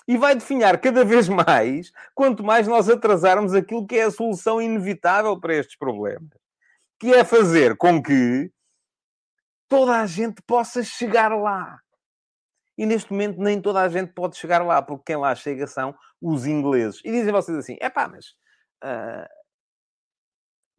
e 0.07 0.17
vai 0.17 0.35
definhar 0.35 0.79
cada 0.79 1.05
vez 1.05 1.29
mais 1.29 1.91
quanto 2.13 2.43
mais 2.43 2.67
nós 2.67 2.89
atrasarmos 2.89 3.53
aquilo 3.53 3.85
que 3.87 3.95
é 3.95 4.03
a 4.03 4.11
solução 4.11 4.61
inevitável 4.61 5.39
para 5.39 5.55
estes 5.55 5.77
problemas, 5.77 6.29
que 6.99 7.13
é 7.13 7.23
fazer 7.23 7.77
com 7.77 8.01
que 8.01 8.51
toda 9.67 9.99
a 9.99 10.05
gente 10.05 10.41
possa 10.43 10.83
chegar 10.83 11.35
lá. 11.35 11.79
E 12.77 12.85
neste 12.85 13.11
momento 13.11 13.39
nem 13.39 13.61
toda 13.61 13.81
a 13.81 13.89
gente 13.89 14.11
pode 14.13 14.37
chegar 14.37 14.63
lá, 14.63 14.81
porque 14.81 15.03
quem 15.07 15.15
lá 15.15 15.33
chega 15.35 15.67
são 15.67 15.95
os 16.21 16.45
ingleses. 16.45 16.99
E 17.05 17.11
dizem 17.11 17.31
vocês 17.31 17.57
assim: 17.57 17.77
é 17.79 17.89
pá, 17.89 18.07
mas, 18.07 18.29
uh, 18.83 19.29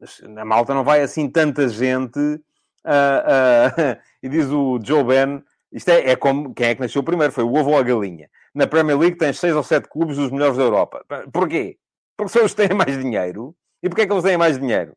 mas 0.00 0.20
na 0.22 0.44
malta 0.44 0.74
não 0.74 0.84
vai 0.84 1.02
assim 1.02 1.30
tanta 1.30 1.68
gente. 1.68 2.18
Uh, 2.18 3.20
uh, 3.24 4.00
e 4.22 4.28
diz 4.28 4.46
o 4.46 4.80
Joe 4.82 5.04
Ben: 5.04 5.42
isto 5.70 5.88
é, 5.88 6.10
é 6.10 6.16
como 6.16 6.52
quem 6.52 6.68
é 6.68 6.74
que 6.74 6.80
nasceu 6.80 7.02
primeiro? 7.02 7.32
Foi 7.32 7.44
o 7.44 7.54
ovo 7.54 7.70
ou 7.70 7.78
a 7.78 7.82
galinha 7.82 8.28
na 8.54 8.66
Premier 8.66 8.98
League 8.98 9.16
tens 9.16 9.38
seis 9.38 9.54
ou 9.54 9.62
sete 9.62 9.88
clubes 9.88 10.16
dos 10.16 10.30
melhores 10.30 10.56
da 10.56 10.62
Europa. 10.62 11.04
Porquê? 11.32 11.76
Porque 12.16 12.32
são 12.32 12.44
os 12.44 12.54
que 12.54 12.66
têm 12.66 12.74
mais 12.76 12.96
dinheiro. 12.96 13.54
E 13.82 13.88
porquê 13.88 14.02
é 14.02 14.06
que 14.06 14.12
eles 14.12 14.24
têm 14.24 14.36
mais 14.36 14.58
dinheiro? 14.58 14.96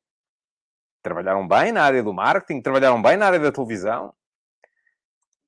Trabalharam 1.01 1.47
bem 1.47 1.71
na 1.71 1.83
área 1.83 2.03
do 2.03 2.13
marketing, 2.13 2.61
trabalharam 2.61 3.01
bem 3.01 3.17
na 3.17 3.25
área 3.25 3.39
da 3.39 3.51
televisão. 3.51 4.13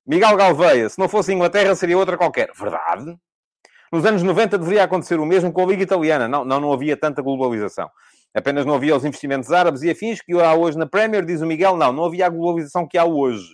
Miguel 0.06 0.36
Galveia, 0.36 0.88
se 0.88 0.98
não 0.98 1.08
fosse 1.08 1.32
Inglaterra, 1.32 1.74
seria 1.74 1.96
outra 1.96 2.16
qualquer. 2.16 2.50
Verdade. 2.52 3.16
Nos 3.92 4.04
anos 4.04 4.22
90 4.22 4.58
deveria 4.58 4.84
acontecer 4.84 5.18
o 5.18 5.26
mesmo 5.26 5.52
com 5.52 5.62
a 5.62 5.66
Liga 5.66 5.82
Italiana. 5.82 6.26
Não, 6.26 6.44
não, 6.44 6.60
não 6.60 6.72
havia 6.72 6.96
tanta 6.96 7.22
globalização. 7.22 7.90
Apenas 8.34 8.64
não 8.64 8.74
havia 8.74 8.96
os 8.96 9.04
investimentos 9.04 9.50
árabes 9.52 9.82
e 9.82 9.90
afins 9.90 10.20
que 10.20 10.32
há 10.40 10.54
hoje 10.54 10.78
na 10.78 10.86
Premier, 10.86 11.24
diz 11.24 11.40
o 11.40 11.46
Miguel. 11.46 11.76
Não, 11.76 11.92
não 11.92 12.04
havia 12.04 12.26
a 12.26 12.28
globalização 12.28 12.86
que 12.86 12.96
há 12.96 13.04
hoje. 13.04 13.48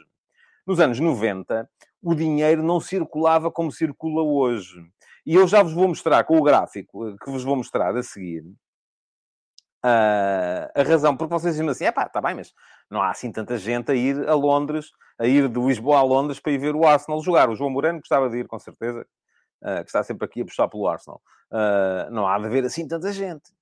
Nos 0.67 0.79
anos 0.81 1.01
90, 1.01 1.69
o 2.07 2.15
dinheiro 2.15 2.63
não 2.63 2.79
circulava 2.79 3.51
como 3.51 3.73
circula 3.73 4.23
hoje. 4.23 4.81
E 5.27 5.35
eu 5.35 5.49
já 5.49 5.61
vos 5.61 5.73
vou 5.73 5.89
mostrar 5.89 6.23
com 6.23 6.39
o 6.39 6.43
gráfico 6.43 7.09
eh, 7.09 7.17
que 7.21 7.29
vos 7.29 7.43
vou 7.43 7.57
mostrar 7.57 7.97
a 7.97 8.03
seguir 8.03 8.45
a 10.75 10.83
razão, 10.83 11.17
porque 11.17 11.33
vocês 11.33 11.55
dizem 11.55 11.69
assim: 11.69 11.85
é 11.85 11.93
pá, 11.93 12.07
está 12.07 12.21
bem, 12.21 12.35
mas 12.35 12.53
não 12.91 13.01
há 13.01 13.11
assim 13.11 13.31
tanta 13.31 13.57
gente 13.57 13.91
a 13.91 13.95
ir 13.95 14.29
a 14.29 14.35
Londres, 14.35 14.91
a 15.19 15.27
ir 15.27 15.49
de 15.49 15.61
Lisboa 15.61 15.99
a 15.99 16.03
Londres 16.03 16.41
para 16.41 16.53
ir 16.53 16.59
ver 16.59 16.75
o 16.75 16.85
Arsenal 16.85 17.23
jogar. 17.23 17.49
O 17.49 17.55
João 17.55 17.71
Moreno 17.71 17.99
gostava 17.99 18.29
de 18.29 18.39
ir, 18.39 18.49
com 18.49 18.59
certeza, 18.59 19.07
uh, 19.63 19.83
que 19.83 19.89
está 19.89 20.03
sempre 20.03 20.25
aqui 20.25 20.43
a 20.43 20.45
puxar 20.45 20.67
pelo 20.67 20.89
Arsenal. 20.89 21.21
Uh, 21.53 22.11
não 22.11 22.27
há 22.27 22.37
de 22.39 22.47
haver 22.47 22.65
assim 22.65 22.89
tanta 22.89 23.13
gente. 23.13 23.53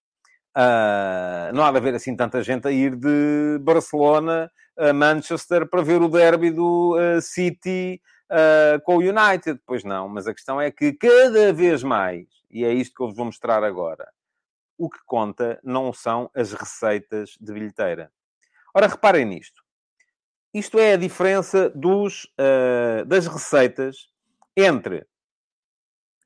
não 1.53 1.65
há 1.65 1.71
de 1.71 1.77
haver 1.77 1.95
assim 1.95 2.17
tanta 2.17 2.43
gente 2.43 2.67
a 2.69 2.71
ir 2.71 2.97
de 2.97 3.59
Barcelona 3.61 4.51
a 4.79 4.95
Manchester 4.95 5.69
para 5.69 5.83
ver 5.83 6.01
o 6.01 6.09
derby 6.09 6.51
do 6.51 6.97
City 7.21 8.01
uh, 8.35 8.81
com 8.83 8.97
o 8.97 9.01
United. 9.01 9.61
Pois 9.65 9.85
não, 9.85 10.09
mas 10.09 10.27
a 10.27 10.35
questão 10.35 10.61
é 10.61 10.71
que 10.71 10.93
cada 10.93 11.53
vez 11.53 11.83
mais, 11.83 12.27
e 12.51 12.65
é 12.65 12.73
isto 12.73 12.95
que 12.95 13.03
eu 13.03 13.07
vos 13.07 13.17
vou 13.17 13.27
mostrar 13.27 13.63
agora, 13.63 14.11
o 14.77 14.91
que 14.91 14.99
conta 15.07 15.61
não 15.63 15.93
são 15.93 16.29
as 16.35 16.53
receitas 16.53 17.37
de 17.41 17.53
bilheteira. 17.53 18.11
Ora, 18.75 18.89
reparem 18.89 19.25
nisto. 19.25 19.63
Isto 20.53 20.79
é 20.79 20.95
a 20.95 20.97
diferença 20.97 21.71
dos, 21.71 22.25
uh, 22.39 23.05
das 23.07 23.27
receitas 23.27 24.09
entre 24.57 25.07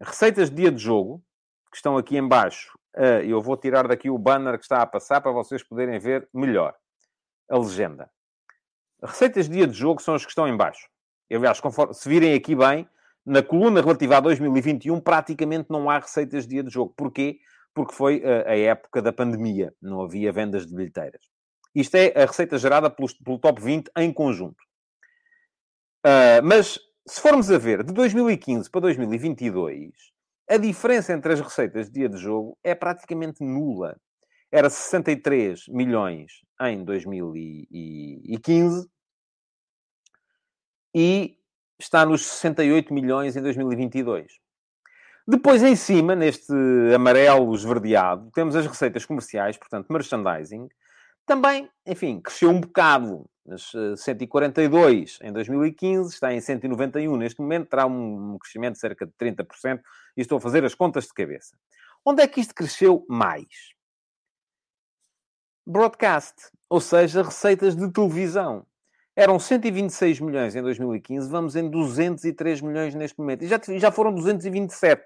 receitas 0.00 0.50
de 0.50 0.56
dia 0.56 0.70
de 0.70 0.82
jogo, 0.82 1.22
que 1.70 1.76
estão 1.76 1.96
aqui 1.96 2.16
em 2.16 2.26
baixo. 2.26 2.78
Uh, 2.96 3.22
eu 3.24 3.40
vou 3.40 3.56
tirar 3.56 3.86
daqui 3.86 4.09
o 4.09 4.18
banner 4.18 4.59
que 4.59 4.64
está 4.64 4.82
a 4.82 4.86
passar 4.86 5.20
para 5.20 5.32
vocês 5.32 5.62
poderem 5.62 5.98
ver 5.98 6.28
melhor 6.32 6.74
a 7.50 7.59
legenda. 7.59 8.11
Receitas 9.02 9.48
de 9.48 9.56
dia 9.56 9.66
de 9.66 9.74
jogo 9.74 10.02
são 10.02 10.14
as 10.14 10.24
que 10.24 10.30
estão 10.30 10.48
em 10.48 10.56
baixo. 10.56 10.88
Aliás, 11.31 11.61
conforme, 11.61 11.95
se 11.95 12.09
virem 12.09 12.35
aqui 12.35 12.55
bem, 12.55 12.89
na 13.24 13.43
coluna 13.43 13.83
relativa 13.83 14.16
a 14.16 14.20
2021, 14.20 15.01
praticamente 15.01 15.66
não 15.70 15.91
há 15.91 15.99
receitas 15.99 16.45
de 16.45 16.51
dia 16.51 16.62
de 16.62 16.70
jogo. 16.70 16.95
Porquê? 16.97 17.39
Porque 17.74 17.95
foi 17.95 18.22
a, 18.24 18.51
a 18.51 18.57
época 18.57 19.03
da 19.03 19.12
pandemia. 19.12 19.74
Não 19.81 20.01
havia 20.01 20.33
vendas 20.33 20.66
de 20.66 20.74
bilheteiras. 20.74 21.22
Isto 21.74 21.97
é 21.97 22.12
a 22.16 22.26
receita 22.26 22.57
gerada 22.57 22.91
pelo, 22.91 23.09
pelo 23.22 23.39
top 23.39 23.61
20 23.61 23.91
em 23.99 24.12
conjunto. 24.12 24.57
Uh, 26.05 26.43
mas, 26.43 26.79
se 27.07 27.20
formos 27.20 27.51
a 27.51 27.59
ver, 27.59 27.85
de 27.85 27.93
2015 27.93 28.70
para 28.70 28.81
2022, 28.83 29.93
a 30.49 30.57
diferença 30.57 31.12
entre 31.12 31.35
as 31.35 31.41
receitas 31.41 31.89
de 31.89 31.93
dia 31.93 32.09
de 32.09 32.16
jogo 32.16 32.57
é 32.64 32.74
praticamente 32.74 33.45
nula. 33.45 34.01
Era 34.51 34.70
63 34.70 35.68
milhões 35.68 36.33
em 36.62 36.83
2015 36.83 38.89
e 40.95 41.36
está 41.78 42.05
nos 42.05 42.24
68 42.24 42.93
milhões 42.93 43.36
em 43.36 43.43
2022. 43.43 44.32
Depois, 45.26 45.62
em 45.62 45.76
cima, 45.76 46.16
neste 46.16 46.53
amarelo 46.95 47.55
esverdeado, 47.55 48.30
temos 48.34 48.57
as 48.57 48.66
receitas 48.66 49.05
comerciais, 49.05 49.59
portanto, 49.59 49.93
merchandising. 49.93 50.68
Também, 51.26 51.68
enfim, 51.86 52.20
cresceu 52.20 52.51
um 52.51 52.61
bocado. 52.61 53.28
Mas 53.45 53.72
142 53.97 55.18
em 55.22 55.32
2015, 55.32 56.12
está 56.12 56.32
em 56.32 56.41
191 56.41 57.16
neste 57.16 57.41
momento, 57.41 57.68
terá 57.68 57.86
um 57.86 58.39
crescimento 58.39 58.74
de 58.74 58.80
cerca 58.80 59.07
de 59.07 59.12
30%. 59.12 59.80
E 60.16 60.20
estou 60.20 60.39
a 60.39 60.41
fazer 60.41 60.64
as 60.64 60.74
contas 60.74 61.05
de 61.05 61.14
cabeça. 61.14 61.57
Onde 62.05 62.22
é 62.22 62.26
que 62.26 62.41
isto 62.41 62.55
cresceu 62.55 63.05
mais? 63.09 63.47
Broadcast, 65.66 66.34
ou 66.70 66.80
seja, 66.80 67.22
receitas 67.22 67.76
de 67.76 67.91
televisão. 67.93 68.66
Eram 69.18 69.36
126 69.36 70.20
milhões 70.20 70.54
em 70.54 70.62
2015, 70.62 71.28
vamos 71.28 71.56
em 71.56 71.68
203 71.68 72.60
milhões 72.60 72.94
neste 72.94 73.18
momento. 73.18 73.42
E 73.42 73.48
já, 73.48 73.60
já 73.76 73.90
foram 73.90 74.14
227 74.14 75.02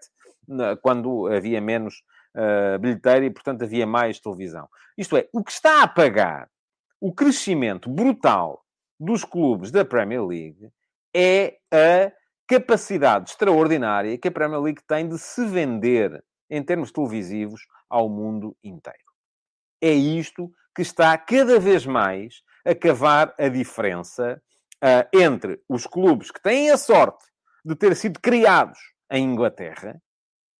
quando 0.82 1.28
havia 1.28 1.62
menos 1.62 2.02
uh, 2.36 2.78
bilheteira 2.78 3.24
e, 3.24 3.30
portanto, 3.30 3.62
havia 3.62 3.86
mais 3.86 4.20
televisão. 4.20 4.68
Isto 4.98 5.16
é, 5.16 5.26
o 5.32 5.42
que 5.42 5.50
está 5.50 5.82
a 5.82 5.88
pagar 5.88 6.50
o 7.00 7.10
crescimento 7.10 7.88
brutal 7.88 8.62
dos 9.00 9.24
clubes 9.24 9.70
da 9.70 9.82
Premier 9.82 10.22
League 10.26 10.68
é 11.16 11.56
a 11.72 12.12
capacidade 12.46 13.30
extraordinária 13.30 14.18
que 14.18 14.28
a 14.28 14.32
Premier 14.32 14.60
League 14.60 14.82
tem 14.86 15.08
de 15.08 15.18
se 15.18 15.42
vender 15.46 16.22
em 16.50 16.62
termos 16.62 16.92
televisivos 16.92 17.62
ao 17.88 18.10
mundo 18.10 18.54
inteiro. 18.62 18.98
É 19.80 19.90
isto 19.90 20.52
que 20.76 20.82
está 20.82 21.16
cada 21.16 21.58
vez 21.58 21.86
mais 21.86 22.42
a 22.64 22.74
cavar 22.74 23.34
a 23.38 23.48
diferença 23.48 24.40
uh, 24.82 25.16
entre 25.16 25.60
os 25.68 25.86
clubes 25.86 26.30
que 26.30 26.40
têm 26.40 26.70
a 26.70 26.76
sorte 26.76 27.24
de 27.64 27.74
ter 27.74 27.94
sido 27.96 28.20
criados 28.20 28.78
em 29.10 29.24
Inglaterra 29.24 30.00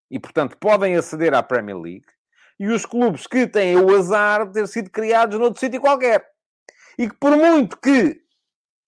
e, 0.09 0.19
portanto, 0.19 0.57
podem 0.57 0.95
aceder 0.95 1.33
à 1.33 1.41
Premier 1.41 1.77
League 1.77 2.05
e 2.59 2.67
os 2.67 2.85
clubes 2.85 3.25
que 3.27 3.47
têm 3.47 3.77
o 3.77 3.95
azar 3.95 4.45
de 4.45 4.53
ter 4.53 4.67
sido 4.67 4.89
criados 4.89 5.39
noutro 5.39 5.59
sítio 5.59 5.81
qualquer. 5.81 6.25
E 6.97 7.09
que, 7.09 7.15
por 7.17 7.35
muito 7.35 7.77
que, 7.77 8.21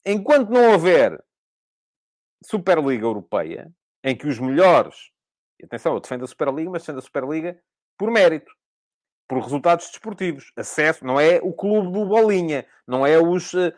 enquanto 0.05 0.51
não 0.51 0.71
houver 0.71 1.21
Superliga 2.43 3.05
Europeia, 3.05 3.71
em 4.03 4.15
que 4.15 4.27
os 4.27 4.39
melhores, 4.39 4.95
atenção, 5.63 5.95
eu 5.95 5.99
defendo 5.99 6.23
a 6.23 6.27
Superliga, 6.27 6.69
mas 6.69 6.83
defendo 6.83 6.99
a 6.99 7.01
Superliga 7.01 7.59
por 7.97 8.11
mérito 8.11 8.51
por 9.27 9.41
resultados 9.41 9.89
desportivos. 9.89 10.51
Acesso, 10.55 11.05
não 11.05 11.19
é 11.19 11.39
o 11.41 11.53
clube 11.53 11.91
do 11.91 12.05
Bolinha, 12.05 12.65
não 12.87 13.05
é 13.05 13.17
os 13.17 13.53
uh, 13.53 13.73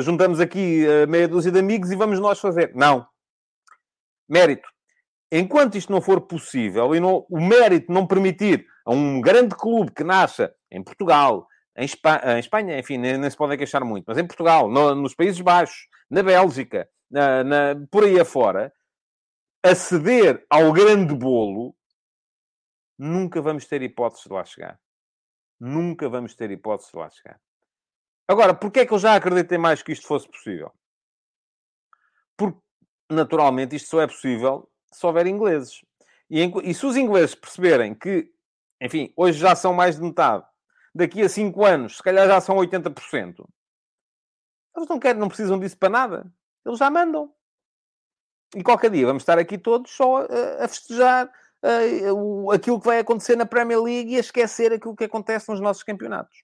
juntamos 0.00 0.40
aqui 0.40 0.86
uh, 0.86 1.08
meia 1.08 1.28
dúzia 1.28 1.52
de 1.52 1.58
amigos 1.58 1.90
e 1.90 1.96
vamos 1.96 2.18
nós 2.18 2.40
fazer. 2.40 2.72
Não. 2.74 3.06
Mérito. 4.28 4.68
Enquanto 5.30 5.76
isto 5.76 5.92
não 5.92 6.00
for 6.00 6.22
possível 6.22 6.94
e 6.94 7.00
não, 7.00 7.26
o 7.28 7.40
mérito 7.40 7.92
não 7.92 8.06
permitir 8.06 8.66
a 8.84 8.92
um 8.92 9.20
grande 9.20 9.54
clube 9.54 9.92
que 9.92 10.02
nasça 10.02 10.54
em 10.70 10.82
Portugal, 10.82 11.46
em, 11.76 11.84
em 11.84 12.38
Espanha, 12.38 12.78
enfim, 12.78 12.96
nem, 12.96 13.18
nem, 13.18 13.30
se 13.30 13.36
podem 13.36 13.58
queixar 13.58 13.84
muito, 13.84 14.06
mas 14.08 14.16
em 14.16 14.26
Portugal, 14.26 14.70
no, 14.70 14.94
nos 14.94 15.14
Países 15.14 15.40
Baixos, 15.40 15.86
na 16.10 16.22
Bélgica, 16.22 16.88
na, 17.10 17.44
na, 17.44 17.74
por 17.90 18.04
aí 18.04 18.18
afora, 18.18 18.72
aceder 19.62 20.44
ao 20.48 20.72
grande 20.72 21.14
bolo, 21.14 21.74
nunca 22.98 23.40
vamos 23.40 23.66
ter 23.66 23.80
hipóteses 23.82 24.24
de 24.24 24.32
lá 24.32 24.44
chegar. 24.44 24.80
Nunca 25.60 26.08
vamos 26.08 26.34
ter 26.34 26.50
hipóteses 26.50 26.90
de 26.90 26.98
lá 26.98 27.08
chegar. 27.10 27.40
Agora, 28.26 28.52
porquê 28.52 28.80
é 28.80 28.86
que 28.86 28.92
eu 28.92 28.98
já 28.98 29.14
acreditei 29.14 29.56
mais 29.56 29.82
que 29.82 29.92
isto 29.92 30.06
fosse 30.06 30.28
possível? 30.28 30.72
Porque, 32.36 32.60
naturalmente, 33.10 33.76
isto 33.76 33.88
só 33.88 34.00
é 34.00 34.06
possível 34.06 34.70
se 34.92 35.06
houver 35.06 35.26
ingleses. 35.26 35.80
E, 36.28 36.42
e 36.62 36.74
se 36.74 36.84
os 36.84 36.96
ingleses 36.96 37.34
perceberem 37.34 37.94
que, 37.94 38.30
enfim, 38.80 39.12
hoje 39.16 39.38
já 39.38 39.54
são 39.56 39.72
mais 39.72 39.96
de 39.96 40.02
metade, 40.02 40.44
daqui 40.94 41.22
a 41.22 41.28
5 41.28 41.64
anos, 41.64 41.96
se 41.96 42.02
calhar 42.02 42.26
já 42.26 42.40
são 42.40 42.56
80%, 42.56 43.46
eles 44.76 44.88
não 44.88 44.98
querem, 44.98 45.20
não 45.20 45.28
precisam 45.28 45.58
disso 45.58 45.76
para 45.76 45.88
nada. 45.88 46.32
Eles 46.64 46.78
já 46.78 46.90
mandam. 46.90 47.34
E 48.54 48.62
qualquer 48.62 48.90
dia 48.90 49.06
vamos 49.06 49.22
estar 49.22 49.38
aqui 49.38 49.58
todos 49.58 49.90
só 49.90 50.18
a, 50.18 50.64
a 50.64 50.68
festejar 50.68 51.30
aquilo 52.52 52.80
que 52.80 52.86
vai 52.86 52.98
acontecer 53.00 53.36
na 53.36 53.46
Premier 53.46 53.80
League 53.80 54.12
e 54.12 54.16
a 54.16 54.20
esquecer 54.20 54.72
aquilo 54.72 54.96
que 54.96 55.04
acontece 55.04 55.50
nos 55.50 55.60
nossos 55.60 55.82
campeonatos. 55.82 56.36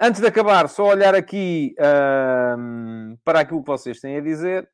Antes 0.00 0.20
de 0.20 0.26
acabar, 0.26 0.68
só 0.68 0.88
olhar 0.88 1.14
aqui 1.14 1.74
uh, 1.78 3.16
para 3.24 3.40
aquilo 3.40 3.60
que 3.62 3.68
vocês 3.68 4.00
têm 4.00 4.16
a 4.16 4.20
dizer 4.20 4.68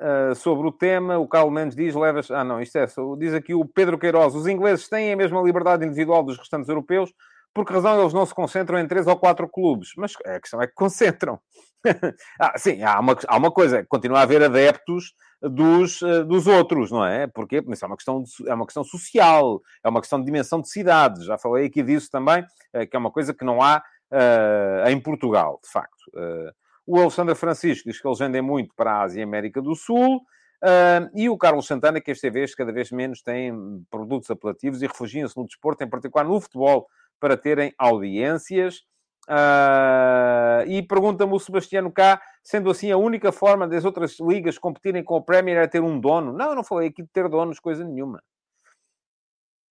uh, 0.00 0.34
sobre 0.34 0.68
o 0.68 0.72
tema. 0.72 1.18
O 1.18 1.26
Carlos 1.26 1.52
Mendes 1.52 1.76
diz: 1.76 1.94
levas. 1.94 2.30
Ah, 2.30 2.44
não, 2.44 2.60
isto 2.60 2.76
é. 2.76 2.86
Diz 3.18 3.34
aqui 3.34 3.54
o 3.54 3.64
Pedro 3.64 3.98
Queiroz: 3.98 4.34
os 4.34 4.46
ingleses 4.46 4.88
têm 4.88 5.12
a 5.12 5.16
mesma 5.16 5.42
liberdade 5.42 5.84
individual 5.84 6.22
dos 6.22 6.38
restantes 6.38 6.68
europeus. 6.68 7.12
Por 7.52 7.64
que 7.64 7.72
razão 7.72 8.00
eles 8.00 8.12
não 8.12 8.26
se 8.26 8.34
concentram 8.34 8.78
em 8.78 8.86
três 8.86 9.06
ou 9.06 9.16
quatro 9.16 9.48
clubes? 9.48 9.90
Mas 9.96 10.12
a 10.26 10.40
questão 10.40 10.60
é 10.60 10.66
que 10.66 10.74
concentram. 10.74 11.40
ah, 12.40 12.58
sim, 12.58 12.82
há 12.82 12.98
uma, 12.98 13.16
há 13.26 13.36
uma 13.36 13.50
coisa. 13.50 13.84
Continua 13.88 14.20
a 14.20 14.22
haver 14.22 14.42
adeptos 14.42 15.12
dos, 15.48 16.02
eh, 16.02 16.24
dos 16.24 16.46
outros, 16.46 16.90
não 16.90 17.04
é? 17.04 17.26
Porque 17.26 17.62
isso 17.68 17.84
é 17.84 17.88
uma, 17.88 17.96
questão 17.96 18.22
de, 18.22 18.30
é 18.48 18.54
uma 18.54 18.64
questão 18.64 18.84
social, 18.84 19.60
é 19.82 19.88
uma 19.88 20.00
questão 20.00 20.18
de 20.18 20.26
dimensão 20.26 20.60
de 20.60 20.68
cidades. 20.68 21.24
Já 21.24 21.38
falei 21.38 21.66
aqui 21.66 21.82
disso 21.82 22.10
também, 22.10 22.44
eh, 22.72 22.86
que 22.86 22.96
é 22.96 22.98
uma 22.98 23.10
coisa 23.10 23.34
que 23.34 23.44
não 23.44 23.62
há 23.62 23.82
uh, 24.10 24.88
em 24.88 25.00
Portugal, 25.00 25.60
de 25.62 25.70
facto. 25.70 26.02
Uh, 26.14 26.52
o 26.86 26.98
Alexandre 26.98 27.34
Francisco 27.34 27.88
diz 27.88 28.00
que 28.00 28.06
eles 28.06 28.18
vendem 28.18 28.42
muito 28.42 28.74
para 28.74 28.92
a 28.92 29.02
Ásia 29.02 29.20
e 29.20 29.24
América 29.24 29.60
do 29.60 29.74
Sul. 29.74 30.16
Uh, 30.62 31.10
e 31.14 31.28
o 31.28 31.36
Carlos 31.36 31.66
Santana, 31.66 32.00
que 32.00 32.10
esta 32.10 32.30
vez 32.30 32.54
cada 32.54 32.72
vez 32.72 32.90
menos 32.90 33.22
tem 33.22 33.52
produtos 33.90 34.30
apelativos 34.30 34.82
e 34.82 34.86
refugiam-se 34.86 35.36
no 35.36 35.46
desporto, 35.46 35.84
em 35.84 35.88
particular 35.88 36.24
no 36.24 36.40
futebol, 36.40 36.86
para 37.20 37.36
terem 37.36 37.72
audiências. 37.78 38.82
Uh, 39.28 40.68
e 40.68 40.82
pergunta-me 40.82 41.32
o 41.32 41.38
Sebastiano 41.38 41.90
K, 41.90 42.20
sendo 42.42 42.70
assim 42.70 42.90
a 42.90 42.98
única 42.98 43.32
forma 43.32 43.66
das 43.66 43.84
outras 43.84 44.18
ligas 44.20 44.58
competirem 44.58 45.02
com 45.02 45.16
o 45.16 45.22
Premier 45.22 45.58
é 45.58 45.66
ter 45.66 45.82
um 45.82 45.98
dono. 45.98 46.32
Não, 46.32 46.50
eu 46.50 46.54
não 46.54 46.64
falei 46.64 46.88
aqui 46.88 47.02
de 47.02 47.08
ter 47.08 47.28
donos, 47.28 47.58
coisa 47.58 47.84
nenhuma. 47.84 48.22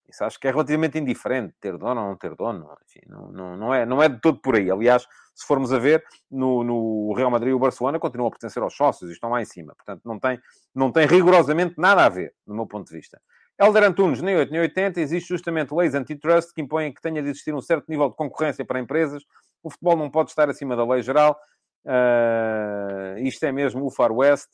Isso 0.10 0.24
acho 0.24 0.40
que 0.40 0.48
é 0.48 0.52
relativamente 0.52 0.98
indiferente, 1.00 1.56
ter 1.60 1.76
dono 1.78 2.02
ou 2.02 2.08
não 2.10 2.16
ter 2.16 2.36
dono. 2.36 2.70
Enfim, 2.88 3.00
não, 3.08 3.32
não, 3.32 3.58
não, 3.58 3.74
é, 3.74 3.86
não 3.86 4.02
é 4.02 4.10
de 4.10 4.20
todo 4.20 4.40
por 4.40 4.56
aí. 4.56 4.70
Aliás, 4.70 5.08
se 5.34 5.46
formos 5.46 5.74
a 5.74 5.80
ver, 5.80 6.04
no, 6.30 6.64
no 6.64 7.14
Real 7.14 7.32
Madrid 7.32 7.50
e 7.50 7.54
o 7.54 7.60
Barcelona 7.60 8.00
continuam 8.00 8.28
a 8.28 8.32
pertencer 8.32 8.62
aos 8.62 8.76
sócios 8.76 9.10
e 9.10 9.14
estão 9.14 9.32
lá 9.32 9.42
em 9.42 9.46
cima. 9.46 9.74
Portanto, 9.76 10.02
não 10.06 10.20
tem, 10.20 10.40
não 10.74 10.92
tem 10.92 11.08
rigorosamente 11.08 11.76
nada 11.78 12.06
a 12.06 12.10
ver, 12.10 12.34
do 12.46 12.54
meu 12.54 12.68
ponto 12.68 12.88
de 12.88 12.96
vista. 12.96 13.20
Helder 13.60 13.84
Antunes, 13.84 14.22
nem 14.22 14.36
8 14.36 14.52
nem 14.52 14.62
80, 14.62 15.00
existe 15.00 15.30
justamente 15.30 15.74
leis 15.74 15.94
antitrust 15.94 16.54
que 16.54 16.62
impõem 16.62 16.94
que 16.94 17.02
tenha 17.02 17.22
de 17.22 17.30
existir 17.30 17.54
um 17.54 17.62
certo 17.62 17.86
nível 17.88 18.10
de 18.10 18.16
concorrência 18.16 18.66
para 18.66 18.80
empresas. 18.80 19.24
O 19.62 19.70
futebol 19.70 19.96
não 19.96 20.10
pode 20.10 20.32
estar 20.32 20.50
acima 20.50 20.76
da 20.76 20.86
lei 20.86 21.02
geral. 21.02 21.40
Uh, 21.86 23.20
isto 23.20 23.44
é 23.46 23.52
mesmo 23.52 23.86
o 23.86 23.92
Far 23.92 24.12
West. 24.12 24.50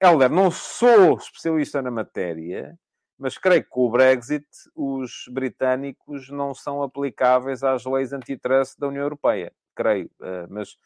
Helder, 0.00 0.30
não 0.30 0.50
sou 0.50 1.16
especialista 1.16 1.82
na 1.82 1.90
matéria, 1.90 2.76
mas 3.18 3.38
creio 3.38 3.62
que 3.62 3.68
com 3.68 3.86
o 3.86 3.90
Brexit 3.90 4.46
os 4.74 5.24
britânicos 5.30 6.28
não 6.30 6.54
são 6.54 6.82
aplicáveis 6.82 7.62
às 7.62 7.84
leis 7.84 8.12
antitrust 8.12 8.78
da 8.78 8.88
União 8.88 9.02
Europeia. 9.02 9.52
Creio, 9.76 10.10
uh, 10.20 10.48
mas 10.48 10.76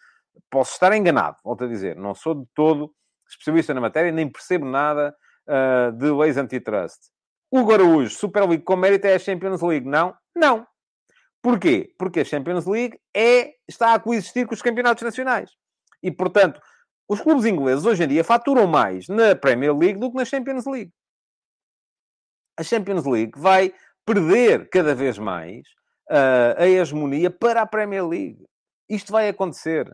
posso 0.51 0.72
estar 0.72 0.92
enganado, 0.94 1.36
volto 1.44 1.64
a 1.64 1.68
dizer. 1.68 1.97
Não 1.97 2.14
sou 2.14 2.34
de 2.34 2.47
todo 2.55 2.92
especialista 3.28 3.72
na 3.72 3.80
matéria, 3.80 4.12
nem 4.12 4.28
percebo 4.28 4.66
nada 4.66 5.16
uh, 5.47 5.92
de 5.92 6.11
leis 6.11 6.36
antitrust. 6.36 7.11
Hugo 7.51 7.72
Araújo, 7.72 8.11
Super 8.11 8.49
League 8.49 8.64
com 8.64 8.76
mérito 8.76 9.07
é 9.07 9.14
a 9.14 9.18
Champions 9.18 9.62
League. 9.62 9.88
Não? 9.88 10.14
Não. 10.34 10.66
Porquê? 11.42 11.94
Porque 11.99 12.20
a 12.20 12.24
Champions 12.24 12.66
League 12.66 12.99
é, 13.14 13.55
está 13.68 13.94
a 13.94 14.01
coexistir 14.01 14.47
com 14.47 14.55
os 14.55 14.62
campeonatos 14.62 15.03
nacionais. 15.03 15.51
E, 16.03 16.11
portanto, 16.11 16.61
os 17.09 17.20
clubes 17.20 17.44
ingleses 17.44 17.84
hoje 17.84 18.03
em 18.03 18.09
dia 18.09 18.24
faturam 18.24 18.66
mais 18.66 19.07
na 19.09 19.36
Premier 19.36 19.76
League 19.76 19.99
do 19.99 20.11
que 20.11 20.16
na 20.16 20.24
Champions 20.24 20.66
League. 20.66 20.92
A 22.59 22.64
Champions 22.64 23.05
League 23.05 23.32
vai 23.36 23.72
perder 24.05 24.68
cada 24.70 24.94
vez 24.94 25.18
mais 25.18 25.61
uh, 26.11 26.59
a 26.59 26.66
hegemonia 26.66 27.30
para 27.30 27.62
a 27.62 27.66
Premier 27.66 28.07
League. 28.07 28.44
Isto 28.88 29.12
vai 29.12 29.28
acontecer. 29.28 29.88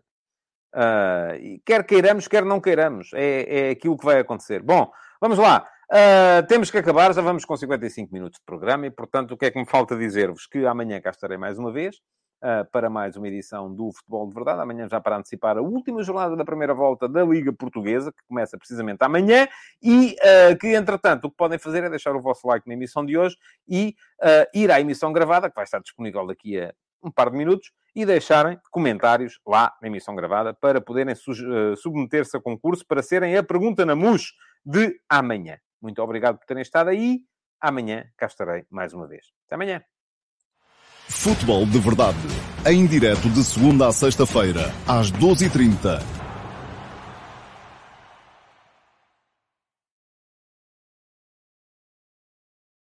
Uh, 0.74 1.61
quer 1.66 1.84
queiramos, 1.84 2.28
quer 2.28 2.44
não 2.44 2.61
queiramos. 2.61 3.11
É, 3.12 3.68
é 3.68 3.70
aquilo 3.70 3.98
que 3.98 4.05
vai 4.05 4.20
acontecer. 4.20 4.62
Bom, 4.62 4.90
vamos 5.20 5.38
lá. 5.38 5.68
Uh, 5.93 6.47
temos 6.47 6.70
que 6.70 6.78
acabar, 6.78 7.12
já 7.12 7.20
vamos 7.20 7.45
com 7.45 7.55
55 7.55 8.14
minutos 8.14 8.38
de 8.38 8.47
programa 8.47 8.86
e, 8.86 8.90
portanto, 8.90 9.32
o 9.32 9.36
que 9.36 9.45
é 9.45 9.51
que 9.51 9.59
me 9.59 9.66
falta 9.66 9.95
dizer-vos? 9.95 10.47
Que 10.47 10.64
amanhã 10.64 10.99
cá 11.03 11.11
estarei 11.11 11.36
mais 11.36 11.59
uma 11.59 11.70
vez 11.70 11.97
uh, 11.97 12.64
para 12.72 12.88
mais 12.88 13.14
uma 13.14 13.28
edição 13.28 13.70
do 13.70 13.93
Futebol 13.93 14.26
de 14.26 14.32
Verdade. 14.32 14.62
Amanhã 14.62 14.88
já 14.88 15.03
para 15.03 15.18
antecipar 15.18 15.59
a 15.59 15.61
última 15.61 16.03
jornada 16.03 16.34
da 16.34 16.47
primeira 16.47 16.72
volta 16.72 17.07
da 17.07 17.22
Liga 17.22 17.53
Portuguesa, 17.53 18.11
que 18.11 18.22
começa 18.26 18.57
precisamente 18.57 19.03
amanhã 19.03 19.47
e 19.82 20.16
uh, 20.16 20.59
que, 20.59 20.68
entretanto, 20.68 21.26
o 21.26 21.30
que 21.30 21.36
podem 21.36 21.59
fazer 21.59 21.84
é 21.84 21.90
deixar 21.90 22.16
o 22.16 22.22
vosso 22.22 22.49
like 22.49 22.66
na 22.66 22.72
emissão 22.72 23.05
de 23.05 23.18
hoje 23.18 23.36
e 23.68 23.95
ir 24.55 24.70
à 24.70 24.80
emissão 24.80 25.12
gravada, 25.12 25.51
que 25.51 25.55
vai 25.55 25.64
estar 25.64 25.80
disponível 25.80 26.26
daqui 26.26 26.59
a 26.59 26.72
um 27.05 27.11
par 27.11 27.30
de 27.30 27.36
minutos, 27.36 27.70
e 27.95 28.07
deixarem 28.07 28.59
comentários 28.70 29.38
lá 29.47 29.74
na 29.82 29.88
emissão 29.88 30.14
gravada 30.14 30.55
para 30.55 30.80
poderem 30.80 31.14
submeter-se 31.76 32.34
a 32.34 32.40
concurso 32.40 32.86
para 32.86 33.03
serem 33.03 33.36
a 33.36 33.43
pergunta 33.43 33.84
na 33.84 33.95
MUS 33.95 34.32
de 34.64 34.99
amanhã. 35.07 35.59
Muito 35.82 36.00
obrigado 36.00 36.38
por 36.38 36.46
terem 36.46 36.62
estado 36.62 36.88
aí. 36.88 37.20
Amanhã 37.60 38.04
cá 38.16 38.26
estarei 38.26 38.64
mais 38.70 38.94
uma 38.94 39.06
vez. 39.06 39.26
Até 39.46 39.56
amanhã. 39.56 39.82
Futebol 41.08 41.66
de 41.66 41.78
Verdade. 41.78 42.16
Em 42.66 42.86
direto 42.86 43.28
de 43.28 43.42
segunda 43.44 43.88
a 43.88 43.92
sexta-feira, 43.92 44.72
às 44.86 45.10
12h30 45.12 46.21